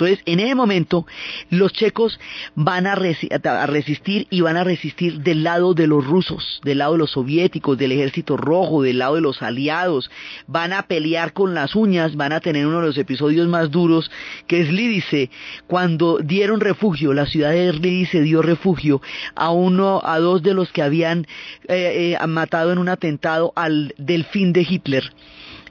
Entonces, 0.00 0.24
en 0.24 0.40
ese 0.40 0.54
momento, 0.54 1.06
los 1.50 1.74
checos 1.74 2.18
van 2.54 2.86
a, 2.86 2.94
resistir 2.94 4.26
y 4.30 4.40
van 4.40 4.56
a 4.56 4.64
resistir 4.64 5.20
del 5.20 5.44
lado 5.44 5.74
de 5.74 5.86
los 5.86 6.06
rusos, 6.06 6.62
del 6.64 6.78
lado 6.78 6.92
de 6.92 7.00
los 7.00 7.10
soviéticos, 7.10 7.76
del 7.76 7.92
ejército 7.92 8.38
rojo, 8.38 8.82
del 8.82 9.00
lado 9.00 9.16
de 9.16 9.20
los 9.20 9.42
aliados, 9.42 10.10
van 10.46 10.72
a 10.72 10.84
pelear 10.84 11.34
con 11.34 11.54
las 11.54 11.74
uñas, 11.74 12.16
van 12.16 12.32
a 12.32 12.40
tener 12.40 12.66
uno 12.66 12.80
de 12.80 12.86
los 12.86 12.96
episodios 12.96 13.46
más 13.46 13.70
duros, 13.70 14.10
que 14.46 14.62
es 14.62 14.72
Lídice, 14.72 15.28
cuando 15.66 16.18
dieron 16.18 16.60
refugio, 16.60 17.12
la 17.12 17.26
ciudad 17.26 17.50
de 17.50 17.70
Lídice 17.74 18.22
dio 18.22 18.40
refugio 18.40 19.02
a 19.34 19.50
uno, 19.50 20.00
a 20.02 20.18
dos 20.18 20.42
de 20.42 20.54
los 20.54 20.72
que 20.72 20.80
habían 20.80 21.26
eh, 21.68 22.16
eh, 22.18 22.26
matado 22.26 22.72
en 22.72 22.78
un 22.78 22.88
atentado 22.88 23.52
al 23.54 23.94
delfín 23.98 24.54
de 24.54 24.62
Hitler 24.62 25.12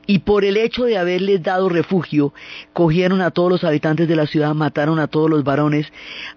y 0.07 0.19
por 0.19 0.45
el 0.45 0.57
hecho 0.57 0.85
de 0.85 0.97
haberles 0.97 1.43
dado 1.43 1.69
refugio, 1.69 2.33
cogieron 2.73 3.21
a 3.21 3.31
todos 3.31 3.51
los 3.51 3.63
habitantes 3.63 4.07
de 4.07 4.15
la 4.15 4.27
ciudad, 4.27 4.55
mataron 4.55 4.99
a 4.99 5.07
todos 5.07 5.29
los 5.29 5.43
varones, 5.43 5.91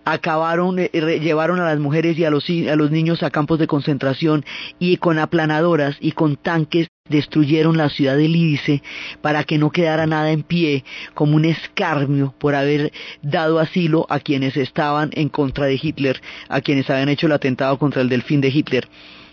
acabaron, 0.05 0.79
eh, 0.79 0.91
llevaron 1.21 1.61
a 1.61 1.65
las 1.65 1.79
mujeres 1.79 2.19
y 2.19 2.25
a 2.25 2.31
los, 2.31 2.49
niños 2.91 3.23
a 3.23 3.31
campos 3.31 3.59
de 3.59 3.67
concentración 3.67 4.45
y 4.79 4.97
con 4.99 5.19
aplanadoras 5.19 5.97
y 6.01 6.13
con 6.13 6.37
tanques 6.37 6.89
destruyeron 7.09 7.77
la 7.77 7.89
ciudad 7.89 8.17
de 8.17 8.29
Lídice 8.29 8.83
para 9.21 9.45
que 9.45 9.59
no 9.59 9.71
quedara 9.71 10.07
nada 10.07 10.31
en 10.31 10.43
pie 10.43 10.85
como 11.15 11.37
un 11.37 11.45
escarnio 11.45 12.35
por 12.39 12.55
haber 12.55 12.93
dado 13.23 13.59
asilo 13.59 14.07
a 14.09 14.21
quienes 14.21 14.57
estaban 14.57 15.11
en 15.15 15.29
contra 15.29 15.67
de 15.67 15.81
Hitler, 15.83 16.21
a 16.49 16.61
quienes 16.61 16.89
habían 16.91 17.09
hecho 17.09 17.27
el 17.27 17.33
atentado 17.33 17.79
contra 17.79 18.03
el 18.03 18.09
delfín 18.09 18.41
de 18.41 18.49
Hitler 18.49 18.89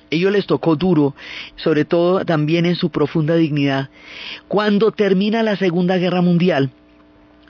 ellos 0.10 0.32
les 0.32 0.46
tocó 0.46 0.76
duro, 0.76 1.16
sobre 1.56 1.86
todo 1.86 2.26
también 2.26 2.66
en 2.66 2.76
su 2.76 2.90
profunda 2.90 3.36
dignidad. 3.36 3.90
Cuando 4.48 4.92
termina 4.92 5.44
la 5.44 5.56
Segunda 5.56 5.98
Guerra 5.98 6.22
Mundial, 6.22 6.72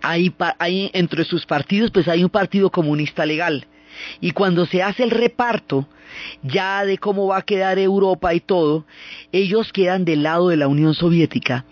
hay, 0.02 0.34
hay 0.60 0.92
entre 0.94 1.24
sus 1.24 1.46
partidos, 1.46 1.92
pues 1.92 2.08
hay 2.08 2.24
un 2.24 2.30
partido 2.30 2.70
comunista 2.70 3.26
legal. 3.26 3.68
Y 4.22 4.32
cuando 4.32 4.66
se 4.66 4.82
hace 4.84 5.04
el 5.04 5.12
reparto, 5.12 5.88
ya 6.44 6.86
de 6.86 6.98
cómo 6.98 7.28
va 7.28 7.38
a 7.38 7.42
quedar 7.42 7.80
Europa 7.80 8.34
y 8.34 8.40
todo, 8.40 8.86
ellos 9.32 9.74
quedan 9.74 10.06
del 10.06 10.24
lado 10.24 10.50
de 10.50 10.58
la 10.58 10.68
Unión 10.68 10.94
Soviética. 10.94 11.66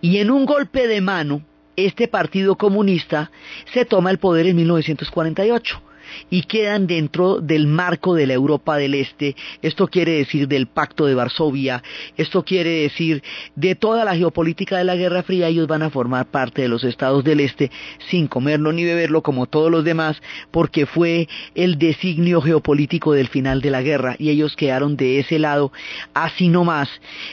Y 0.00 0.18
en 0.18 0.30
un 0.30 0.46
golpe 0.46 0.86
de 0.86 1.00
mano, 1.00 1.42
este 1.76 2.06
partido 2.06 2.56
comunista 2.56 3.30
se 3.72 3.84
toma 3.84 4.10
el 4.10 4.18
poder 4.18 4.46
en 4.46 4.56
1948 4.56 5.82
y 6.30 6.42
quedan 6.42 6.86
dentro 6.86 7.40
del 7.40 7.66
marco 7.66 8.14
de 8.14 8.26
la 8.26 8.34
Europa 8.34 8.76
del 8.76 8.94
Este. 8.94 9.36
Esto 9.62 9.88
quiere 9.88 10.12
decir 10.12 10.48
del 10.48 10.66
Pacto 10.66 11.06
de 11.06 11.14
Varsovia, 11.14 11.82
esto 12.16 12.44
quiere 12.44 12.70
decir 12.70 13.22
de 13.54 13.74
toda 13.74 14.04
la 14.04 14.16
geopolítica 14.16 14.78
de 14.78 14.84
la 14.84 14.96
Guerra 14.96 15.22
Fría, 15.22 15.48
ellos 15.48 15.66
van 15.66 15.82
a 15.82 15.90
formar 15.90 16.26
parte 16.26 16.62
de 16.62 16.68
los 16.68 16.84
estados 16.84 17.24
del 17.24 17.40
Este 17.40 17.70
sin 18.10 18.26
comerlo 18.26 18.72
ni 18.72 18.84
beberlo 18.84 19.22
como 19.22 19.46
todos 19.46 19.70
los 19.70 19.84
demás, 19.84 20.20
porque 20.50 20.86
fue 20.86 21.28
el 21.54 21.78
designio 21.78 22.40
geopolítico 22.40 23.12
del 23.12 23.28
final 23.28 23.60
de 23.60 23.70
la 23.70 23.82
guerra 23.82 24.16
y 24.18 24.30
ellos 24.30 24.56
quedaron 24.56 24.96
de 24.96 25.20
ese 25.20 25.38
lado 25.38 25.72
así 26.14 26.48
nomás, 26.48 26.88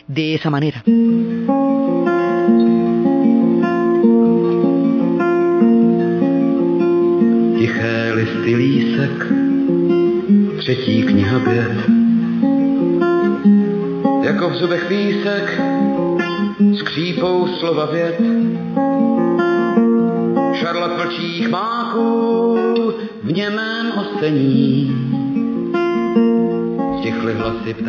de 0.08 0.36
esa 0.36 0.50
manera. 0.50 0.84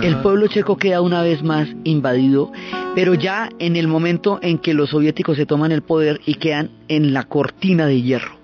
El 0.02 0.20
pueblo 0.22 0.48
checo 0.48 0.76
queda 0.76 1.00
una 1.02 1.22
vez 1.22 1.42
más 1.44 1.68
invadido, 1.84 2.50
pero 2.96 3.14
ya 3.14 3.48
en 3.60 3.76
el 3.76 3.86
momento 3.86 4.40
en 4.42 4.58
que 4.58 4.74
los 4.74 4.90
soviéticos 4.90 5.36
se 5.36 5.46
toman 5.46 5.70
el 5.70 5.82
poder 5.82 6.20
y 6.26 6.34
quedan 6.34 6.70
en 6.88 7.12
la 7.12 7.24
cortina 7.24 7.86
de 7.86 8.02
hierro. 8.02 8.36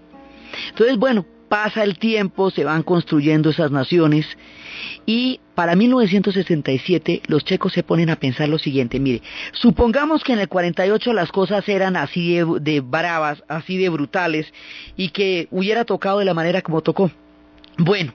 Entonces, 0.70 0.96
bueno, 0.96 1.27
pasa 1.48 1.82
el 1.82 1.98
tiempo, 1.98 2.50
se 2.50 2.64
van 2.64 2.82
construyendo 2.82 3.50
esas 3.50 3.70
naciones 3.70 4.26
y 5.06 5.40
para 5.54 5.74
1967 5.74 7.22
los 7.26 7.44
checos 7.44 7.72
se 7.72 7.82
ponen 7.82 8.11
a 8.11 8.16
pensar 8.16 8.48
lo 8.48 8.58
siguiente, 8.58 9.00
mire, 9.00 9.22
supongamos 9.52 10.22
que 10.22 10.34
en 10.34 10.40
el 10.40 10.48
48 10.48 11.12
las 11.12 11.32
cosas 11.32 11.68
eran 11.68 11.96
así 11.96 12.38
de, 12.61 12.80
bravas, 12.80 13.42
así 13.48 13.76
de 13.76 13.88
brutales 13.88 14.52
y 14.96 15.08
que 15.08 15.48
hubiera 15.50 15.84
tocado 15.84 16.20
de 16.20 16.24
la 16.24 16.34
manera 16.34 16.62
como 16.62 16.82
tocó. 16.82 17.11
Bueno, 17.76 18.12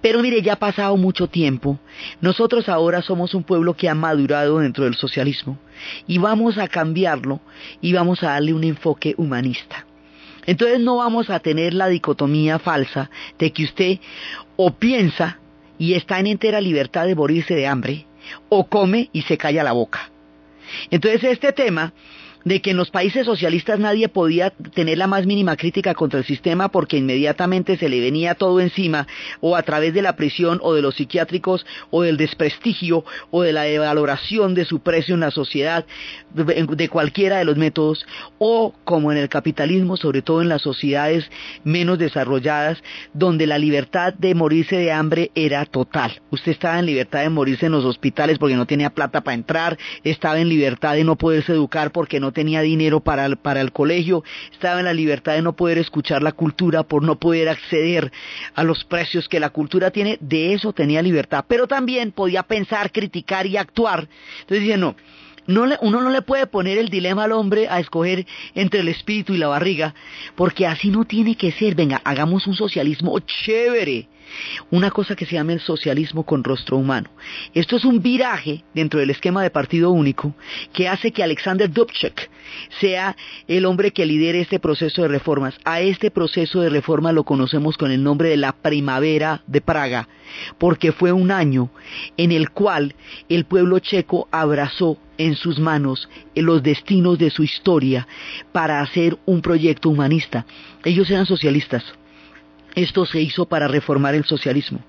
pero 0.00 0.22
mire, 0.22 0.42
ya 0.42 0.54
ha 0.54 0.58
pasado 0.58 0.96
mucho 0.96 1.28
tiempo. 1.28 1.78
Nosotros 2.20 2.68
ahora 2.68 3.02
somos 3.02 3.34
un 3.34 3.42
pueblo 3.42 3.74
que 3.74 3.88
ha 3.88 3.94
madurado 3.94 4.58
dentro 4.58 4.84
del 4.84 4.94
socialismo 4.94 5.58
y 6.06 6.18
vamos 6.18 6.58
a 6.58 6.68
cambiarlo 6.68 7.40
y 7.80 7.92
vamos 7.92 8.22
a 8.22 8.28
darle 8.28 8.52
un 8.52 8.64
enfoque 8.64 9.14
humanista. 9.16 9.87
Entonces 10.48 10.80
no 10.80 10.96
vamos 10.96 11.28
a 11.28 11.40
tener 11.40 11.74
la 11.74 11.88
dicotomía 11.88 12.58
falsa 12.58 13.10
de 13.38 13.52
que 13.52 13.64
usted 13.64 13.98
o 14.56 14.70
piensa 14.70 15.38
y 15.78 15.92
está 15.92 16.18
en 16.20 16.26
entera 16.26 16.62
libertad 16.62 17.06
de 17.06 17.14
morirse 17.14 17.54
de 17.54 17.66
hambre, 17.66 18.06
o 18.48 18.66
come 18.66 19.10
y 19.12 19.20
se 19.22 19.36
calla 19.36 19.62
la 19.62 19.72
boca. 19.72 20.10
Entonces 20.90 21.22
este 21.24 21.52
tema 21.52 21.92
de 22.44 22.62
que 22.62 22.70
en 22.70 22.78
los 22.78 22.90
países 22.90 23.26
socialistas 23.26 23.78
nadie 23.78 24.08
podía 24.08 24.50
tener 24.50 24.96
la 24.96 25.06
más 25.06 25.26
mínima 25.26 25.56
crítica 25.56 25.94
contra 25.94 26.20
el 26.20 26.24
sistema 26.24 26.68
porque 26.68 26.96
inmediatamente 26.96 27.76
se 27.76 27.90
le 27.90 28.00
venía 28.00 28.34
todo 28.34 28.60
encima, 28.60 29.06
o 29.40 29.54
a 29.54 29.62
través 29.62 29.92
de 29.92 30.00
la 30.00 30.16
prisión 30.16 30.58
o 30.62 30.72
de 30.72 30.80
los 30.80 30.94
psiquiátricos 30.94 31.66
o 31.90 32.02
del 32.02 32.16
desprestigio 32.16 33.04
o 33.30 33.42
de 33.42 33.52
la 33.52 33.62
devaloración 33.62 34.54
de 34.54 34.64
su 34.64 34.80
precio 34.80 35.14
en 35.14 35.20
la 35.20 35.30
sociedad, 35.30 35.84
de 36.32 36.88
cualquiera 36.88 37.38
de 37.38 37.44
los 37.44 37.56
métodos, 37.56 38.06
o 38.38 38.74
como 38.84 39.12
en 39.12 39.18
el 39.18 39.28
capitalismo, 39.28 39.96
sobre 39.96 40.22
todo 40.22 40.42
en 40.42 40.48
las 40.48 40.62
sociedades 40.62 41.30
menos 41.64 41.98
desarrolladas, 41.98 42.82
donde 43.12 43.46
la 43.46 43.58
libertad 43.58 44.14
de 44.14 44.34
morirse 44.34 44.76
de 44.76 44.92
hambre 44.92 45.30
era 45.34 45.64
total. 45.66 46.20
Usted 46.30 46.52
estaba 46.52 46.78
en 46.78 46.86
libertad 46.86 47.20
de 47.20 47.30
morirse 47.30 47.66
en 47.66 47.72
los 47.72 47.84
hospitales 47.84 48.38
porque 48.38 48.56
no 48.56 48.66
tenía 48.66 48.90
plata 48.90 49.22
para 49.22 49.34
entrar, 49.34 49.78
estaba 50.04 50.38
en 50.38 50.48
libertad 50.48 50.94
de 50.94 51.04
no 51.04 51.16
poderse 51.16 51.52
educar 51.52 51.92
porque 51.92 52.20
no 52.20 52.32
tenía 52.32 52.62
dinero 52.62 53.00
para 53.00 53.26
el, 53.26 53.72
colegio, 53.72 54.24
estaba 54.52 54.78
en 54.78 54.86
la 54.86 54.94
libertad 54.94 55.34
de 55.34 55.42
no 55.42 55.54
poder 55.54 55.78
escuchar 55.78 56.22
la 56.22 56.32
cultura 56.32 56.82
por 56.82 57.02
no 57.02 57.18
poder 57.18 57.48
acceder 57.48 58.12
a 58.54 58.64
los 58.64 58.84
precios 58.84 59.28
que 59.28 59.40
la 59.40 59.50
cultura 59.50 59.90
tiene, 59.90 60.18
de 60.20 60.54
eso 60.54 60.72
tenía 60.72 61.02
libertad, 61.02 61.44
pero 61.48 61.66
también 61.66 62.12
podía 62.12 62.42
pensar, 62.42 62.92
criticar 62.92 63.46
y 63.46 63.56
actuar. 63.56 64.08
Entonces 64.40 64.62
dice, 64.62 64.76
no, 64.76 64.96
uno 65.48 66.02
no 66.02 66.10
le 66.10 66.22
puede 66.22 66.46
poner 66.46 66.76
el 66.76 66.90
dilema 66.90 67.24
al 67.24 67.32
hombre 67.32 67.68
a 67.68 67.80
escoger 67.80 68.26
entre 68.54 68.80
el 68.80 68.88
espíritu 68.88 69.32
y 69.32 69.38
la 69.38 69.48
barriga, 69.48 69.94
porque 70.36 70.66
así 70.66 70.90
no 70.90 71.04
tiene 71.04 71.36
que 71.36 71.52
ser. 71.52 71.74
Venga, 71.74 72.02
hagamos 72.04 72.46
un 72.46 72.54
socialismo 72.54 73.18
chévere. 73.20 74.08
Una 74.70 74.90
cosa 74.90 75.16
que 75.16 75.24
se 75.24 75.36
llama 75.36 75.54
el 75.54 75.60
socialismo 75.60 76.22
con 76.24 76.44
rostro 76.44 76.76
humano. 76.76 77.08
Esto 77.54 77.76
es 77.76 77.86
un 77.86 78.02
viraje 78.02 78.62
dentro 78.74 79.00
del 79.00 79.08
esquema 79.08 79.42
de 79.42 79.48
partido 79.48 79.90
único 79.90 80.34
que 80.74 80.86
hace 80.86 81.12
que 81.12 81.22
Alexander 81.22 81.70
Dubček 81.70 82.28
sea 82.78 83.16
el 83.46 83.64
hombre 83.64 83.90
que 83.90 84.04
lidere 84.04 84.42
este 84.42 84.60
proceso 84.60 85.00
de 85.00 85.08
reformas. 85.08 85.54
A 85.64 85.80
este 85.80 86.10
proceso 86.10 86.60
de 86.60 86.68
reforma 86.68 87.10
lo 87.12 87.24
conocemos 87.24 87.78
con 87.78 87.90
el 87.90 88.02
nombre 88.02 88.28
de 88.28 88.36
la 88.36 88.52
primavera 88.52 89.42
de 89.46 89.62
Praga, 89.62 90.08
porque 90.58 90.92
fue 90.92 91.10
un 91.10 91.30
año 91.30 91.70
en 92.18 92.30
el 92.30 92.50
cual 92.50 92.94
el 93.30 93.46
pueblo 93.46 93.78
checo 93.78 94.28
abrazó 94.30 94.98
en 95.18 95.34
sus 95.36 95.58
manos 95.58 96.08
los 96.34 96.62
destinos 96.62 97.18
de 97.18 97.30
su 97.30 97.42
historia 97.42 98.06
para 98.52 98.80
hacer 98.80 99.18
un 99.26 99.42
proyecto 99.42 99.90
humanista. 99.90 100.46
Ellos 100.84 101.10
eran 101.10 101.26
socialistas. 101.26 101.84
Esto 102.74 103.04
se 103.04 103.20
hizo 103.20 103.46
para 103.46 103.68
reformar 103.68 104.14
el 104.14 104.24
socialismo. 104.24 104.80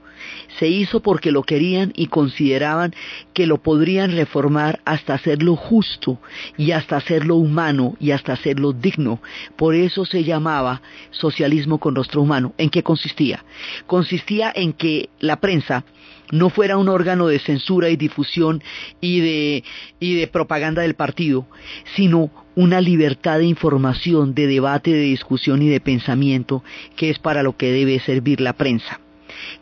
Se 0.60 0.68
hizo 0.68 1.00
porque 1.00 1.32
lo 1.32 1.44
querían 1.44 1.94
y 1.96 2.08
consideraban 2.08 2.94
que 3.34 3.48
lo 3.48 3.62
podrían 3.62 4.12
reformar 4.12 4.82
hasta 4.86 5.14
hacerlo 5.14 5.56
justo 5.56 6.20
y 6.58 6.72
hasta 6.72 6.98
hacerlo 6.98 7.36
humano 7.36 7.96
y 8.00 8.12
hasta 8.12 8.34
hacerlo 8.34 8.74
digno. 8.74 9.22
Por 9.56 9.76
eso 9.76 10.06
se 10.06 10.24
llamaba 10.24 10.82
socialismo 11.12 11.80
con 11.80 11.96
rostro 11.96 12.22
humano. 12.22 12.54
¿En 12.58 12.70
qué 12.70 12.84
consistía? 12.84 13.44
Consistía 13.88 14.52
en 14.54 14.74
que 14.74 15.10
la 15.20 15.40
prensa 15.40 15.86
no 16.32 16.50
fuera 16.50 16.78
un 16.78 16.90
órgano 16.90 17.28
de 17.28 17.40
censura 17.40 17.90
y 17.90 17.96
difusión 17.96 18.62
y 19.02 19.20
de, 19.20 19.64
y 20.00 20.16
de 20.16 20.28
propaganda 20.28 20.82
del 20.82 20.96
partido, 20.96 21.48
sino 21.96 22.32
una 22.56 22.82
libertad 22.82 23.40
de 23.40 23.46
información, 23.46 24.34
de 24.34 24.48
debate, 24.48 24.92
de 24.92 25.02
discusión 25.02 25.62
y 25.62 25.70
de 25.70 25.80
pensamiento, 25.80 26.64
que 26.96 27.10
es 27.10 27.20
para 27.20 27.44
lo 27.44 27.56
que 27.56 27.72
debe 27.72 28.00
servir 28.00 28.42
la 28.42 28.54
prensa 28.54 29.00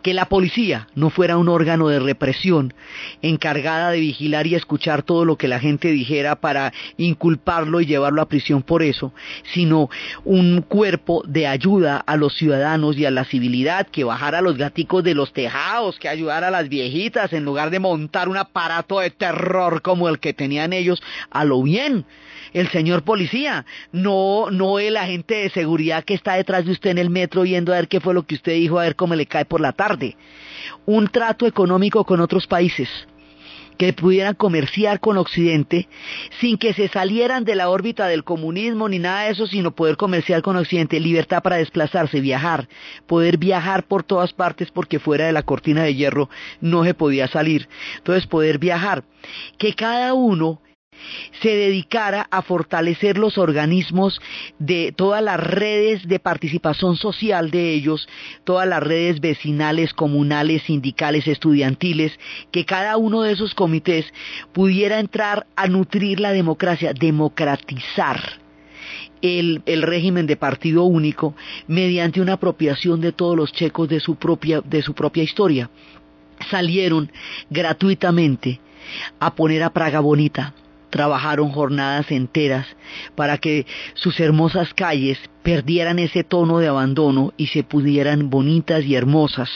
que 0.01 0.13
la 0.13 0.25
policía 0.25 0.87
no 0.95 1.09
fuera 1.09 1.37
un 1.37 1.49
órgano 1.49 1.87
de 1.87 1.99
represión 1.99 2.73
encargada 3.21 3.91
de 3.91 3.99
vigilar 3.99 4.47
y 4.47 4.55
escuchar 4.55 5.03
todo 5.03 5.25
lo 5.25 5.37
que 5.37 5.47
la 5.47 5.59
gente 5.59 5.91
dijera 5.91 6.35
para 6.35 6.73
inculparlo 6.97 7.81
y 7.81 7.85
llevarlo 7.85 8.21
a 8.21 8.29
prisión 8.29 8.61
por 8.61 8.83
eso, 8.83 9.13
sino 9.53 9.89
un 10.23 10.61
cuerpo 10.61 11.23
de 11.27 11.47
ayuda 11.47 11.97
a 11.97 12.15
los 12.15 12.35
ciudadanos 12.35 12.97
y 12.97 13.05
a 13.05 13.11
la 13.11 13.25
civilidad, 13.25 13.87
que 13.87 14.03
bajara 14.03 14.39
a 14.39 14.41
los 14.41 14.57
gaticos 14.57 15.03
de 15.03 15.15
los 15.15 15.33
tejados, 15.33 15.99
que 15.99 16.09
ayudara 16.09 16.47
a 16.47 16.51
las 16.51 16.69
viejitas 16.69 17.33
en 17.33 17.45
lugar 17.45 17.69
de 17.69 17.79
montar 17.79 18.29
un 18.29 18.37
aparato 18.37 18.99
de 18.99 19.11
terror 19.11 19.81
como 19.81 20.09
el 20.09 20.19
que 20.19 20.33
tenían 20.33 20.73
ellos, 20.73 21.01
a 21.29 21.45
lo 21.45 21.61
bien. 21.63 22.05
El 22.53 22.69
señor 22.69 23.03
policía, 23.03 23.65
no, 23.91 24.49
no 24.51 24.79
el 24.79 24.97
agente 24.97 25.35
de 25.35 25.49
seguridad 25.49 26.03
que 26.03 26.13
está 26.13 26.35
detrás 26.35 26.65
de 26.65 26.71
usted 26.71 26.91
en 26.91 26.97
el 26.97 27.09
metro 27.09 27.45
yendo 27.45 27.73
a 27.73 27.75
ver 27.75 27.87
qué 27.87 27.99
fue 27.99 28.13
lo 28.13 28.23
que 28.23 28.35
usted 28.35 28.53
dijo, 28.53 28.79
a 28.79 28.83
ver 28.83 28.95
cómo 28.95 29.15
le 29.15 29.25
cae 29.25 29.45
por 29.45 29.61
la 29.61 29.66
tarde. 29.71 30.15
Un 30.85 31.07
trato 31.07 31.45
económico 31.45 32.03
con 32.03 32.19
otros 32.21 32.47
países 32.47 32.89
que 33.77 33.93
pudieran 33.93 34.33
comerciar 34.33 34.99
con 34.99 35.17
Occidente 35.17 35.87
sin 36.41 36.57
que 36.57 36.73
se 36.73 36.87
salieran 36.87 37.45
de 37.45 37.55
la 37.55 37.69
órbita 37.69 38.07
del 38.07 38.23
comunismo 38.23 38.89
ni 38.89 38.99
nada 38.99 39.23
de 39.23 39.31
eso, 39.31 39.47
sino 39.47 39.71
poder 39.71 39.97
comerciar 39.97 40.41
con 40.41 40.57
Occidente, 40.57 40.99
libertad 40.99 41.43
para 41.43 41.57
desplazarse, 41.57 42.19
viajar, 42.19 42.67
poder 43.05 43.37
viajar 43.37 43.83
por 43.83 44.03
todas 44.03 44.33
partes 44.33 44.71
porque 44.71 44.99
fuera 44.99 45.27
de 45.27 45.31
la 45.31 45.43
cortina 45.43 45.83
de 45.83 45.95
hierro 45.95 46.29
no 46.59 46.83
se 46.83 46.93
podía 46.93 47.27
salir. 47.27 47.69
Entonces 47.97 48.27
poder 48.27 48.57
viajar, 48.57 49.03
que 49.57 49.73
cada 49.73 50.13
uno 50.13 50.61
se 51.41 51.49
dedicara 51.49 52.27
a 52.31 52.41
fortalecer 52.41 53.17
los 53.17 53.37
organismos 53.37 54.21
de 54.59 54.93
todas 54.95 55.23
las 55.23 55.39
redes 55.39 56.07
de 56.07 56.19
participación 56.19 56.95
social 56.95 57.51
de 57.51 57.73
ellos, 57.73 58.07
todas 58.43 58.67
las 58.67 58.81
redes 58.81 59.19
vecinales, 59.19 59.93
comunales, 59.93 60.63
sindicales, 60.63 61.27
estudiantiles, 61.27 62.17
que 62.51 62.65
cada 62.65 62.97
uno 62.97 63.21
de 63.21 63.33
esos 63.33 63.53
comités 63.53 64.05
pudiera 64.53 64.99
entrar 64.99 65.47
a 65.55 65.67
nutrir 65.67 66.19
la 66.19 66.31
democracia, 66.31 66.93
democratizar. 66.93 68.21
El, 69.19 69.63
régimen 69.65 70.27
de 70.27 70.37
partido 70.37 70.83
único 70.83 71.35
mediante 71.67 72.21
una 72.21 72.33
apropiación 72.33 73.01
de 73.01 73.11
todos 73.11 73.35
los 73.35 73.51
checos 73.51 73.89
de 73.89 73.99
su 73.99 74.15
propia, 74.15 74.61
historia. 75.23 75.71
Salieron 76.51 77.11
gratuitamente 77.49 78.59
a 79.19 79.33
poner 79.33 79.63
a 79.63 79.71
Praga 79.71 79.99
bonita, 80.01 80.53
trabajaron 80.89 81.51
jornadas 81.51 82.11
enteras 82.11 82.67
para 83.15 83.37
que 83.37 83.65
sus 83.93 84.19
hermosas 84.19 84.73
calles 84.73 85.19
perdieran 85.47 85.97
ese 85.97 86.25
tono 86.25 86.59
de 86.59 86.67
abandono 86.67 87.33
y 87.37 87.47
se 87.47 87.63
pudieran 87.63 88.29
bonitas 88.29 88.83
y 88.83 88.95
hermosas. 88.95 89.49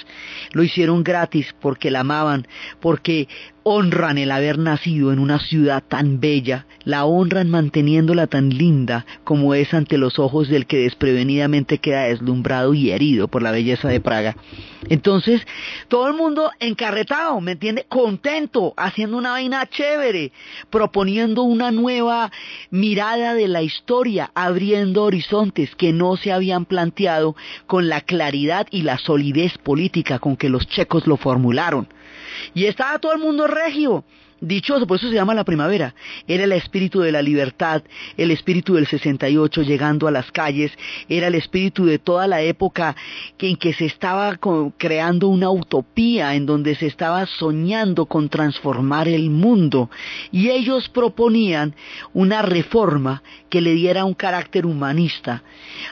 Lo 0.54 0.64
hicieron 0.64 1.04
gratis 1.04 1.54
porque 1.60 1.92
la 1.92 2.00
amaban, 2.00 2.48
porque 2.80 3.28
honran 3.64 4.18
el 4.18 4.32
haber 4.32 4.58
nacido 4.58 5.12
en 5.12 5.20
una 5.20 5.40
ciudad 5.40 5.84
tan 5.88 6.20
bella, 6.20 6.66
la 6.84 7.06
honran 7.06 7.50
manteniéndola 7.50 8.28
tan 8.28 8.50
linda 8.50 9.06
como 9.24 9.54
es 9.54 9.74
ante 9.74 9.98
los 9.98 10.18
ojos 10.18 10.48
del 10.50 10.66
que 10.66 10.78
desprevenidamente 10.78 11.78
queda 11.78 12.04
deslumbrado 12.04 12.74
y 12.74 12.92
herido 12.92 13.28
por 13.28 13.44
la 13.44 13.52
belleza 13.52 13.88
de 13.88 14.00
Praga. 14.00 14.36
Entonces, 14.90 15.46
todo 15.90 16.08
el 16.08 16.16
mundo 16.16 16.52
encarretado, 16.60 17.40
¿me 17.40 17.52
entiende? 17.52 17.86
Contento, 17.88 18.74
haciendo 18.78 19.18
una 19.18 19.32
vaina 19.32 19.68
chévere, 19.68 20.32
proponiendo 20.72 21.44
una 21.44 21.72
nueva 21.72 22.32
mirada 22.72 23.36
de 23.36 23.48
la 23.48 23.62
historia, 23.62 24.32
abriendo 24.34 25.04
horizontes, 25.04 25.76
que 25.82 25.94
no 25.94 26.16
se 26.16 26.32
habían 26.32 26.66
planteado 26.66 27.36
con 27.66 27.90
la 27.90 28.02
claridad 28.02 28.68
y 28.70 28.84
la 28.84 29.00
solidez 29.00 29.58
política 29.58 30.20
con 30.20 30.38
que 30.38 30.48
los 30.48 30.68
checos 30.68 31.08
lo 31.08 31.18
formularon. 31.18 31.88
Y 32.54 32.66
estaba 32.66 33.00
todo 33.00 33.14
el 33.14 33.18
mundo 33.18 33.48
regio, 33.48 34.04
dichoso, 34.42 34.88
por 34.88 34.98
eso 34.98 35.08
se 35.08 35.16
llama 35.16 35.34
la 35.34 35.46
primavera. 35.46 35.96
Era 36.28 36.44
el 36.44 36.52
espíritu 36.52 37.00
de 37.00 37.12
la 37.12 37.22
libertad, 37.22 37.84
el 38.18 38.32
espíritu 38.32 38.74
del 38.74 38.88
68 38.88 39.62
llegando 39.62 40.08
a 40.08 40.12
las 40.12 40.32
calles, 40.32 40.72
era 41.08 41.28
el 41.28 41.36
espíritu 41.36 41.86
de 41.86 42.00
toda 42.00 42.28
la 42.28 42.42
época 42.42 42.96
en 43.40 43.56
que 43.56 43.74
se 43.74 43.86
estaba 43.86 44.38
creando 44.78 45.28
una 45.28 45.50
utopía, 45.50 46.36
en 46.36 46.46
donde 46.46 46.76
se 46.76 46.88
estaba 46.88 47.26
soñando 47.26 48.06
con 48.06 48.30
transformar 48.30 49.08
el 49.08 49.30
mundo. 49.30 49.90
Y 50.32 50.50
ellos 50.50 50.90
proponían 50.90 51.76
una 52.14 52.42
reforma 52.42 53.24
que 53.50 53.62
le 53.62 53.74
diera 53.74 54.06
un 54.06 54.14
carácter 54.14 54.66
humanista 54.66 55.44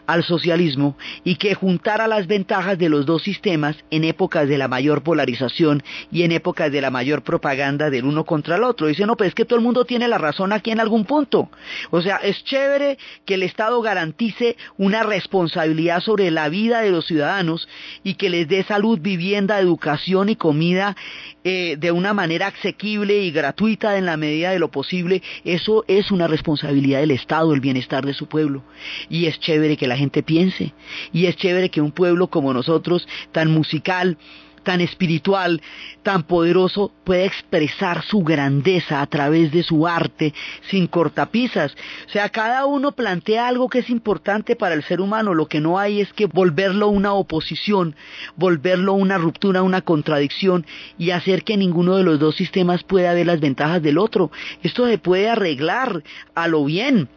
al 0.08 0.24
socialismo 0.24 0.98
y 1.24 1.36
que 1.36 1.56
juntara 1.56 2.08
las 2.08 2.28
ventajas 2.28 2.78
de 2.78 2.90
los 2.90 3.06
dos 3.06 3.24
sistemas 3.24 3.76
en 3.92 4.04
épocas 4.04 4.48
de 4.48 4.58
la 4.58 4.68
mayor 4.68 5.04
polarización 5.04 5.84
y 6.12 6.24
en 6.24 6.32
épocas 6.32 6.72
de 6.72 6.82
la 6.82 6.90
mayor 6.90 7.24
propaganda 7.24 7.90
del 7.90 8.06
uno 8.06 8.26
contra 8.40 8.56
el 8.56 8.64
otro. 8.64 8.88
Dice, 8.88 9.06
no, 9.06 9.18
pero 9.18 9.28
es 9.28 9.36
que 9.36 9.44
todo 9.44 9.60
el 9.60 9.66
mundo 9.66 9.84
tiene 9.84 10.08
la 10.08 10.18
razón 10.18 10.54
aquí 10.54 10.72
en 10.72 10.80
algún 10.80 11.04
punto. 11.04 11.50
O 11.92 12.02
sea, 12.02 12.18
es 12.18 12.42
chévere 12.46 12.98
que 13.26 13.34
el 13.34 13.44
Estado 13.44 13.82
garantice 13.82 14.56
una 14.78 15.04
responsabilidad 15.04 16.00
sobre 16.00 16.32
la 16.32 16.48
vida 16.48 16.80
de 16.80 16.92
los 16.92 17.06
ciudadanos 17.06 17.68
y 18.02 18.14
que 18.14 18.30
les 18.30 18.48
dé 18.48 18.64
salud, 18.64 18.98
vivienda, 19.02 19.60
educación 19.60 20.30
y 20.30 20.38
comida 20.38 20.96
eh, 21.44 21.76
de 21.78 21.92
una 21.92 22.14
manera 22.14 22.48
asequible 22.48 23.18
y 23.24 23.32
gratuita 23.32 23.98
en 23.98 24.06
la 24.06 24.16
medida 24.16 24.52
de 24.52 24.60
lo 24.60 24.72
posible. 24.72 25.22
Eso 25.44 25.84
es 25.90 26.10
una 26.10 26.28
responsabilidad 26.28 27.02
del 27.02 27.12
Estado, 27.12 27.54
el 27.54 27.60
bienestar 27.60 28.06
de 28.06 28.14
su 28.14 28.28
pueblo. 28.28 28.64
Y 29.10 29.26
es 29.26 29.38
chévere 29.42 29.76
que 29.76 29.88
la 29.88 29.98
gente 29.98 30.24
piense. 30.24 30.74
Y 31.12 31.26
es 31.26 31.36
chévere 31.36 31.70
que 31.70 31.82
un 31.82 31.92
pueblo 31.92 32.28
como 32.28 32.54
nosotros, 32.54 33.06
tan 33.34 33.52
musical, 33.52 34.18
tan 34.60 34.82
espiritual, 34.82 35.62
tan 36.04 36.24
poderoso, 36.24 36.92
puede 37.04 37.26
expresar 37.26 38.04
su 38.04 38.20
grandeza 38.24 39.02
a 39.02 39.08
través 39.08 39.52
de 39.52 39.64
su 39.64 39.88
arte 39.88 40.34
sin 40.70 40.88
cortapisas. 40.88 41.76
O 42.08 42.10
sea, 42.10 42.30
cada 42.30 42.66
uno 42.66 42.92
plantea 42.92 43.48
algo 43.48 43.70
que 43.70 43.80
es 43.80 43.90
importante 43.90 44.56
para 44.56 44.76
el 44.76 44.84
ser 44.84 45.02
humano. 45.02 45.34
Lo 45.34 45.48
que 45.48 45.60
no 45.60 45.80
hay 45.80 46.02
es 46.02 46.14
que 46.14 46.26
volverlo 46.26 46.90
una 46.90 47.14
oposición, 47.14 47.96
volverlo 48.36 48.94
una 48.94 49.18
ruptura, 49.18 49.64
una 49.64 49.82
contradicción 49.82 50.66
y 50.98 51.12
hacer 51.12 51.44
que 51.44 51.58
ninguno 51.58 51.96
de 51.96 52.04
los 52.04 52.20
dos 52.20 52.36
sistemas 52.36 52.84
pueda 52.84 53.14
ver 53.14 53.26
las 53.26 53.40
ventajas 53.40 53.82
del 53.82 53.98
otro. 53.98 54.32
Esto 54.64 54.88
se 54.88 54.98
puede 54.98 55.30
arreglar 55.30 56.04
a 56.36 56.48
lo 56.48 56.66
bien 56.66 57.10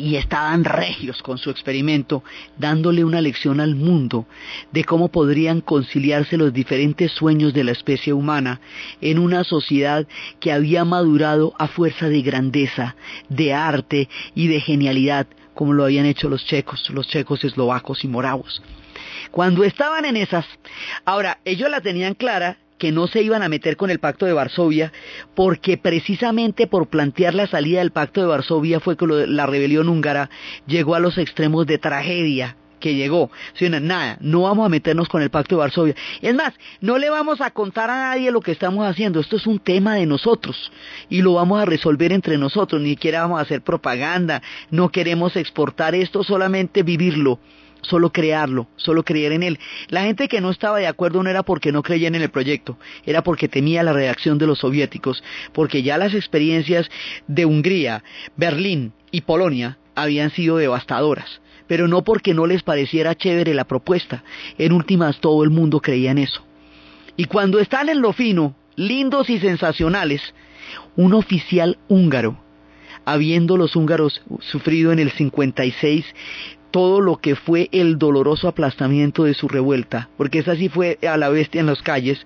y 0.00 0.14
estaban 0.14 0.64
regios 0.64 1.20
con 1.22 1.38
su 1.38 1.50
experimento, 1.50 2.22
dándole 2.56 3.04
una 3.04 3.20
lección 3.20 3.60
al 3.60 3.74
mundo 3.74 4.26
de 4.72 4.84
cómo 4.84 5.08
podrían 5.08 5.60
conciliarse 5.60 6.36
los 6.36 6.52
diferentes 6.52 7.10
sueños 7.10 7.52
de 7.52 7.64
la 7.64 7.72
especie 7.72 8.12
humana 8.12 8.60
en 9.00 9.18
una 9.18 9.42
sociedad 9.42 10.06
que 10.38 10.52
había 10.52 10.84
madurado 10.84 11.52
a 11.58 11.66
fuerza 11.66 12.08
de 12.08 12.22
grandeza, 12.22 12.94
de 13.28 13.52
arte 13.52 14.08
y 14.36 14.46
de 14.46 14.60
genialidad, 14.60 15.26
como 15.52 15.72
lo 15.72 15.82
habían 15.84 16.06
hecho 16.06 16.28
los 16.28 16.44
checos, 16.46 16.88
los 16.90 17.08
checos 17.08 17.42
eslovacos 17.42 18.04
y 18.04 18.08
moravos. 18.08 18.62
Cuando 19.32 19.64
estaban 19.64 20.04
en 20.04 20.16
esas, 20.16 20.46
ahora 21.04 21.40
ellos 21.44 21.68
la 21.68 21.80
tenían 21.80 22.14
clara 22.14 22.56
que 22.78 22.92
no 22.92 23.06
se 23.06 23.22
iban 23.22 23.42
a 23.42 23.48
meter 23.48 23.76
con 23.76 23.90
el 23.90 23.98
pacto 23.98 24.26
de 24.26 24.32
Varsovia, 24.32 24.92
porque 25.34 25.76
precisamente 25.76 26.66
por 26.66 26.88
plantear 26.88 27.34
la 27.34 27.46
salida 27.46 27.80
del 27.80 27.90
pacto 27.90 28.20
de 28.20 28.28
Varsovia 28.28 28.80
fue 28.80 28.96
que 28.96 29.06
la 29.06 29.46
rebelión 29.46 29.88
húngara 29.88 30.30
llegó 30.66 30.94
a 30.94 31.00
los 31.00 31.18
extremos 31.18 31.66
de 31.66 31.78
tragedia 31.78 32.56
que 32.78 32.94
llegó. 32.94 33.30
nada, 33.80 34.18
no 34.20 34.42
vamos 34.42 34.66
a 34.66 34.68
meternos 34.68 35.08
con 35.08 35.22
el 35.22 35.30
pacto 35.30 35.56
de 35.56 35.60
Varsovia. 35.60 35.94
Es 36.22 36.34
más, 36.34 36.54
no 36.80 36.98
le 36.98 37.10
vamos 37.10 37.40
a 37.40 37.50
contar 37.50 37.90
a 37.90 37.96
nadie 37.96 38.30
lo 38.30 38.40
que 38.40 38.52
estamos 38.52 38.86
haciendo. 38.86 39.20
Esto 39.20 39.36
es 39.36 39.46
un 39.46 39.58
tema 39.58 39.96
de 39.96 40.06
nosotros 40.06 40.70
y 41.08 41.22
lo 41.22 41.34
vamos 41.34 41.60
a 41.60 41.64
resolver 41.64 42.12
entre 42.12 42.38
nosotros. 42.38 42.80
Ni 42.80 42.90
siquiera 42.90 43.22
vamos 43.22 43.40
a 43.40 43.42
hacer 43.42 43.62
propaganda. 43.62 44.42
No 44.70 44.90
queremos 44.90 45.36
exportar 45.36 45.94
esto, 45.94 46.24
solamente 46.24 46.82
vivirlo 46.82 47.40
solo 47.82 48.10
crearlo, 48.10 48.68
solo 48.76 49.04
creer 49.04 49.32
en 49.32 49.42
él. 49.42 49.58
La 49.88 50.02
gente 50.02 50.28
que 50.28 50.40
no 50.40 50.50
estaba 50.50 50.78
de 50.78 50.86
acuerdo 50.86 51.22
no 51.22 51.30
era 51.30 51.42
porque 51.42 51.72
no 51.72 51.82
creía 51.82 52.08
en 52.08 52.14
el 52.14 52.30
proyecto, 52.30 52.78
era 53.04 53.22
porque 53.22 53.48
temía 53.48 53.82
la 53.82 53.92
reacción 53.92 54.38
de 54.38 54.46
los 54.46 54.60
soviéticos, 54.60 55.22
porque 55.52 55.82
ya 55.82 55.98
las 55.98 56.14
experiencias 56.14 56.90
de 57.26 57.44
Hungría, 57.46 58.02
Berlín 58.36 58.92
y 59.10 59.22
Polonia 59.22 59.78
habían 59.94 60.30
sido 60.30 60.56
devastadoras, 60.56 61.40
pero 61.66 61.88
no 61.88 62.04
porque 62.04 62.34
no 62.34 62.46
les 62.46 62.62
pareciera 62.62 63.14
chévere 63.14 63.54
la 63.54 63.64
propuesta, 63.64 64.22
en 64.58 64.72
últimas 64.72 65.20
todo 65.20 65.42
el 65.44 65.50
mundo 65.50 65.80
creía 65.80 66.10
en 66.10 66.18
eso. 66.18 66.44
Y 67.16 67.24
cuando 67.24 67.58
están 67.58 67.88
en 67.88 68.00
lo 68.00 68.12
fino, 68.12 68.54
lindos 68.76 69.28
y 69.28 69.40
sensacionales, 69.40 70.22
un 70.96 71.14
oficial 71.14 71.78
húngaro, 71.88 72.38
habiendo 73.04 73.56
los 73.56 73.74
húngaros 73.74 74.22
sufrido 74.40 74.92
en 74.92 74.98
el 74.98 75.10
56 75.10 76.04
todo 76.78 77.00
lo 77.00 77.16
que 77.16 77.34
fue 77.34 77.68
el 77.72 77.98
doloroso 77.98 78.46
aplastamiento 78.46 79.24
de 79.24 79.34
su 79.34 79.48
revuelta, 79.48 80.10
porque 80.16 80.38
esa 80.38 80.54
sí 80.54 80.68
fue 80.68 80.96
a 81.02 81.16
la 81.16 81.28
bestia 81.28 81.58
en 81.58 81.66
las 81.66 81.82
calles, 81.82 82.24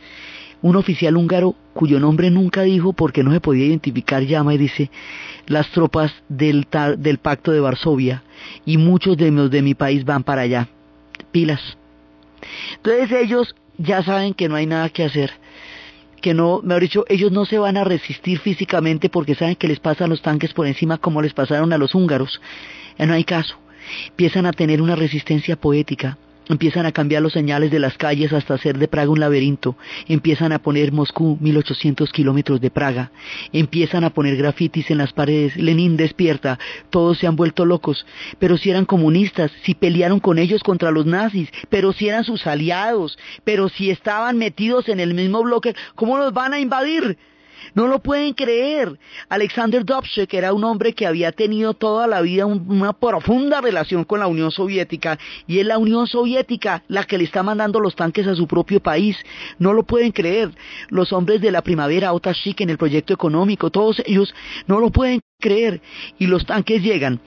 un 0.61 0.77
oficial 0.77 1.17
húngaro 1.17 1.55
cuyo 1.73 1.99
nombre 1.99 2.31
nunca 2.31 2.61
dijo 2.61 2.93
porque 2.93 3.23
no 3.23 3.33
se 3.33 3.41
podía 3.41 3.65
identificar 3.65 4.23
llama 4.25 4.53
y 4.53 4.59
dice, 4.59 4.91
las 5.47 5.71
tropas 5.71 6.13
del, 6.29 6.67
del 6.99 7.17
pacto 7.17 7.51
de 7.51 7.61
Varsovia 7.61 8.25
y 8.67 8.77
muchos 8.77 9.17
de 9.17 9.31
los 9.31 9.51
de 9.51 9.63
mi 9.63 9.73
país 9.73 10.05
van 10.05 10.23
para 10.23 10.43
allá, 10.43 10.69
pilas. 11.31 11.79
Entonces 12.77 13.11
ellos 13.11 13.55
ya 13.79 14.03
saben 14.03 14.35
que 14.35 14.51
no 14.51 14.57
hay 14.57 14.67
nada 14.67 14.91
que 14.91 15.05
hacer, 15.05 15.31
que 16.21 16.35
no, 16.35 16.61
mejor 16.63 16.83
dicho, 16.83 17.05
ellos 17.09 17.33
no 17.33 17.47
se 17.47 17.57
van 17.57 17.79
a 17.79 17.85
resistir 17.85 18.39
físicamente 18.39 19.09
porque 19.09 19.35
saben 19.35 19.57
que 19.57 19.69
les 19.69 19.81
pasan 19.81 20.11
los 20.11 20.21
tanques 20.21 20.53
por 20.53 20.67
encima 20.67 20.99
como 20.99 21.23
les 21.23 21.33
pasaron 21.33 21.73
a 21.73 21.79
los 21.79 21.95
húngaros. 21.95 22.39
No 22.99 23.15
hay 23.15 23.25
caso 23.25 23.62
empiezan 24.09 24.47
a 24.47 24.53
tener 24.53 24.83
una 24.83 24.97
resistencia 24.97 25.57
poética, 25.57 26.19
empiezan 26.49 26.87
a 26.87 26.93
cambiar 26.93 27.23
los 27.23 27.33
señales 27.33 27.71
de 27.71 27.79
las 27.79 27.97
calles 27.97 28.33
hasta 28.33 28.55
hacer 28.55 28.79
de 28.79 28.89
Praga 28.89 29.11
un 29.11 29.21
laberinto, 29.21 29.77
empiezan 30.09 30.53
a 30.53 30.61
poner 30.61 30.93
Moscú 30.93 31.39
1800 31.41 32.11
kilómetros 32.11 32.61
de 32.61 32.71
Praga, 32.71 33.11
empiezan 33.53 34.05
a 34.05 34.11
poner 34.11 34.37
grafitis 34.37 34.91
en 34.91 34.99
las 34.99 35.13
paredes, 35.13 35.57
Lenin 35.57 35.97
despierta, 35.97 36.59
todos 36.91 37.19
se 37.19 37.27
han 37.27 37.37
vuelto 37.37 37.65
locos, 37.65 38.07
pero 38.39 38.57
si 38.57 38.71
eran 38.71 38.85
comunistas, 38.85 39.51
si 39.63 39.75
pelearon 39.75 40.21
con 40.21 40.39
ellos 40.39 40.63
contra 40.63 40.91
los 40.91 41.07
nazis, 41.07 41.49
pero 41.69 41.93
si 41.93 42.09
eran 42.09 42.25
sus 42.25 42.47
aliados, 42.47 43.19
pero 43.45 43.69
si 43.69 43.91
estaban 43.91 44.39
metidos 44.39 44.89
en 44.89 45.01
el 45.01 45.15
mismo 45.15 45.43
bloque, 45.43 45.75
¿cómo 45.95 46.19
los 46.19 46.33
van 46.33 46.55
a 46.55 46.61
invadir? 46.61 47.19
No 47.75 47.87
lo 47.87 48.01
pueden 48.01 48.35
creer. 48.35 48.99
Alexander 49.29 49.85
Dubček 49.85 50.33
era 50.35 50.53
un 50.53 50.65
hombre 50.65 50.93
que 50.93 51.07
había 51.07 51.33
tenido 51.33 51.75
toda 51.75 52.07
la 52.07 52.21
vida 52.21 52.47
una 52.47 52.93
profunda 52.93 53.61
relación 53.61 54.05
con 54.05 54.21
la 54.21 54.27
Unión 54.27 54.51
Soviética 54.51 55.19
y 55.47 55.59
es 55.59 55.67
la 55.67 55.79
Unión 55.79 56.07
Soviética 56.07 56.83
la 56.89 57.05
que 57.05 57.19
le 57.19 57.25
está 57.25 57.43
mandando 57.43 57.81
los 57.81 57.97
tanques 57.97 58.27
a 58.27 58.35
su 58.35 58.47
propio 58.47 58.81
país. 58.81 59.17
No 59.59 59.73
lo 59.73 59.85
pueden 59.85 60.13
creer. 60.13 60.51
Los 60.89 61.13
hombres 61.13 61.41
de 61.41 61.51
la 61.51 61.63
primavera, 61.63 62.13
Otashik 62.13 62.61
en 62.61 62.71
el 62.71 62.79
proyecto 62.79 63.15
económico, 63.15 63.71
todos 63.71 64.03
ellos 64.07 64.35
no 64.67 64.81
lo 64.81 64.91
pueden 64.91 65.21
creer. 65.41 65.81
Y 66.19 66.27
los 66.27 66.47
tanques 66.47 66.83
llegan 66.83 67.21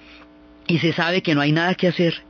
y 0.67 0.79
se 0.79 0.93
sabe 0.93 1.21
que 1.21 1.35
no 1.35 1.41
hay 1.41 1.51
nada 1.51 1.75
que 1.75 1.87
hacer. 1.87 2.23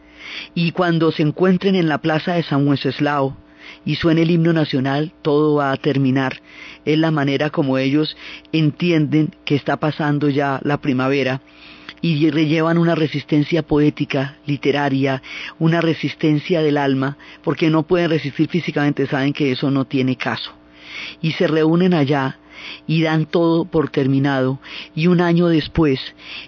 Y 0.53 0.71
cuando 0.71 1.11
se 1.11 1.23
encuentren 1.23 1.75
en 1.75 1.87
la 1.87 1.99
plaza 1.99 2.33
de 2.33 2.43
San 2.43 2.67
Wenceslao, 2.67 3.37
y 3.86 3.95
suene 3.95 4.23
el 4.23 4.32
himno 4.32 4.54
nacional, 4.54 5.13
todo 5.21 5.56
va 5.56 5.71
a 5.71 5.78
terminar. 5.78 6.41
Es 6.86 6.97
la 6.97 7.12
manera 7.12 7.49
como 7.49 7.78
ellos 7.78 8.15
entienden 8.51 9.34
que 9.45 9.56
está 9.56 9.78
pasando 9.78 10.30
ya 10.30 10.60
la 10.63 10.82
primavera 10.82 11.41
y 12.01 12.30
llevan 12.30 12.78
una 12.78 12.93
resistencia 12.93 13.63
poética, 13.63 14.38
literaria, 14.45 15.23
una 15.58 15.82
resistencia 15.82 16.62
del 16.62 16.78
alma, 16.78 17.17
porque 17.43 17.69
no 17.69 17.84
pueden 17.84 18.12
resistir 18.12 18.47
físicamente, 18.47 19.08
saben 19.08 19.34
que 19.34 19.51
eso 19.51 19.71
no 19.71 19.86
tiene 19.86 20.15
caso. 20.15 20.51
Y 21.21 21.32
se 21.32 21.47
reúnen 21.47 21.93
allá 21.93 22.38
y 22.87 23.01
dan 23.01 23.25
todo 23.25 23.65
por 23.65 23.89
terminado. 23.89 24.59
Y 24.95 25.07
un 25.07 25.21
año 25.21 25.47
después 25.47 25.99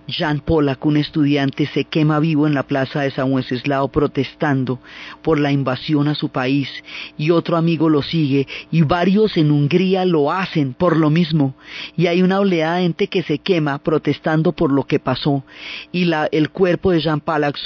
Jan 0.07 0.39
Polak, 0.39 0.85
un 0.85 0.97
estudiante, 0.97 1.67
se 1.67 1.83
quema 1.83 2.19
vivo 2.19 2.47
en 2.47 2.53
la 2.53 2.63
plaza 2.63 3.01
de 3.01 3.11
San 3.11 3.31
Wenceslao 3.31 3.89
protestando 3.89 4.79
por 5.21 5.39
la 5.39 5.51
invasión 5.51 6.07
a 6.07 6.15
su 6.15 6.29
país. 6.29 6.69
Y 7.17 7.31
otro 7.31 7.57
amigo 7.57 7.89
lo 7.89 8.01
sigue 8.01 8.47
y 8.71 8.81
varios 8.81 9.37
en 9.37 9.51
Hungría 9.51 10.05
lo 10.05 10.31
hacen 10.31 10.73
por 10.73 10.97
lo 10.97 11.09
mismo. 11.09 11.55
Y 11.95 12.07
hay 12.07 12.21
una 12.21 12.39
oleada 12.39 12.75
de 12.75 12.83
gente 12.83 13.07
que 13.07 13.23
se 13.23 13.39
quema 13.39 13.79
protestando 13.79 14.51
por 14.51 14.71
lo 14.71 14.83
que 14.83 14.99
pasó. 14.99 15.43
Y 15.91 16.09
el 16.31 16.49
cuerpo 16.49 16.91
de 16.91 17.01
Jan 17.01 17.19
Polak 17.19 17.57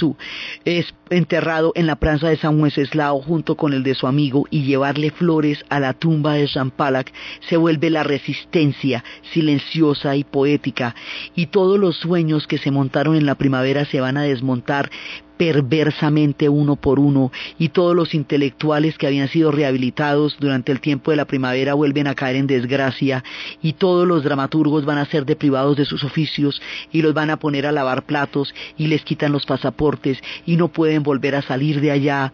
es 0.64 0.92
enterrado 1.12 1.72
en 1.74 1.86
la 1.86 1.96
plaza 1.96 2.28
de 2.28 2.36
San 2.36 2.60
Wenceslao 2.60 3.20
junto 3.20 3.56
con 3.56 3.72
el 3.72 3.82
de 3.82 3.94
su 3.94 4.06
amigo 4.06 4.46
y 4.50 4.62
llevarle 4.64 5.10
flores 5.10 5.64
a 5.68 5.80
la 5.80 5.92
tumba 5.92 6.34
de 6.34 6.48
Jan 6.48 6.70
Palak 6.70 7.12
se 7.48 7.56
vuelve 7.56 7.90
la 7.90 8.02
resistencia 8.02 9.04
silenciosa 9.32 10.16
y 10.16 10.24
poética. 10.24 10.94
Y 11.34 11.46
todos 11.46 11.78
los 11.78 11.96
sueños 11.96 12.46
que 12.46 12.58
se 12.58 12.70
montaron 12.70 13.16
en 13.16 13.26
la 13.26 13.36
primavera 13.36 13.84
se 13.84 14.00
van 14.00 14.16
a 14.16 14.22
desmontar 14.22 14.90
perversamente 15.36 16.48
uno 16.48 16.76
por 16.76 16.98
uno 16.98 17.32
y 17.58 17.70
todos 17.70 17.94
los 17.96 18.14
intelectuales 18.14 18.98
que 18.98 19.06
habían 19.06 19.28
sido 19.28 19.50
rehabilitados 19.50 20.36
durante 20.38 20.72
el 20.72 20.80
tiempo 20.80 21.10
de 21.10 21.16
la 21.16 21.24
primavera 21.24 21.74
vuelven 21.74 22.06
a 22.06 22.14
caer 22.14 22.36
en 22.36 22.46
desgracia 22.46 23.24
y 23.62 23.74
todos 23.74 24.06
los 24.06 24.24
dramaturgos 24.24 24.84
van 24.84 24.98
a 24.98 25.06
ser 25.06 25.24
deprivados 25.24 25.76
de 25.76 25.84
sus 25.84 26.04
oficios 26.04 26.60
y 26.92 27.02
los 27.02 27.14
van 27.14 27.30
a 27.30 27.38
poner 27.38 27.66
a 27.66 27.72
lavar 27.72 28.04
platos 28.04 28.54
y 28.76 28.86
les 28.86 29.02
quitan 29.02 29.32
los 29.32 29.46
pasaportes 29.46 30.18
y 30.46 30.56
no 30.56 30.68
pueden 30.68 31.02
volver 31.02 31.34
a 31.34 31.42
salir 31.42 31.80
de 31.80 31.90
allá 31.90 32.32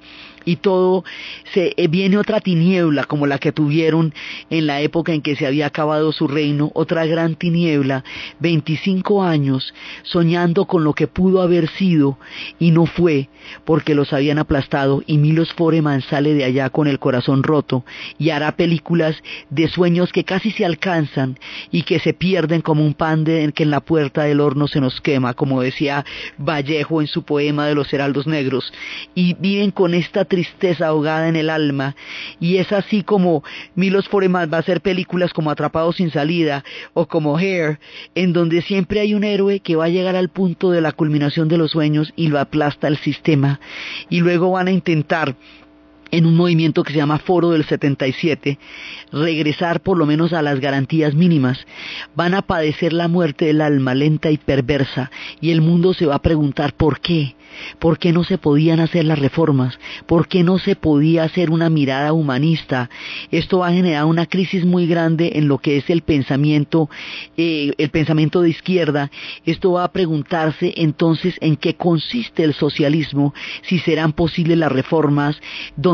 y 0.48 0.56
todo 0.56 1.04
se 1.52 1.74
eh, 1.76 1.88
viene 1.88 2.16
otra 2.16 2.40
tiniebla 2.40 3.04
como 3.04 3.26
la 3.26 3.38
que 3.38 3.52
tuvieron 3.52 4.14
en 4.48 4.66
la 4.66 4.80
época 4.80 5.12
en 5.12 5.20
que 5.20 5.36
se 5.36 5.46
había 5.46 5.66
acabado 5.66 6.10
su 6.10 6.26
reino, 6.26 6.70
otra 6.74 7.04
gran 7.04 7.34
tiniebla, 7.34 8.02
25 8.40 9.22
años 9.22 9.74
soñando 10.04 10.64
con 10.64 10.84
lo 10.84 10.94
que 10.94 11.06
pudo 11.06 11.42
haber 11.42 11.68
sido 11.68 12.18
y 12.58 12.70
no 12.70 12.86
fue 12.86 13.28
porque 13.66 13.94
los 13.94 14.14
habían 14.14 14.38
aplastado 14.38 15.02
y 15.06 15.18
Milos 15.18 15.52
Foreman 15.52 16.00
sale 16.00 16.32
de 16.32 16.44
allá 16.44 16.70
con 16.70 16.86
el 16.88 16.98
corazón 16.98 17.42
roto 17.42 17.84
y 18.18 18.30
hará 18.30 18.52
películas 18.52 19.22
de 19.50 19.68
sueños 19.68 20.12
que 20.12 20.24
casi 20.24 20.50
se 20.50 20.64
alcanzan 20.64 21.38
y 21.70 21.82
que 21.82 21.98
se 21.98 22.14
pierden 22.14 22.62
como 22.62 22.84
un 22.84 22.94
pan 22.94 23.24
de 23.24 23.52
que 23.54 23.64
en 23.64 23.70
la 23.70 23.80
puerta 23.80 24.22
del 24.22 24.40
horno 24.40 24.66
se 24.66 24.80
nos 24.80 25.00
quema, 25.02 25.34
como 25.34 25.60
decía 25.60 26.06
Vallejo 26.38 27.02
en 27.02 27.06
su 27.06 27.22
poema 27.22 27.66
de 27.66 27.74
los 27.74 27.92
heraldos 27.92 28.26
negros, 28.26 28.72
y 29.14 29.34
viven 29.34 29.70
con 29.72 29.92
esta 29.92 30.24
tristeza 30.24 30.37
ahogada 30.80 31.28
en 31.28 31.36
el 31.36 31.50
alma. 31.50 31.96
Y 32.40 32.56
es 32.58 32.72
así 32.72 33.02
como 33.02 33.42
Milos 33.74 34.08
Forman 34.08 34.50
va 34.52 34.58
a 34.58 34.60
hacer 34.60 34.80
películas 34.80 35.32
como 35.32 35.50
Atrapados 35.50 35.96
sin 35.96 36.10
salida 36.10 36.64
o 36.94 37.06
como 37.06 37.38
Hair, 37.38 37.78
en 38.14 38.32
donde 38.32 38.62
siempre 38.62 39.00
hay 39.00 39.14
un 39.14 39.24
héroe 39.24 39.60
que 39.60 39.76
va 39.76 39.86
a 39.86 39.90
llegar 39.90 40.16
al 40.16 40.28
punto 40.28 40.70
de 40.70 40.80
la 40.80 40.92
culminación 40.92 41.48
de 41.48 41.58
los 41.58 41.72
sueños 41.72 42.12
y 42.16 42.28
lo 42.28 42.38
aplasta 42.38 42.88
el 42.88 42.98
sistema. 42.98 43.60
Y 44.08 44.20
luego 44.20 44.52
van 44.52 44.68
a 44.68 44.72
intentar 44.72 45.36
en 46.10 46.26
un 46.26 46.36
movimiento 46.36 46.82
que 46.82 46.92
se 46.92 46.98
llama 46.98 47.18
Foro 47.18 47.50
del 47.50 47.64
77, 47.64 48.58
regresar 49.12 49.80
por 49.80 49.98
lo 49.98 50.06
menos 50.06 50.32
a 50.32 50.42
las 50.42 50.60
garantías 50.60 51.14
mínimas, 51.14 51.66
van 52.14 52.34
a 52.34 52.42
padecer 52.42 52.92
la 52.92 53.08
muerte 53.08 53.46
del 53.46 53.60
alma 53.60 53.94
lenta 53.94 54.30
y 54.30 54.38
perversa 54.38 55.10
y 55.40 55.50
el 55.50 55.60
mundo 55.60 55.94
se 55.94 56.06
va 56.06 56.16
a 56.16 56.22
preguntar 56.22 56.74
por 56.74 57.00
qué, 57.00 57.34
¿Por 57.78 57.98
qué 57.98 58.12
no 58.12 58.24
se 58.24 58.38
podían 58.38 58.80
hacer 58.80 59.04
las 59.04 59.18
reformas? 59.18 59.78
¿Por 60.06 60.28
qué 60.28 60.42
no 60.42 60.58
se 60.58 60.76
podía 60.76 61.24
hacer 61.24 61.50
una 61.50 61.70
mirada 61.70 62.12
humanista? 62.12 62.90
Esto 63.30 63.58
va 63.58 63.68
a 63.68 63.72
generar 63.72 64.04
una 64.04 64.26
crisis 64.26 64.64
muy 64.64 64.86
grande 64.86 65.32
en 65.34 65.48
lo 65.48 65.58
que 65.58 65.76
es 65.76 65.90
el 65.90 66.02
pensamiento, 66.02 66.88
eh, 67.36 67.72
el 67.78 67.90
pensamiento 67.90 68.42
de 68.42 68.50
izquierda. 68.50 69.10
Esto 69.44 69.72
va 69.72 69.84
a 69.84 69.92
preguntarse 69.92 70.72
entonces 70.76 71.36
en 71.40 71.56
qué 71.56 71.74
consiste 71.74 72.44
el 72.44 72.54
socialismo, 72.54 73.34
si 73.62 73.78
serán 73.78 74.12
posibles 74.12 74.58
las 74.58 74.72
reformas, 74.72 75.40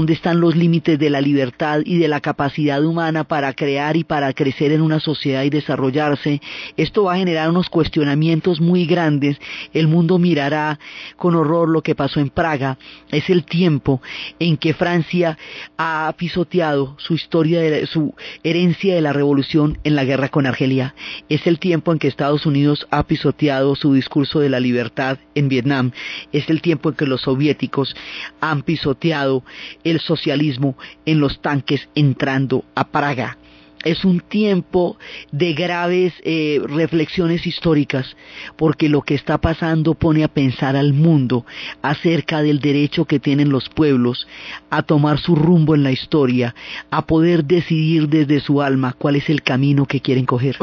dónde 0.04 0.12
están 0.12 0.38
los 0.38 0.54
límites 0.54 0.98
de 0.98 1.08
la 1.08 1.22
libertad 1.22 1.80
y 1.82 1.96
de 1.96 2.08
la 2.08 2.20
capacidad 2.20 2.84
humana 2.84 3.24
para 3.24 3.54
crear 3.54 3.96
y 3.96 4.04
para 4.04 4.34
crecer 4.34 4.70
en 4.70 4.82
una 4.82 5.00
sociedad 5.00 5.44
y 5.44 5.48
desarrollarse. 5.48 6.42
Esto 6.76 7.04
va 7.04 7.14
a 7.14 7.16
generar 7.16 7.48
unos 7.48 7.70
cuestionamientos 7.70 8.60
muy 8.60 8.84
grandes. 8.84 9.38
El 9.72 9.88
mundo 9.88 10.18
mirará 10.18 10.78
con 11.16 11.34
horror 11.34 11.70
lo 11.70 11.80
que 11.82 11.94
pasó 11.94 12.20
en 12.20 12.28
Praga, 12.28 12.76
es 13.10 13.30
el 13.30 13.44
tiempo 13.44 14.02
en 14.38 14.58
que 14.58 14.74
Francia 14.74 15.38
ha 15.78 16.14
pisoteado 16.18 16.96
su 16.98 17.14
historia, 17.14 17.62
de, 17.62 17.86
su 17.86 18.14
herencia 18.42 18.94
de 18.94 19.00
la 19.00 19.14
revolución 19.14 19.78
en 19.84 19.96
la 19.96 20.04
guerra 20.04 20.28
con 20.28 20.44
Argelia. 20.44 20.94
Es 21.30 21.46
el 21.46 21.58
tiempo 21.58 21.92
en 21.92 21.98
que 21.98 22.08
Estados 22.08 22.44
Unidos 22.44 22.86
ha 22.90 23.04
pisoteado 23.04 23.74
su 23.74 23.94
discurso 23.94 24.40
de 24.40 24.50
la 24.50 24.60
libertad 24.60 25.16
en 25.34 25.48
Vietnam. 25.48 25.92
Es 26.30 26.50
el 26.50 26.60
tiempo 26.60 26.90
en 26.90 26.96
que 26.96 27.06
los 27.06 27.22
soviéticos 27.22 27.96
han 28.42 28.60
pisoteado 28.64 29.42
el 29.82 29.93
socialismo 30.00 30.76
en 31.06 31.20
los 31.20 31.40
tanques 31.40 31.88
entrando 31.94 32.64
a 32.74 32.88
Praga 32.88 33.38
es 33.84 34.04
un 34.04 34.20
tiempo 34.20 34.96
de 35.30 35.52
graves 35.52 36.14
eh, 36.24 36.60
reflexiones 36.64 37.46
históricas, 37.46 38.16
porque 38.56 38.88
lo 38.88 39.02
que 39.02 39.14
está 39.14 39.38
pasando 39.38 39.94
pone 39.94 40.24
a 40.24 40.28
pensar 40.28 40.74
al 40.74 40.94
mundo 40.94 41.44
acerca 41.82 42.42
del 42.42 42.60
derecho 42.60 43.04
que 43.04 43.20
tienen 43.20 43.50
los 43.50 43.68
pueblos 43.68 44.26
a 44.70 44.82
tomar 44.82 45.18
su 45.18 45.36
rumbo 45.36 45.74
en 45.74 45.82
la 45.82 45.92
historia, 45.92 46.54
a 46.90 47.06
poder 47.06 47.44
decidir 47.44 48.08
desde 48.08 48.40
su 48.40 48.62
alma 48.62 48.94
cuál 48.96 49.16
es 49.16 49.28
el 49.28 49.42
camino 49.42 49.86
que 49.86 50.00
quieren 50.00 50.24
coger. 50.24 50.56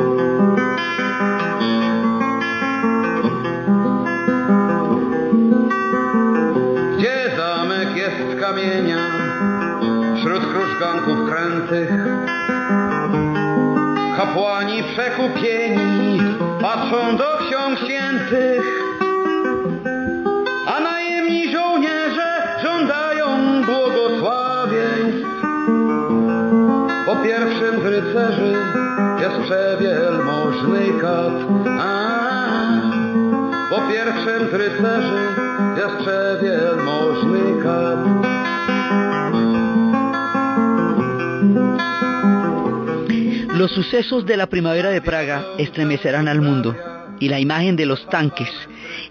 Los 43.55 43.71
sucesos 43.71 44.25
de 44.25 44.37
la 44.37 44.47
primavera 44.47 44.89
de 44.89 45.01
Praga 45.01 45.45
estremecerán 45.59 46.27
al 46.27 46.41
mundo 46.41 46.75
y 47.19 47.29
la 47.29 47.39
imagen 47.39 47.75
de 47.75 47.85
los 47.85 48.09
tanques 48.09 48.49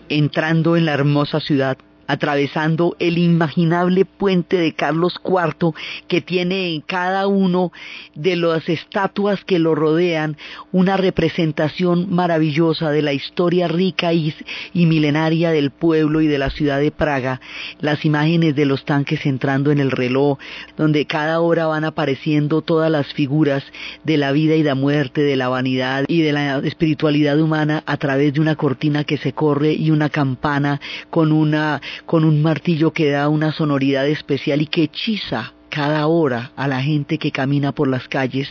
entrando 0.09 0.77
en 0.77 0.87
la 0.87 0.93
hermosa 0.95 1.39
ciudad 1.39 1.79
atravesando 2.11 2.97
el 2.99 3.19
imaginable 3.19 4.05
puente 4.05 4.57
de 4.57 4.73
Carlos 4.73 5.15
IV 5.25 5.73
que 6.09 6.21
tiene 6.21 6.75
en 6.75 6.81
cada 6.81 7.29
uno 7.29 7.71
de 8.17 8.35
las 8.35 8.69
estatuas 8.69 9.45
que 9.45 9.61
lo 9.61 9.77
rodean 9.77 10.37
una 10.73 10.97
representación 10.97 12.13
maravillosa 12.13 12.91
de 12.91 13.03
la 13.03 13.13
historia 13.13 13.69
rica 13.69 14.13
y, 14.13 14.35
milenaria 14.75 15.53
del 15.53 15.71
pueblo 15.71 16.21
y 16.21 16.27
de 16.27 16.39
la 16.39 16.51
ciudad 16.51 16.81
de 16.81 16.91
Praga, 16.91 17.41
las 17.81 18.05
imágenes 18.05 18.57
de 18.57 18.67
los 18.67 18.85
tanques 18.85 19.25
entrando 19.25 19.71
en 19.71 19.79
el 19.79 19.93
reloj, 19.93 20.39
donde 20.77 21.07
cada 21.07 21.41
hora 21.41 21.67
van 21.67 21.85
apareciendo 21.85 22.61
todas 22.63 22.91
las 22.91 23.07
figuras 23.15 23.63
de 24.03 24.17
la 24.17 24.33
vida 24.33 24.57
y 24.57 24.65
la 24.65 24.75
muerte, 24.75 25.23
de 25.23 25.37
la 25.37 25.49
vanidad 25.49 26.07
y 26.09 26.23
de 26.23 26.33
la 26.33 26.59
espiritualidad 26.59 27.39
humana 27.39 27.85
a 27.87 27.97
través 27.99 28.35
de 28.35 28.41
una 28.41 28.57
cortina 28.57 29.05
que 29.05 29.17
se 29.17 29.33
corre 29.33 29.73
y 29.73 29.93
una 29.93 30.09
campana 30.09 30.81
con 31.09 31.31
una 31.31 31.81
con 32.07 32.25
un 32.25 32.43
martillo 32.43 32.93
que 32.93 33.11
da 33.11 33.29
una 33.29 33.53
sonoridad 33.53 34.07
especial 34.09 34.63
y 34.63 34.67
que 34.67 34.85
hechiza 34.85 35.55
cada 35.71 36.07
hora 36.09 36.53
a 36.57 36.69
la 36.69 36.83
gente 36.83 37.19
que 37.19 37.31
camina 37.31 37.73
por 37.73 37.89
las 37.89 38.09
calles. 38.09 38.49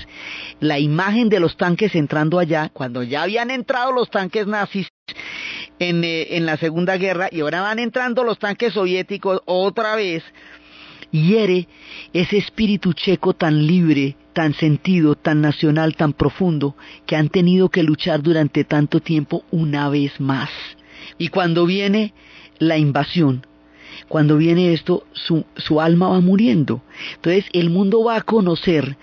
La 0.60 0.80
imagen 0.80 1.30
de 1.30 1.39
los 1.39 1.58
tanques 1.58 1.93
entrando 1.95 2.39
allá, 2.39 2.70
cuando 2.74 3.04
ya 3.04 3.24
habían 3.24 3.52
entrado 3.52 3.91
los 3.91 4.10
tanques 4.10 4.47
nazis 4.47 4.88
en, 5.78 6.04
eh, 6.04 6.38
en 6.38 6.45
la 6.45 6.58
Segunda 6.58 6.97
Guerra 6.97 7.28
y 7.32 7.41
ahora 7.41 7.62
van 7.62 7.80
entrando 7.80 8.24
los 8.24 8.39
tanques 8.39 8.74
soviéticos 8.74 9.41
otra 9.45 9.95
vez, 9.95 10.24
hiere 11.12 11.68
ese 12.14 12.38
espíritu 12.38 12.93
checo 12.93 13.34
tan 13.34 13.66
libre, 13.66 14.16
tan 14.34 14.54
sentido, 14.54 15.16
tan 15.16 15.41
nacional, 15.41 15.95
tan 15.95 16.14
profundo, 16.14 16.76
que 17.06 17.16
han 17.16 17.30
tenido 17.30 17.70
que 17.70 17.84
luchar 17.84 18.22
durante 18.22 18.64
tanto 18.64 19.00
tiempo 19.00 19.43
una 19.52 19.89
vez 19.89 20.20
más. 20.20 20.50
Y 21.18 21.30
cuando 21.30 21.66
viene 21.66 22.14
la 22.60 22.78
invasión, 22.78 23.45
cuando 24.07 24.38
viene 24.38 24.74
esto, 24.74 25.03
su, 25.14 25.45
su 25.55 25.82
alma 25.82 26.10
va 26.10 26.22
muriendo. 26.22 26.82
Entonces 27.16 27.45
el 27.53 27.70
mundo 27.70 28.03
va 28.03 28.18
a 28.18 28.22
conocer 28.22 28.97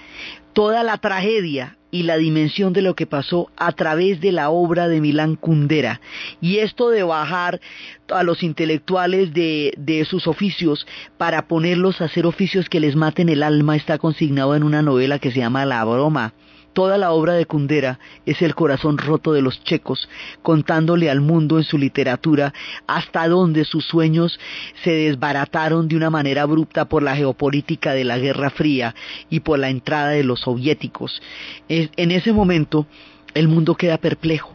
toda 0.53 0.83
la 0.83 0.99
tragedia 0.99 1.77
y 1.91 2.03
la 2.03 2.17
dimensión 2.17 2.73
de 2.73 2.83
lo 2.83 2.95
que 2.95 3.07
pasó 3.07 3.51
a 3.57 3.73
través 3.73 4.21
de 4.21 4.33
la 4.33 4.51
obra 4.51 4.89
de 4.89 5.01
Milán 5.01 5.37
Kundera. 5.37 6.01
Y 6.41 6.59
esto 6.59 6.91
de 6.91 7.03
bajar 7.03 7.61
a 8.09 8.23
los 8.23 8.43
intelectuales 8.43 9.33
de, 9.33 9.73
de, 9.79 10.05
sus 10.05 10.27
oficios 10.27 10.87
para 11.17 11.47
ponerlos 11.47 12.01
a 12.01 12.07
hacer 12.07 12.27
oficios 12.27 12.69
que 12.69 12.81
les 12.81 12.97
maten 12.97 13.29
el 13.29 13.43
alma 13.43 13.77
está 13.77 13.99
consignado 13.99 14.55
en 14.57 14.63
una 14.63 14.83
novela 14.83 15.19
que 15.19 15.31
se 15.31 15.39
llama 15.39 15.65
La 15.65 15.85
Broma. 15.85 16.35
Toda 16.77 16.99
la 16.99 17.13
obra 17.13 17.33
de 17.33 17.47
Kundera 17.47 17.99
es 18.27 18.43
el 18.43 18.55
corazón 18.55 18.99
roto 18.99 19.33
de 19.33 19.41
los 19.41 19.65
checos, 19.65 20.11
contándole 20.43 21.09
al 21.09 21.23
mundo 21.23 21.57
en 21.57 21.65
su 21.65 21.79
literatura 21.79 22.53
hasta 22.87 23.27
dónde 23.29 23.65
sus 23.65 23.87
sueños 23.87 24.39
se 24.85 24.91
desbarataron 24.91 25.89
de 25.89 25.97
una 25.97 26.11
manera 26.11 26.43
abrupta 26.43 26.85
por 26.85 27.03
la 27.03 27.17
geopolítica 27.17 27.95
de 27.95 28.05
la 28.05 28.19
Guerra 28.19 28.51
Fría 28.51 28.95
y 29.31 29.41
por 29.41 29.59
la 29.59 29.71
entrada 29.71 30.11
de 30.11 30.23
los 30.23 30.41
soviéticos. 30.41 31.23
En 31.67 32.11
ese 32.11 32.35
momento 32.35 32.87
el 33.33 33.49
mundo 33.49 33.75
queda 33.75 33.97
perplejo. 33.97 34.55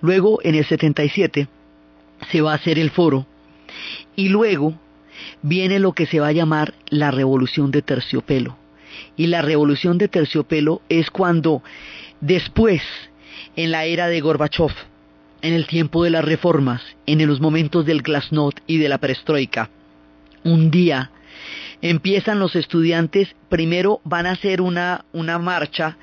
Luego, 0.00 0.38
en 0.44 0.54
el 0.54 0.64
77, 0.64 1.48
se 2.30 2.40
va 2.40 2.52
a 2.52 2.56
hacer 2.56 2.78
el 2.78 2.88
foro 2.88 3.26
y 4.16 4.30
luego 4.30 4.72
viene 5.42 5.80
lo 5.80 5.92
que 5.92 6.06
se 6.06 6.18
va 6.18 6.28
a 6.28 6.32
llamar 6.32 6.72
la 6.88 7.10
revolución 7.10 7.70
de 7.70 7.82
terciopelo 7.82 8.61
y 9.16 9.26
la 9.26 9.42
revolución 9.42 9.98
de 9.98 10.08
terciopelo 10.08 10.82
es 10.88 11.10
cuando 11.10 11.62
después, 12.20 12.82
en 13.56 13.70
la 13.70 13.84
era 13.84 14.08
de 14.08 14.20
Gorbachev, 14.20 14.72
en 15.42 15.54
el 15.54 15.66
tiempo 15.66 16.04
de 16.04 16.10
las 16.10 16.24
reformas, 16.24 16.82
en 17.06 17.26
los 17.26 17.40
momentos 17.40 17.84
del 17.84 18.02
glasnost 18.02 18.58
y 18.66 18.78
de 18.78 18.88
la 18.88 18.98
perestroika, 18.98 19.70
un 20.44 20.70
día 20.70 21.10
empiezan 21.80 22.38
los 22.38 22.54
estudiantes, 22.56 23.34
primero 23.48 24.00
van 24.04 24.26
a 24.26 24.32
hacer 24.32 24.60
una, 24.60 25.04
una 25.12 25.38
marcha 25.38 25.96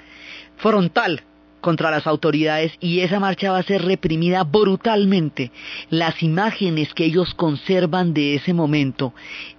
frontal 0.58 1.24
contra 1.62 1.92
las 1.92 2.08
autoridades 2.08 2.74
y 2.80 3.00
esa 3.00 3.20
marcha 3.20 3.52
va 3.52 3.60
a 3.60 3.64
ser 3.64 3.84
reprimida 3.84 4.44
brutalmente. 4.44 5.52
Las 5.90 6.22
imágenes 6.24 6.94
que 6.94 7.06
ellos 7.06 7.34
conservan 7.34 8.14
de 8.14 8.36
ese 8.36 8.54
momento 8.54 9.14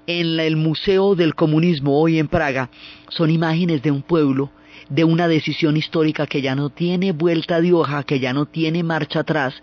en 0.06 0.40
el 0.40 0.56
Museo 0.56 1.14
del 1.14 1.34
Comunismo 1.34 2.00
hoy 2.00 2.18
en 2.18 2.28
Praga 2.28 2.70
son 3.08 3.30
imágenes 3.30 3.82
de 3.82 3.90
un 3.90 4.02
pueblo 4.02 4.50
de 4.90 5.04
una 5.04 5.28
decisión 5.28 5.76
histórica 5.76 6.26
que 6.26 6.42
ya 6.42 6.54
no 6.54 6.68
tiene 6.68 7.12
vuelta 7.12 7.60
de 7.60 7.72
hoja, 7.72 8.02
que 8.02 8.18
ya 8.18 8.32
no 8.32 8.46
tiene 8.46 8.82
marcha 8.82 9.20
atrás, 9.20 9.54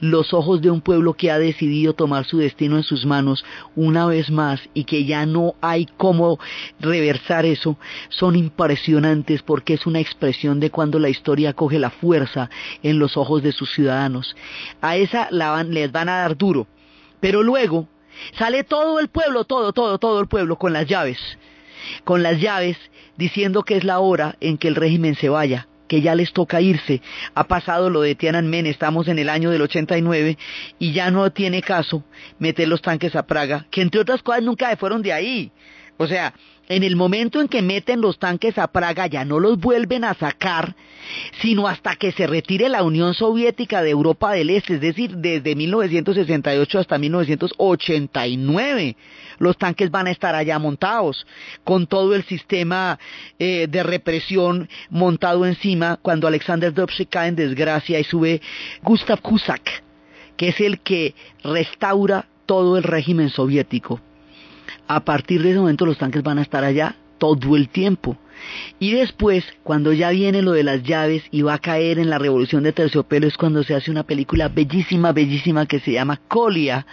los 0.00 0.32
ojos 0.32 0.62
de 0.62 0.70
un 0.70 0.80
pueblo 0.80 1.14
que 1.14 1.30
ha 1.30 1.38
decidido 1.38 1.92
tomar 1.92 2.24
su 2.24 2.38
destino 2.38 2.76
en 2.76 2.84
sus 2.84 3.04
manos 3.04 3.44
una 3.74 4.06
vez 4.06 4.30
más 4.30 4.60
y 4.74 4.84
que 4.84 5.04
ya 5.04 5.26
no 5.26 5.54
hay 5.60 5.86
cómo 5.96 6.38
reversar 6.80 7.44
eso, 7.44 7.76
son 8.08 8.36
impresionantes 8.36 9.42
porque 9.42 9.74
es 9.74 9.86
una 9.86 10.00
expresión 10.00 10.60
de 10.60 10.70
cuando 10.70 10.98
la 10.98 11.08
historia 11.08 11.52
coge 11.52 11.78
la 11.78 11.90
fuerza 11.90 12.48
en 12.82 12.98
los 12.98 13.16
ojos 13.16 13.42
de 13.42 13.52
sus 13.52 13.72
ciudadanos. 13.72 14.36
A 14.80 14.96
esa 14.96 15.28
la 15.30 15.50
van, 15.50 15.74
les 15.74 15.90
van 15.90 16.08
a 16.08 16.18
dar 16.18 16.36
duro, 16.36 16.68
pero 17.20 17.42
luego 17.42 17.88
sale 18.38 18.62
todo 18.62 19.00
el 19.00 19.08
pueblo, 19.08 19.44
todo, 19.44 19.72
todo, 19.72 19.98
todo 19.98 20.20
el 20.20 20.28
pueblo 20.28 20.56
con 20.56 20.72
las 20.72 20.86
llaves 20.86 21.18
con 22.04 22.22
las 22.22 22.40
llaves 22.40 22.76
diciendo 23.16 23.62
que 23.62 23.76
es 23.76 23.84
la 23.84 23.98
hora 23.98 24.36
en 24.40 24.58
que 24.58 24.68
el 24.68 24.74
régimen 24.74 25.14
se 25.14 25.28
vaya, 25.28 25.68
que 25.88 26.00
ya 26.00 26.14
les 26.14 26.32
toca 26.32 26.60
irse. 26.60 27.00
Ha 27.34 27.44
pasado 27.44 27.90
lo 27.90 28.02
de 28.02 28.14
Tiananmen, 28.14 28.66
estamos 28.66 29.08
en 29.08 29.18
el 29.18 29.28
año 29.28 29.50
del 29.50 29.62
89 29.62 30.38
y 30.78 30.92
ya 30.92 31.10
no 31.10 31.30
tiene 31.30 31.62
caso 31.62 32.04
meter 32.38 32.68
los 32.68 32.82
tanques 32.82 33.14
a 33.16 33.26
Praga, 33.26 33.66
que 33.70 33.82
entre 33.82 34.00
otras 34.00 34.22
cosas 34.22 34.42
nunca 34.42 34.70
se 34.70 34.76
fueron 34.76 35.02
de 35.02 35.12
ahí. 35.12 35.52
O 35.98 36.06
sea, 36.06 36.34
en 36.68 36.82
el 36.82 36.96
momento 36.96 37.40
en 37.40 37.48
que 37.48 37.62
meten 37.62 38.00
los 38.00 38.18
tanques 38.18 38.58
a 38.58 38.66
Praga 38.68 39.06
ya 39.06 39.24
no 39.24 39.38
los 39.40 39.58
vuelven 39.58 40.04
a 40.04 40.14
sacar, 40.14 40.74
sino 41.40 41.68
hasta 41.68 41.96
que 41.96 42.12
se 42.12 42.26
retire 42.26 42.68
la 42.68 42.82
Unión 42.82 43.14
Soviética 43.14 43.82
de 43.82 43.90
Europa 43.90 44.32
del 44.32 44.50
Este, 44.50 44.74
es 44.74 44.80
decir, 44.80 45.16
desde 45.16 45.54
1968 45.54 46.78
hasta 46.78 46.98
1989 46.98 48.96
los 49.38 49.56
tanques 49.58 49.90
van 49.90 50.06
a 50.06 50.10
estar 50.10 50.34
allá 50.34 50.58
montados, 50.58 51.26
con 51.62 51.86
todo 51.86 52.14
el 52.14 52.24
sistema 52.24 52.98
eh, 53.38 53.66
de 53.68 53.82
represión 53.82 54.68
montado 54.90 55.44
encima, 55.46 55.98
cuando 56.00 56.26
Alexander 56.26 56.72
Dubček 56.72 57.10
cae 57.10 57.28
en 57.28 57.36
desgracia 57.36 58.00
y 58.00 58.04
sube 58.04 58.40
Gustav 58.82 59.20
Kusak, 59.20 59.82
que 60.36 60.48
es 60.48 60.60
el 60.60 60.80
que 60.80 61.14
restaura 61.44 62.26
todo 62.46 62.78
el 62.78 62.82
régimen 62.82 63.28
soviético 63.28 64.00
a 64.88 65.04
partir 65.04 65.42
de 65.42 65.50
ese 65.50 65.58
momento 65.58 65.86
los 65.86 65.98
tanques 65.98 66.22
van 66.22 66.38
a 66.38 66.42
estar 66.42 66.64
allá 66.64 66.96
todo 67.18 67.56
el 67.56 67.68
tiempo. 67.68 68.16
Y 68.78 68.92
después, 68.92 69.44
cuando 69.62 69.92
ya 69.92 70.10
viene 70.10 70.42
lo 70.42 70.52
de 70.52 70.62
las 70.62 70.82
llaves 70.82 71.22
y 71.30 71.42
va 71.42 71.54
a 71.54 71.58
caer 71.58 71.98
en 71.98 72.10
la 72.10 72.18
revolución 72.18 72.62
de 72.62 72.72
terciopelo, 72.72 73.26
es 73.26 73.36
cuando 73.36 73.62
se 73.62 73.74
hace 73.74 73.90
una 73.90 74.02
película 74.02 74.48
bellísima, 74.48 75.12
bellísima 75.12 75.66
que 75.66 75.80
se 75.80 75.92
llama 75.92 76.20
Kolia, 76.28 76.86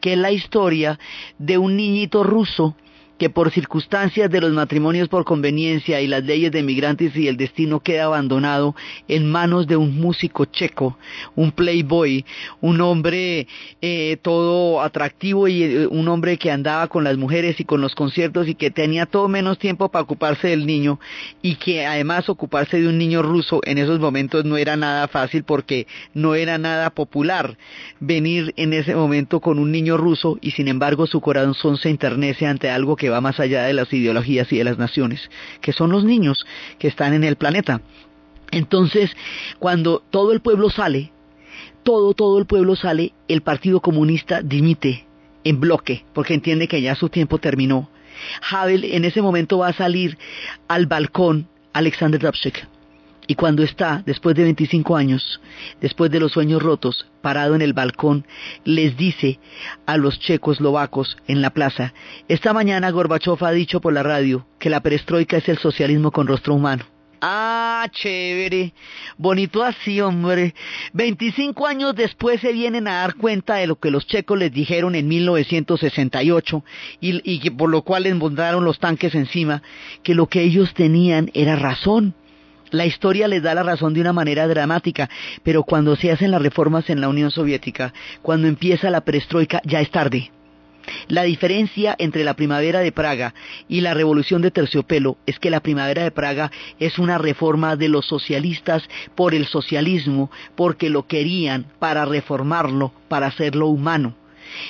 que 0.00 0.14
es 0.14 0.18
la 0.18 0.32
historia 0.32 0.98
de 1.38 1.58
un 1.58 1.76
niñito 1.76 2.24
ruso 2.24 2.74
que 3.18 3.28
por 3.28 3.50
circunstancias 3.50 4.30
de 4.30 4.40
los 4.40 4.52
matrimonios 4.52 5.08
por 5.08 5.24
conveniencia 5.24 6.00
y 6.00 6.06
las 6.06 6.24
leyes 6.24 6.52
de 6.52 6.62
migrantes 6.62 7.14
y 7.16 7.26
el 7.26 7.36
destino 7.36 7.80
queda 7.80 8.04
abandonado 8.04 8.74
en 9.08 9.28
manos 9.30 9.66
de 9.66 9.76
un 9.76 9.98
músico 10.00 10.44
checo, 10.44 10.96
un 11.34 11.50
playboy, 11.50 12.24
un 12.60 12.80
hombre 12.80 13.48
eh, 13.82 14.16
todo 14.22 14.80
atractivo 14.80 15.48
y 15.48 15.64
eh, 15.64 15.86
un 15.88 16.06
hombre 16.08 16.38
que 16.38 16.50
andaba 16.50 16.86
con 16.86 17.02
las 17.02 17.16
mujeres 17.16 17.58
y 17.58 17.64
con 17.64 17.80
los 17.80 17.94
conciertos 17.94 18.48
y 18.48 18.54
que 18.54 18.70
tenía 18.70 19.06
todo 19.06 19.28
menos 19.28 19.58
tiempo 19.58 19.88
para 19.88 20.04
ocuparse 20.04 20.48
del 20.48 20.64
niño 20.64 21.00
y 21.42 21.56
que 21.56 21.86
además 21.86 22.28
ocuparse 22.28 22.80
de 22.80 22.88
un 22.88 22.98
niño 22.98 23.22
ruso 23.22 23.60
en 23.64 23.78
esos 23.78 23.98
momentos 23.98 24.44
no 24.44 24.56
era 24.56 24.76
nada 24.76 25.08
fácil 25.08 25.42
porque 25.42 25.88
no 26.14 26.36
era 26.36 26.56
nada 26.58 26.90
popular 26.90 27.58
venir 27.98 28.54
en 28.56 28.72
ese 28.72 28.94
momento 28.94 29.40
con 29.40 29.58
un 29.58 29.72
niño 29.72 29.96
ruso 29.96 30.38
y 30.40 30.52
sin 30.52 30.68
embargo 30.68 31.06
su 31.08 31.20
corazón 31.20 31.76
se 31.78 31.90
internece 31.90 32.46
ante 32.46 32.70
algo 32.70 32.94
que 32.94 33.07
va 33.10 33.20
más 33.20 33.40
allá 33.40 33.64
de 33.64 33.72
las 33.72 33.92
ideologías 33.92 34.52
y 34.52 34.58
de 34.58 34.64
las 34.64 34.78
naciones, 34.78 35.30
que 35.60 35.72
son 35.72 35.90
los 35.90 36.04
niños 36.04 36.46
que 36.78 36.88
están 36.88 37.14
en 37.14 37.24
el 37.24 37.36
planeta. 37.36 37.80
Entonces, 38.50 39.10
cuando 39.58 40.02
todo 40.10 40.32
el 40.32 40.40
pueblo 40.40 40.70
sale, 40.70 41.12
todo, 41.82 42.14
todo 42.14 42.38
el 42.38 42.46
pueblo 42.46 42.76
sale, 42.76 43.12
el 43.28 43.42
Partido 43.42 43.80
Comunista 43.80 44.42
dimite 44.42 45.06
en 45.44 45.60
bloque, 45.60 46.04
porque 46.12 46.34
entiende 46.34 46.68
que 46.68 46.82
ya 46.82 46.94
su 46.94 47.08
tiempo 47.08 47.38
terminó. 47.38 47.90
Havel 48.50 48.84
en 48.84 49.04
ese 49.04 49.22
momento 49.22 49.58
va 49.58 49.68
a 49.68 49.72
salir 49.72 50.18
al 50.66 50.86
balcón 50.86 51.48
Alexander 51.72 52.20
Dubček 52.20 52.66
y 53.28 53.34
cuando 53.34 53.62
está, 53.62 54.02
después 54.06 54.34
de 54.34 54.42
25 54.44 54.96
años, 54.96 55.40
después 55.82 56.10
de 56.10 56.18
los 56.18 56.32
sueños 56.32 56.62
rotos, 56.62 57.06
parado 57.20 57.54
en 57.54 57.60
el 57.60 57.74
balcón, 57.74 58.26
les 58.64 58.96
dice 58.96 59.38
a 59.84 59.98
los 59.98 60.18
checoslovacos 60.18 61.18
en 61.28 61.42
la 61.42 61.50
plaza, 61.50 61.92
esta 62.26 62.54
mañana 62.54 62.90
Gorbachev 62.90 63.44
ha 63.44 63.52
dicho 63.52 63.82
por 63.82 63.92
la 63.92 64.02
radio 64.02 64.46
que 64.58 64.70
la 64.70 64.80
perestroika 64.80 65.36
es 65.36 65.48
el 65.50 65.58
socialismo 65.58 66.10
con 66.10 66.26
rostro 66.26 66.54
humano. 66.54 66.86
Ah, 67.20 67.86
chévere, 67.90 68.72
bonito 69.18 69.62
así, 69.62 70.00
hombre. 70.00 70.54
25 70.94 71.66
años 71.66 71.94
después 71.96 72.40
se 72.40 72.52
vienen 72.52 72.88
a 72.88 73.00
dar 73.00 73.16
cuenta 73.16 73.56
de 73.56 73.66
lo 73.66 73.76
que 73.78 73.90
los 73.90 74.06
checos 74.06 74.38
les 74.38 74.52
dijeron 74.52 74.94
en 74.94 75.06
1968 75.06 76.64
y, 77.00 77.50
por 77.50 77.68
lo 77.68 77.82
cual 77.82 78.04
les 78.04 78.14
montaron 78.14 78.64
los 78.64 78.78
tanques 78.78 79.14
encima, 79.14 79.62
que 80.02 80.14
lo 80.14 80.28
que 80.28 80.42
ellos 80.42 80.72
tenían 80.72 81.30
era 81.34 81.56
razón 81.56 82.14
la 82.70 82.86
historia 82.86 83.28
les 83.28 83.42
da 83.42 83.54
la 83.54 83.62
razón 83.62 83.94
de 83.94 84.00
una 84.00 84.12
manera 84.12 84.46
dramática, 84.46 85.08
pero 85.42 85.62
cuando 85.62 85.96
se 85.96 86.10
hacen 86.10 86.30
las 86.30 86.42
reformas 86.42 86.90
en 86.90 87.00
la 87.00 87.08
Unión 87.08 87.30
Soviética, 87.30 87.92
cuando 88.22 88.48
empieza 88.48 88.90
la 88.90 89.02
perestroika, 89.02 89.60
ya 89.64 89.80
es 89.80 89.90
tarde. 89.90 90.30
La 91.08 91.22
diferencia 91.22 91.94
entre 91.98 92.24
la 92.24 92.34
primavera 92.34 92.80
de 92.80 92.92
Praga 92.92 93.34
y 93.68 93.82
la 93.82 93.94
revolución 93.94 94.42
de 94.42 94.50
terciopelo 94.50 95.18
es 95.26 95.38
que 95.38 95.50
la 95.50 95.60
primavera 95.60 96.02
de 96.02 96.10
Praga 96.10 96.50
es 96.78 96.98
una 96.98 97.18
reforma 97.18 97.76
de 97.76 97.88
los 97.88 98.06
socialistas 98.06 98.88
por 99.14 99.34
el 99.34 99.46
socialismo, 99.46 100.30
porque 100.56 100.88
lo 100.88 101.06
querían 101.06 101.66
para 101.78 102.04
reformarlo, 102.04 102.92
para 103.08 103.26
hacerlo 103.26 103.66
humano. 103.66 104.14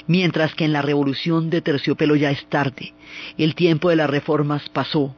Mientras 0.09 0.55
que 0.55 0.65
en 0.65 0.73
la 0.73 0.83
revolución 0.83 1.51
de 1.51 1.61
terciopelo 1.61 2.17
ya 2.17 2.33
es 2.33 2.45
tarde. 2.47 2.95
El 3.37 3.55
tiempo 3.55 3.91
de 3.91 3.97
las 3.97 4.11
reformas 4.11 4.69
pasó 4.69 5.15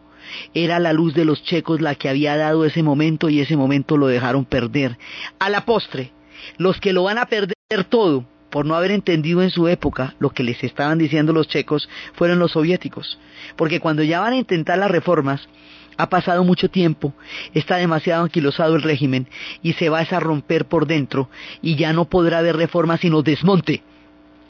era 0.54 0.78
la 0.78 0.92
luz 0.92 1.14
de 1.14 1.24
los 1.24 1.42
checos 1.42 1.80
la 1.80 1.94
que 1.94 2.08
había 2.08 2.36
dado 2.36 2.64
ese 2.64 2.82
momento 2.82 3.28
y 3.28 3.40
ese 3.40 3.56
momento 3.56 3.96
lo 3.96 4.06
dejaron 4.06 4.44
perder. 4.44 4.98
A 5.38 5.50
la 5.50 5.64
postre, 5.64 6.12
los 6.58 6.80
que 6.80 6.92
lo 6.92 7.04
van 7.04 7.18
a 7.18 7.26
perder 7.26 7.56
todo 7.88 8.24
por 8.50 8.66
no 8.66 8.74
haber 8.74 8.90
entendido 8.90 9.42
en 9.42 9.50
su 9.50 9.68
época 9.68 10.14
lo 10.18 10.30
que 10.30 10.42
les 10.42 10.62
estaban 10.62 10.98
diciendo 10.98 11.32
los 11.32 11.48
checos 11.48 11.88
fueron 12.14 12.38
los 12.38 12.52
soviéticos. 12.52 13.18
Porque 13.56 13.80
cuando 13.80 14.02
ya 14.02 14.20
van 14.20 14.32
a 14.32 14.36
intentar 14.36 14.78
las 14.78 14.90
reformas, 14.90 15.48
ha 15.96 16.08
pasado 16.08 16.44
mucho 16.44 16.70
tiempo, 16.70 17.14
está 17.54 17.76
demasiado 17.76 18.24
anquilosado 18.24 18.74
el 18.74 18.82
régimen 18.82 19.28
y 19.62 19.74
se 19.74 19.88
va 19.88 20.00
a 20.00 20.20
romper 20.20 20.64
por 20.64 20.86
dentro 20.86 21.28
y 21.62 21.76
ya 21.76 21.92
no 21.92 22.06
podrá 22.06 22.38
haber 22.38 22.56
reformas 22.56 23.00
sino 23.00 23.22
desmonte. 23.22 23.82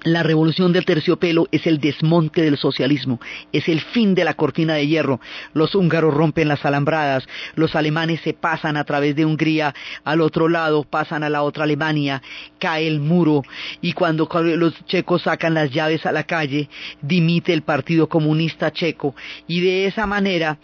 La 0.04 0.22
revolución 0.22 0.72
del 0.72 0.86
terciopelo 0.86 1.46
es 1.52 1.66
el 1.66 1.78
desmonte 1.78 2.40
del 2.40 2.56
socialismo, 2.56 3.20
es 3.52 3.68
el 3.68 3.82
fin 3.82 4.14
de 4.14 4.24
la 4.24 4.32
cortina 4.32 4.72
de 4.74 4.86
hierro. 4.86 5.20
Los 5.52 5.74
húngaros 5.74 6.14
rompen 6.14 6.48
las 6.48 6.64
alambradas, 6.64 7.28
los 7.54 7.76
alemanes 7.76 8.22
se 8.22 8.32
pasan 8.32 8.78
a 8.78 8.84
través 8.84 9.14
de 9.14 9.26
Hungría 9.26 9.74
al 10.02 10.22
otro 10.22 10.48
lado, 10.48 10.84
pasan 10.84 11.22
a 11.22 11.28
la 11.28 11.42
otra 11.42 11.64
Alemania, 11.64 12.22
cae 12.58 12.88
el 12.88 12.98
muro 12.98 13.42
y 13.82 13.92
cuando 13.92 14.26
los 14.56 14.86
checos 14.86 15.22
sacan 15.22 15.52
las 15.52 15.70
llaves 15.70 16.06
a 16.06 16.12
la 16.12 16.24
calle, 16.24 16.70
dimite 17.02 17.52
el 17.52 17.60
Partido 17.60 18.08
Comunista 18.08 18.72
Checo 18.72 19.14
y 19.46 19.60
de 19.60 19.86
esa 19.86 20.06
manera 20.06 20.58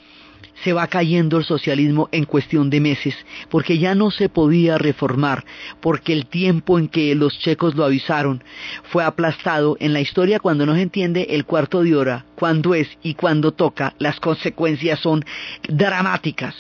se 0.63 0.73
va 0.73 0.87
cayendo 0.87 1.39
el 1.39 1.45
socialismo 1.45 2.09
en 2.13 2.25
cuestión 2.25 2.71
de 2.71 2.81
meses, 2.81 3.15
porque 3.51 3.79
ya 3.79 3.95
no 3.95 4.11
se 4.11 4.29
podía 4.29 4.79
reformar, 4.79 5.45
porque 5.81 6.13
el 6.13 6.27
tiempo 6.27 6.79
en 6.79 6.89
que 6.89 7.15
los 7.15 7.39
checos 7.39 7.75
lo 7.75 7.85
avisaron 7.85 8.43
fue 8.85 9.05
aplastado. 9.05 9.77
En 9.81 9.93
la 9.93 10.01
historia 10.01 10.41
cuando 10.41 10.67
no 10.67 10.75
se 10.75 10.83
entiende 10.83 11.27
el 11.31 11.45
cuarto 11.45 11.83
de 11.83 11.95
hora, 11.95 12.25
cuándo 12.37 12.75
es 12.75 12.89
y 13.03 13.15
cuándo 13.15 13.53
toca, 13.53 13.95
las 13.99 14.21
consecuencias 14.21 15.01
son 15.01 15.25
dramáticas. 15.69 16.55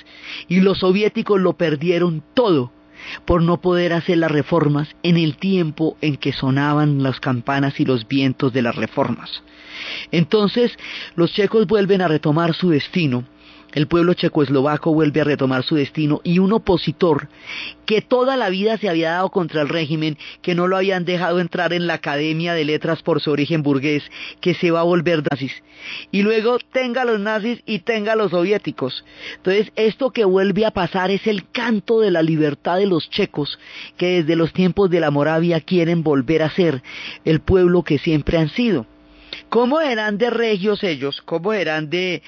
Y 0.49 0.61
los 0.61 0.79
soviéticos 0.79 1.41
lo 1.41 1.55
perdieron 1.55 2.23
todo 2.35 2.73
por 3.25 3.43
no 3.43 3.61
poder 3.61 3.93
hacer 3.93 4.19
las 4.19 4.31
reformas 4.31 4.89
en 5.03 5.17
el 5.17 5.37
tiempo 5.37 5.97
en 6.01 6.17
que 6.17 6.33
sonaban 6.33 7.03
las 7.03 7.21
campanas 7.21 7.79
y 7.79 7.85
los 7.85 8.09
vientos 8.09 8.53
de 8.53 8.63
las 8.63 8.75
reformas. 8.75 9.43
Entonces 10.11 10.77
los 11.15 11.33
checos 11.33 11.67
vuelven 11.67 12.03
a 12.03 12.09
retomar 12.09 12.55
su 12.55 12.71
destino 12.71 13.25
el 13.75 13.87
pueblo 13.87 14.15
checoslovaco 14.15 14.93
vuelve 14.93 15.21
a 15.21 15.25
retomar 15.25 15.63
su 15.63 15.75
destino 15.75 16.21
y 16.25 16.39
un 16.39 16.53
opositor 16.53 17.29
que 17.85 18.03
toda 18.03 18.37
la 18.37 18.49
vida 18.51 18.79
se 18.79 18.89
había 18.89 19.13
dado 19.13 19.31
contra 19.31 19.63
el 19.63 19.69
régimen, 19.69 20.19
que 20.43 20.55
no 20.55 20.67
lo 20.67 20.77
habían 20.77 21.05
dejado 21.05 21.41
entrar 21.41 21.73
en 21.73 21.87
la 21.87 21.95
Academia 21.95 22.55
de 22.55 22.65
Letras 22.65 23.03
por 23.03 23.21
su 23.21 23.31
origen 23.31 23.63
burgués, 23.63 24.03
que 24.41 24.55
se 24.55 24.71
va 24.71 24.81
a 24.81 24.85
volver 24.85 25.23
nazis. 25.31 25.63
Y 26.11 26.23
luego 26.23 26.59
tenga 26.73 27.05
los 27.05 27.21
nazis 27.21 27.63
y 27.67 27.81
tenga 27.81 28.17
los 28.17 28.33
soviéticos. 28.33 29.05
Entonces, 29.37 29.73
esto 29.77 30.11
que 30.11 30.25
vuelve 30.25 30.67
a 30.67 30.73
pasar 30.73 31.11
es 31.11 31.27
el 31.27 31.49
canto 31.51 32.01
de 32.01 32.11
la 32.11 32.23
libertad 32.23 32.79
de 32.79 32.87
los 32.87 33.09
checos, 33.11 33.59
que 33.97 34.23
desde 34.23 34.37
los 34.37 34.53
tiempos 34.53 34.91
de 34.91 35.01
la 35.01 35.11
Moravia 35.11 35.61
quieren 35.61 36.03
volver 36.03 36.43
a 36.43 36.51
ser 36.51 36.83
el 37.25 37.41
pueblo 37.41 37.83
que 37.83 37.99
siempre 37.99 38.39
han 38.39 38.49
sido. 38.49 38.87
¿Cómo 39.49 39.81
eran 39.81 40.19
de 40.19 40.31
regios 40.31 40.83
ellos? 40.83 41.23
¿Cómo 41.25 41.53
eran 41.53 41.89
de 41.89 42.23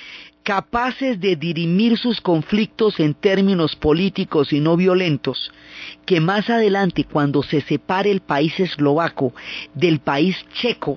capaces 0.49 1.21
de 1.21 1.37
dirimir 1.37 1.99
sus 1.99 2.23
conflictos 2.23 3.01
en 3.01 3.13
términos 3.13 3.77
políticos 3.77 4.51
y 4.51 4.61
no 4.61 4.79
violentos, 4.79 5.53
que 6.07 6.21
más 6.21 6.49
adelante 6.49 7.05
cuando 7.05 7.43
se 7.43 7.61
separe 7.61 8.11
el 8.11 8.21
país 8.21 8.59
eslovaco 8.59 9.35
del 9.75 10.01
país 10.01 10.39
checo, 10.55 10.97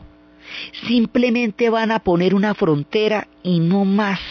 simplemente 0.87 1.69
van 1.69 1.91
a 1.91 1.99
poner 1.99 2.33
una 2.33 2.53
frontera 2.53 3.27
y 3.43 3.59
no 3.59 3.83
más. 3.83 4.21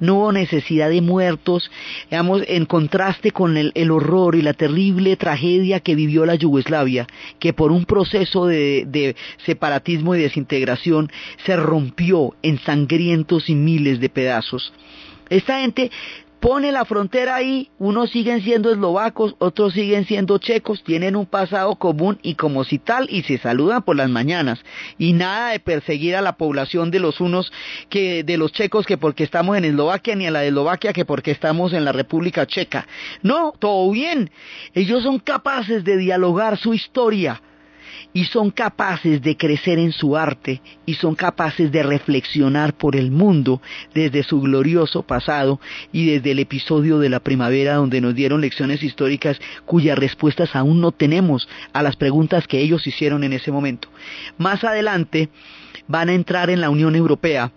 No 0.00 0.16
hubo 0.16 0.32
necesidad 0.32 0.90
de 0.90 1.00
muertos, 1.00 1.70
digamos, 2.10 2.42
en 2.46 2.66
contraste 2.66 3.30
con 3.30 3.56
el, 3.56 3.90
horror 3.90 4.34
y 4.34 4.42
la 4.42 4.54
terrible 4.54 5.16
tragedia 5.16 5.80
que 5.80 5.94
vivió 5.94 6.26
la 6.26 6.34
Yugoslavia, 6.34 7.06
que 7.38 7.52
por 7.52 7.70
un 7.70 7.84
proceso 7.84 8.46
de, 8.46 8.84
de 8.86 9.16
separatismo 9.44 10.14
y 10.14 10.20
desintegración 10.20 11.10
se 11.44 11.56
rompió 11.56 12.34
en 12.42 12.58
sangrientos 12.58 13.48
y 13.48 13.54
miles 13.54 14.00
de 14.00 14.08
pedazos. 14.08 14.72
Esta 15.30 15.60
gente 15.60 15.90
pone 16.44 16.72
la 16.72 16.84
frontera 16.84 17.36
ahí, 17.36 17.70
unos 17.78 18.10
siguen 18.10 18.42
siendo 18.42 18.70
eslovacos, 18.70 19.34
otros 19.38 19.72
siguen 19.72 20.04
siendo 20.04 20.36
checos, 20.36 20.84
tienen 20.84 21.16
un 21.16 21.24
pasado 21.24 21.76
común 21.76 22.18
y 22.20 22.34
como 22.34 22.64
si 22.64 22.78
tal, 22.78 23.06
y 23.08 23.22
se 23.22 23.38
saludan 23.38 23.82
por 23.82 23.96
las 23.96 24.10
mañanas. 24.10 24.62
Y 24.98 25.14
nada 25.14 25.52
de 25.52 25.60
perseguir 25.60 26.16
a 26.16 26.20
la 26.20 26.36
población 26.36 26.90
de 26.90 26.98
los 26.98 27.22
unos 27.22 27.50
que 27.88 28.24
de 28.24 28.36
los 28.36 28.52
checos 28.52 28.84
que 28.84 28.98
porque 28.98 29.24
estamos 29.24 29.56
en 29.56 29.64
Eslovaquia, 29.64 30.16
ni 30.16 30.26
a 30.26 30.30
la 30.30 30.40
de 30.40 30.48
Eslovaquia 30.48 30.92
que 30.92 31.06
porque 31.06 31.30
estamos 31.30 31.72
en 31.72 31.86
la 31.86 31.92
República 31.92 32.46
Checa. 32.46 32.86
No, 33.22 33.54
todo 33.58 33.90
bien. 33.90 34.30
Ellos 34.74 35.02
son 35.02 35.20
capaces 35.20 35.82
de 35.82 35.96
dialogar 35.96 36.58
su 36.58 36.74
historia 36.74 37.40
y 38.14 38.24
son 38.26 38.50
capaces 38.50 39.20
de 39.20 39.36
crecer 39.36 39.78
en 39.78 39.92
su 39.92 40.16
arte 40.16 40.62
y 40.86 40.94
son 40.94 41.16
capaces 41.16 41.70
de 41.70 41.82
reflexionar 41.82 42.72
por 42.72 42.96
el 42.96 43.10
mundo 43.10 43.60
desde 43.92 44.22
su 44.22 44.40
glorioso 44.40 45.02
pasado 45.02 45.60
y 45.92 46.06
desde 46.06 46.30
el 46.30 46.38
episodio 46.38 47.00
de 47.00 47.10
la 47.10 47.20
primavera 47.20 47.74
donde 47.74 48.00
nos 48.00 48.14
dieron 48.14 48.40
lecciones 48.40 48.82
históricas 48.82 49.38
cuyas 49.66 49.98
respuestas 49.98 50.54
aún 50.54 50.80
no 50.80 50.92
tenemos 50.92 51.48
a 51.72 51.82
las 51.82 51.96
preguntas 51.96 52.46
que 52.46 52.60
ellos 52.60 52.86
hicieron 52.86 53.24
en 53.24 53.32
ese 53.32 53.50
momento. 53.50 53.88
Más 54.38 54.62
adelante 54.62 55.28
van 55.88 56.08
a 56.08 56.14
entrar 56.14 56.50
en 56.50 56.60
la 56.60 56.70
Unión 56.70 56.94
Europea 56.94 57.50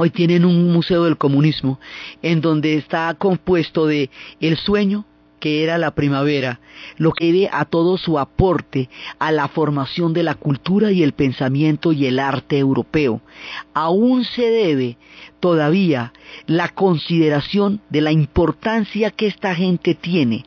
Hoy 0.00 0.10
tienen 0.10 0.44
un 0.44 0.72
museo 0.72 1.02
del 1.02 1.18
comunismo 1.18 1.80
en 2.22 2.40
donde 2.40 2.74
está 2.76 3.12
compuesto 3.14 3.88
de 3.88 4.10
el 4.40 4.56
sueño, 4.56 5.04
que 5.38 5.62
era 5.62 5.78
la 5.78 5.92
primavera, 5.92 6.60
lo 6.96 7.12
que 7.12 7.32
debe 7.32 7.48
a 7.52 7.64
todo 7.64 7.98
su 7.98 8.18
aporte 8.18 8.88
a 9.18 9.32
la 9.32 9.48
formación 9.48 10.12
de 10.12 10.22
la 10.22 10.34
cultura 10.34 10.92
y 10.92 11.02
el 11.02 11.12
pensamiento 11.12 11.92
y 11.92 12.06
el 12.06 12.18
arte 12.18 12.58
europeo. 12.58 13.20
Aún 13.74 14.24
se 14.24 14.50
debe 14.50 14.96
todavía 15.40 16.12
la 16.46 16.68
consideración 16.68 17.80
de 17.90 18.00
la 18.00 18.12
importancia 18.12 19.10
que 19.10 19.26
esta 19.26 19.54
gente 19.54 19.94
tiene 19.94 20.44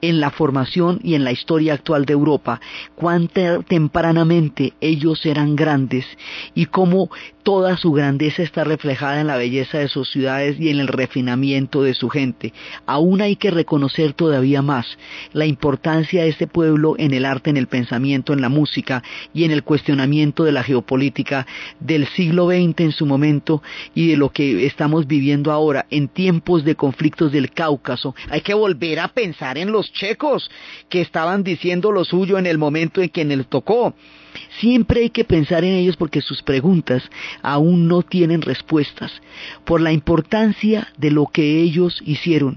en 0.00 0.20
la 0.20 0.30
formación 0.30 1.00
y 1.02 1.14
en 1.14 1.24
la 1.24 1.32
historia 1.32 1.74
actual 1.74 2.04
de 2.04 2.12
Europa, 2.12 2.60
cuán 2.94 3.28
tempranamente 3.28 4.74
ellos 4.80 5.24
eran 5.26 5.56
grandes 5.56 6.06
y 6.54 6.66
cómo 6.66 7.10
toda 7.42 7.76
su 7.76 7.92
grandeza 7.92 8.42
está 8.42 8.64
reflejada 8.64 9.20
en 9.20 9.26
la 9.26 9.36
belleza 9.36 9.78
de 9.78 9.88
sus 9.88 10.10
ciudades 10.10 10.60
y 10.60 10.68
en 10.68 10.78
el 10.78 10.88
refinamiento 10.88 11.82
de 11.82 11.94
su 11.94 12.08
gente. 12.08 12.52
Aún 12.86 13.20
hay 13.20 13.36
que 13.36 13.50
reconocer 13.50 14.12
todavía 14.12 14.62
más 14.62 14.86
la 15.32 15.46
importancia 15.46 16.22
de 16.22 16.28
este 16.28 16.46
pueblo 16.46 16.94
en 16.98 17.14
el 17.14 17.24
arte, 17.24 17.50
en 17.50 17.56
el 17.56 17.66
pensamiento, 17.66 18.32
en 18.32 18.40
la 18.40 18.48
música 18.48 19.02
y 19.34 19.44
en 19.44 19.50
el 19.50 19.64
cuestionamiento 19.64 20.44
de 20.44 20.52
la 20.52 20.62
geopolítica 20.62 21.46
del 21.80 22.06
siglo 22.08 22.46
XX 22.46 22.80
en 22.80 22.92
su 22.92 23.06
momento 23.06 23.62
y 23.94 24.08
de 24.08 24.16
lo 24.16 24.30
que 24.32 24.66
estamos 24.66 25.06
viviendo 25.06 25.52
ahora 25.52 25.86
en 25.90 26.08
tiempos 26.08 26.64
de 26.64 26.74
conflictos 26.74 27.32
del 27.32 27.50
Cáucaso. 27.50 28.14
Hay 28.30 28.40
que 28.40 28.54
volver 28.54 29.00
a 29.00 29.08
pensar 29.08 29.58
en 29.58 29.72
los 29.72 29.92
checos 29.92 30.50
que 30.88 31.00
estaban 31.00 31.42
diciendo 31.42 31.92
lo 31.92 32.04
suyo 32.04 32.38
en 32.38 32.46
el 32.46 32.58
momento 32.58 33.00
en 33.00 33.08
que 33.08 33.24
les 33.24 33.46
tocó. 33.46 33.94
Siempre 34.60 35.02
hay 35.02 35.10
que 35.10 35.24
pensar 35.24 35.64
en 35.64 35.74
ellos 35.74 35.96
porque 35.96 36.22
sus 36.22 36.42
preguntas 36.42 37.02
aún 37.42 37.86
no 37.88 38.02
tienen 38.02 38.42
respuestas, 38.42 39.12
por 39.64 39.80
la 39.80 39.92
importancia 39.92 40.88
de 40.96 41.10
lo 41.10 41.26
que 41.26 41.60
ellos 41.60 42.00
hicieron, 42.04 42.56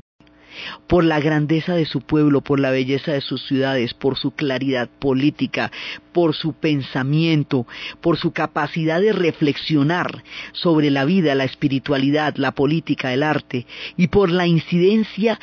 por 0.87 1.03
la 1.03 1.19
grandeza 1.19 1.75
de 1.75 1.85
su 1.85 2.01
pueblo, 2.01 2.41
por 2.41 2.59
la 2.59 2.71
belleza 2.71 3.13
de 3.13 3.21
sus 3.21 3.45
ciudades, 3.47 3.93
por 3.93 4.17
su 4.17 4.31
claridad 4.31 4.89
política, 4.99 5.71
por 6.11 6.35
su 6.35 6.53
pensamiento, 6.53 7.67
por 8.01 8.17
su 8.17 8.31
capacidad 8.31 9.01
de 9.01 9.13
reflexionar 9.13 10.23
sobre 10.53 10.89
la 10.91 11.05
vida, 11.05 11.35
la 11.35 11.43
espiritualidad, 11.43 12.35
la 12.37 12.53
política, 12.53 13.13
el 13.13 13.23
arte, 13.23 13.65
y 13.97 14.07
por 14.07 14.31
la 14.31 14.47
incidencia 14.47 15.39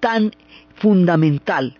tan 0.00 0.32
fundamental 0.76 1.78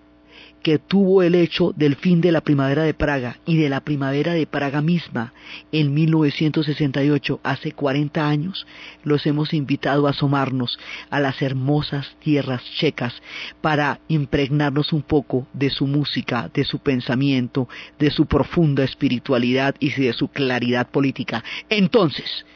que 0.64 0.78
tuvo 0.78 1.22
el 1.22 1.34
hecho 1.34 1.74
del 1.76 1.94
fin 1.94 2.22
de 2.22 2.32
la 2.32 2.40
primavera 2.40 2.84
de 2.84 2.94
Praga 2.94 3.36
y 3.44 3.58
de 3.58 3.68
la 3.68 3.82
primavera 3.82 4.32
de 4.32 4.46
Praga 4.46 4.80
misma 4.80 5.34
en 5.72 5.92
1968, 5.92 7.40
hace 7.42 7.72
40 7.72 8.26
años, 8.26 8.66
los 9.02 9.26
hemos 9.26 9.52
invitado 9.52 10.06
a 10.06 10.10
asomarnos 10.10 10.78
a 11.10 11.20
las 11.20 11.42
hermosas 11.42 12.16
tierras 12.18 12.62
checas 12.78 13.12
para 13.60 14.00
impregnarnos 14.08 14.94
un 14.94 15.02
poco 15.02 15.46
de 15.52 15.68
su 15.68 15.86
música, 15.86 16.50
de 16.54 16.64
su 16.64 16.78
pensamiento, 16.78 17.68
de 17.98 18.10
su 18.10 18.24
profunda 18.24 18.84
espiritualidad 18.84 19.74
y 19.80 19.90
de 19.90 20.14
su 20.14 20.28
claridad 20.28 20.88
política. 20.88 21.44
Entonces, 21.68 22.46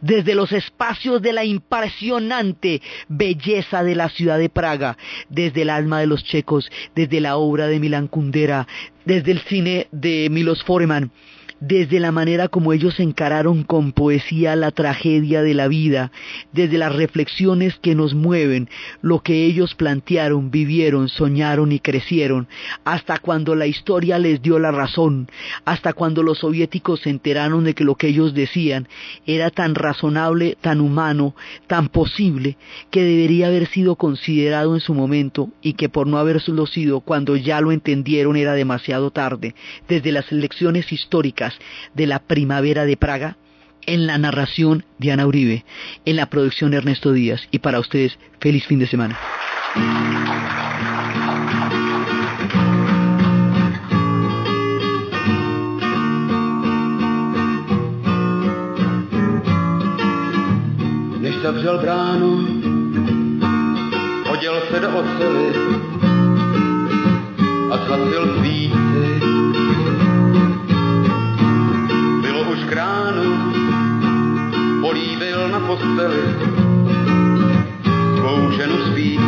desde 0.00 0.34
los 0.34 0.52
espacios 0.52 1.20
de 1.20 1.32
la 1.34 1.44
impresionante 1.44 2.80
belleza 3.08 3.82
de 3.82 3.94
la 3.94 4.08
ciudad 4.08 4.38
de 4.38 4.48
Praga, 4.48 4.96
desde 5.28 5.62
el 5.62 5.70
alma 5.70 6.00
de 6.00 6.06
los 6.06 6.24
checos, 6.24 6.70
desde 6.94 7.20
la 7.20 7.36
obra 7.36 7.57
de 7.66 7.80
Milan 7.80 8.06
Kundera, 8.08 8.66
desde 9.04 9.32
el 9.32 9.40
cine 9.40 9.88
de 9.90 10.28
Milos 10.30 10.62
Forman, 10.64 11.10
desde 11.60 12.00
la 12.00 12.12
manera 12.12 12.48
como 12.48 12.72
ellos 12.72 13.00
encararon 13.00 13.64
con 13.64 13.92
poesía 13.92 14.54
la 14.56 14.70
tragedia 14.70 15.42
de 15.42 15.54
la 15.54 15.68
vida, 15.68 16.12
desde 16.52 16.78
las 16.78 16.94
reflexiones 16.94 17.76
que 17.80 17.94
nos 17.94 18.14
mueven, 18.14 18.68
lo 19.02 19.20
que 19.22 19.44
ellos 19.44 19.74
plantearon, 19.74 20.50
vivieron, 20.50 21.08
soñaron 21.08 21.72
y 21.72 21.80
crecieron, 21.80 22.48
hasta 22.84 23.18
cuando 23.18 23.54
la 23.54 23.66
historia 23.66 24.18
les 24.18 24.40
dio 24.40 24.58
la 24.58 24.70
razón, 24.70 25.28
hasta 25.64 25.92
cuando 25.92 26.22
los 26.22 26.38
soviéticos 26.38 27.00
se 27.00 27.10
enteraron 27.10 27.64
de 27.64 27.74
que 27.74 27.84
lo 27.84 27.96
que 27.96 28.08
ellos 28.08 28.34
decían 28.34 28.88
era 29.26 29.50
tan 29.50 29.74
razonable, 29.74 30.56
tan 30.60 30.80
humano, 30.80 31.34
tan 31.66 31.88
posible, 31.88 32.56
que 32.90 33.02
debería 33.02 33.48
haber 33.48 33.66
sido 33.66 33.96
considerado 33.96 34.74
en 34.74 34.80
su 34.80 34.94
momento 34.94 35.50
y 35.60 35.72
que 35.74 35.88
por 35.88 36.06
no 36.06 36.18
haberlo 36.18 36.66
sido 36.66 37.00
cuando 37.00 37.36
ya 37.36 37.60
lo 37.60 37.72
entendieron 37.72 38.36
era 38.36 38.54
demasiado 38.54 39.10
tarde, 39.10 39.54
desde 39.88 40.12
las 40.12 40.30
lecciones 40.30 40.92
históricas 40.92 41.47
de 41.94 42.06
la 42.06 42.18
primavera 42.20 42.84
de 42.84 42.96
Praga, 42.96 43.36
en 43.86 44.06
la 44.06 44.18
narración 44.18 44.84
Diana 44.98 45.26
Uribe, 45.26 45.64
en 46.04 46.16
la 46.16 46.26
producción 46.26 46.74
Ernesto 46.74 47.12
Díaz. 47.12 47.48
Y 47.50 47.60
para 47.60 47.80
ustedes, 47.80 48.18
feliz 48.40 48.66
fin 48.66 48.78
de 48.78 48.86
semana. 48.86 49.18
Posteli. 75.68 76.24
Svou 78.16 78.50
ženu 78.56 78.76
spící. 78.88 79.20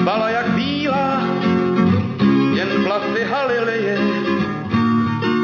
Spala 0.00 0.30
jak 0.30 0.48
bílá, 0.56 1.20
jen 2.56 2.68
vlasy 2.84 3.22
Halileje, 3.30 3.98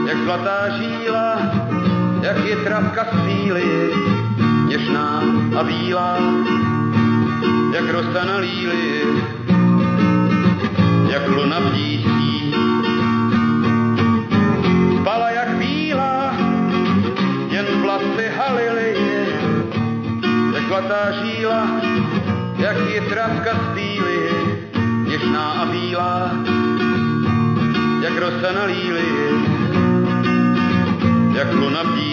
jak 0.09 0.19
zlatá 0.25 0.59
žíla, 0.81 1.29
jak 2.23 2.45
je 2.45 2.57
travka 2.57 3.07
síly, 3.13 3.93
něžná 4.69 5.23
a 5.61 5.63
bílá, 5.65 6.19
jak 7.75 7.87
rosa 7.93 8.25
na 8.25 8.37
líli, 8.37 9.05
líly, 28.67 29.09
jak 31.35 31.53
luna 31.53 31.85
pí 31.85 32.08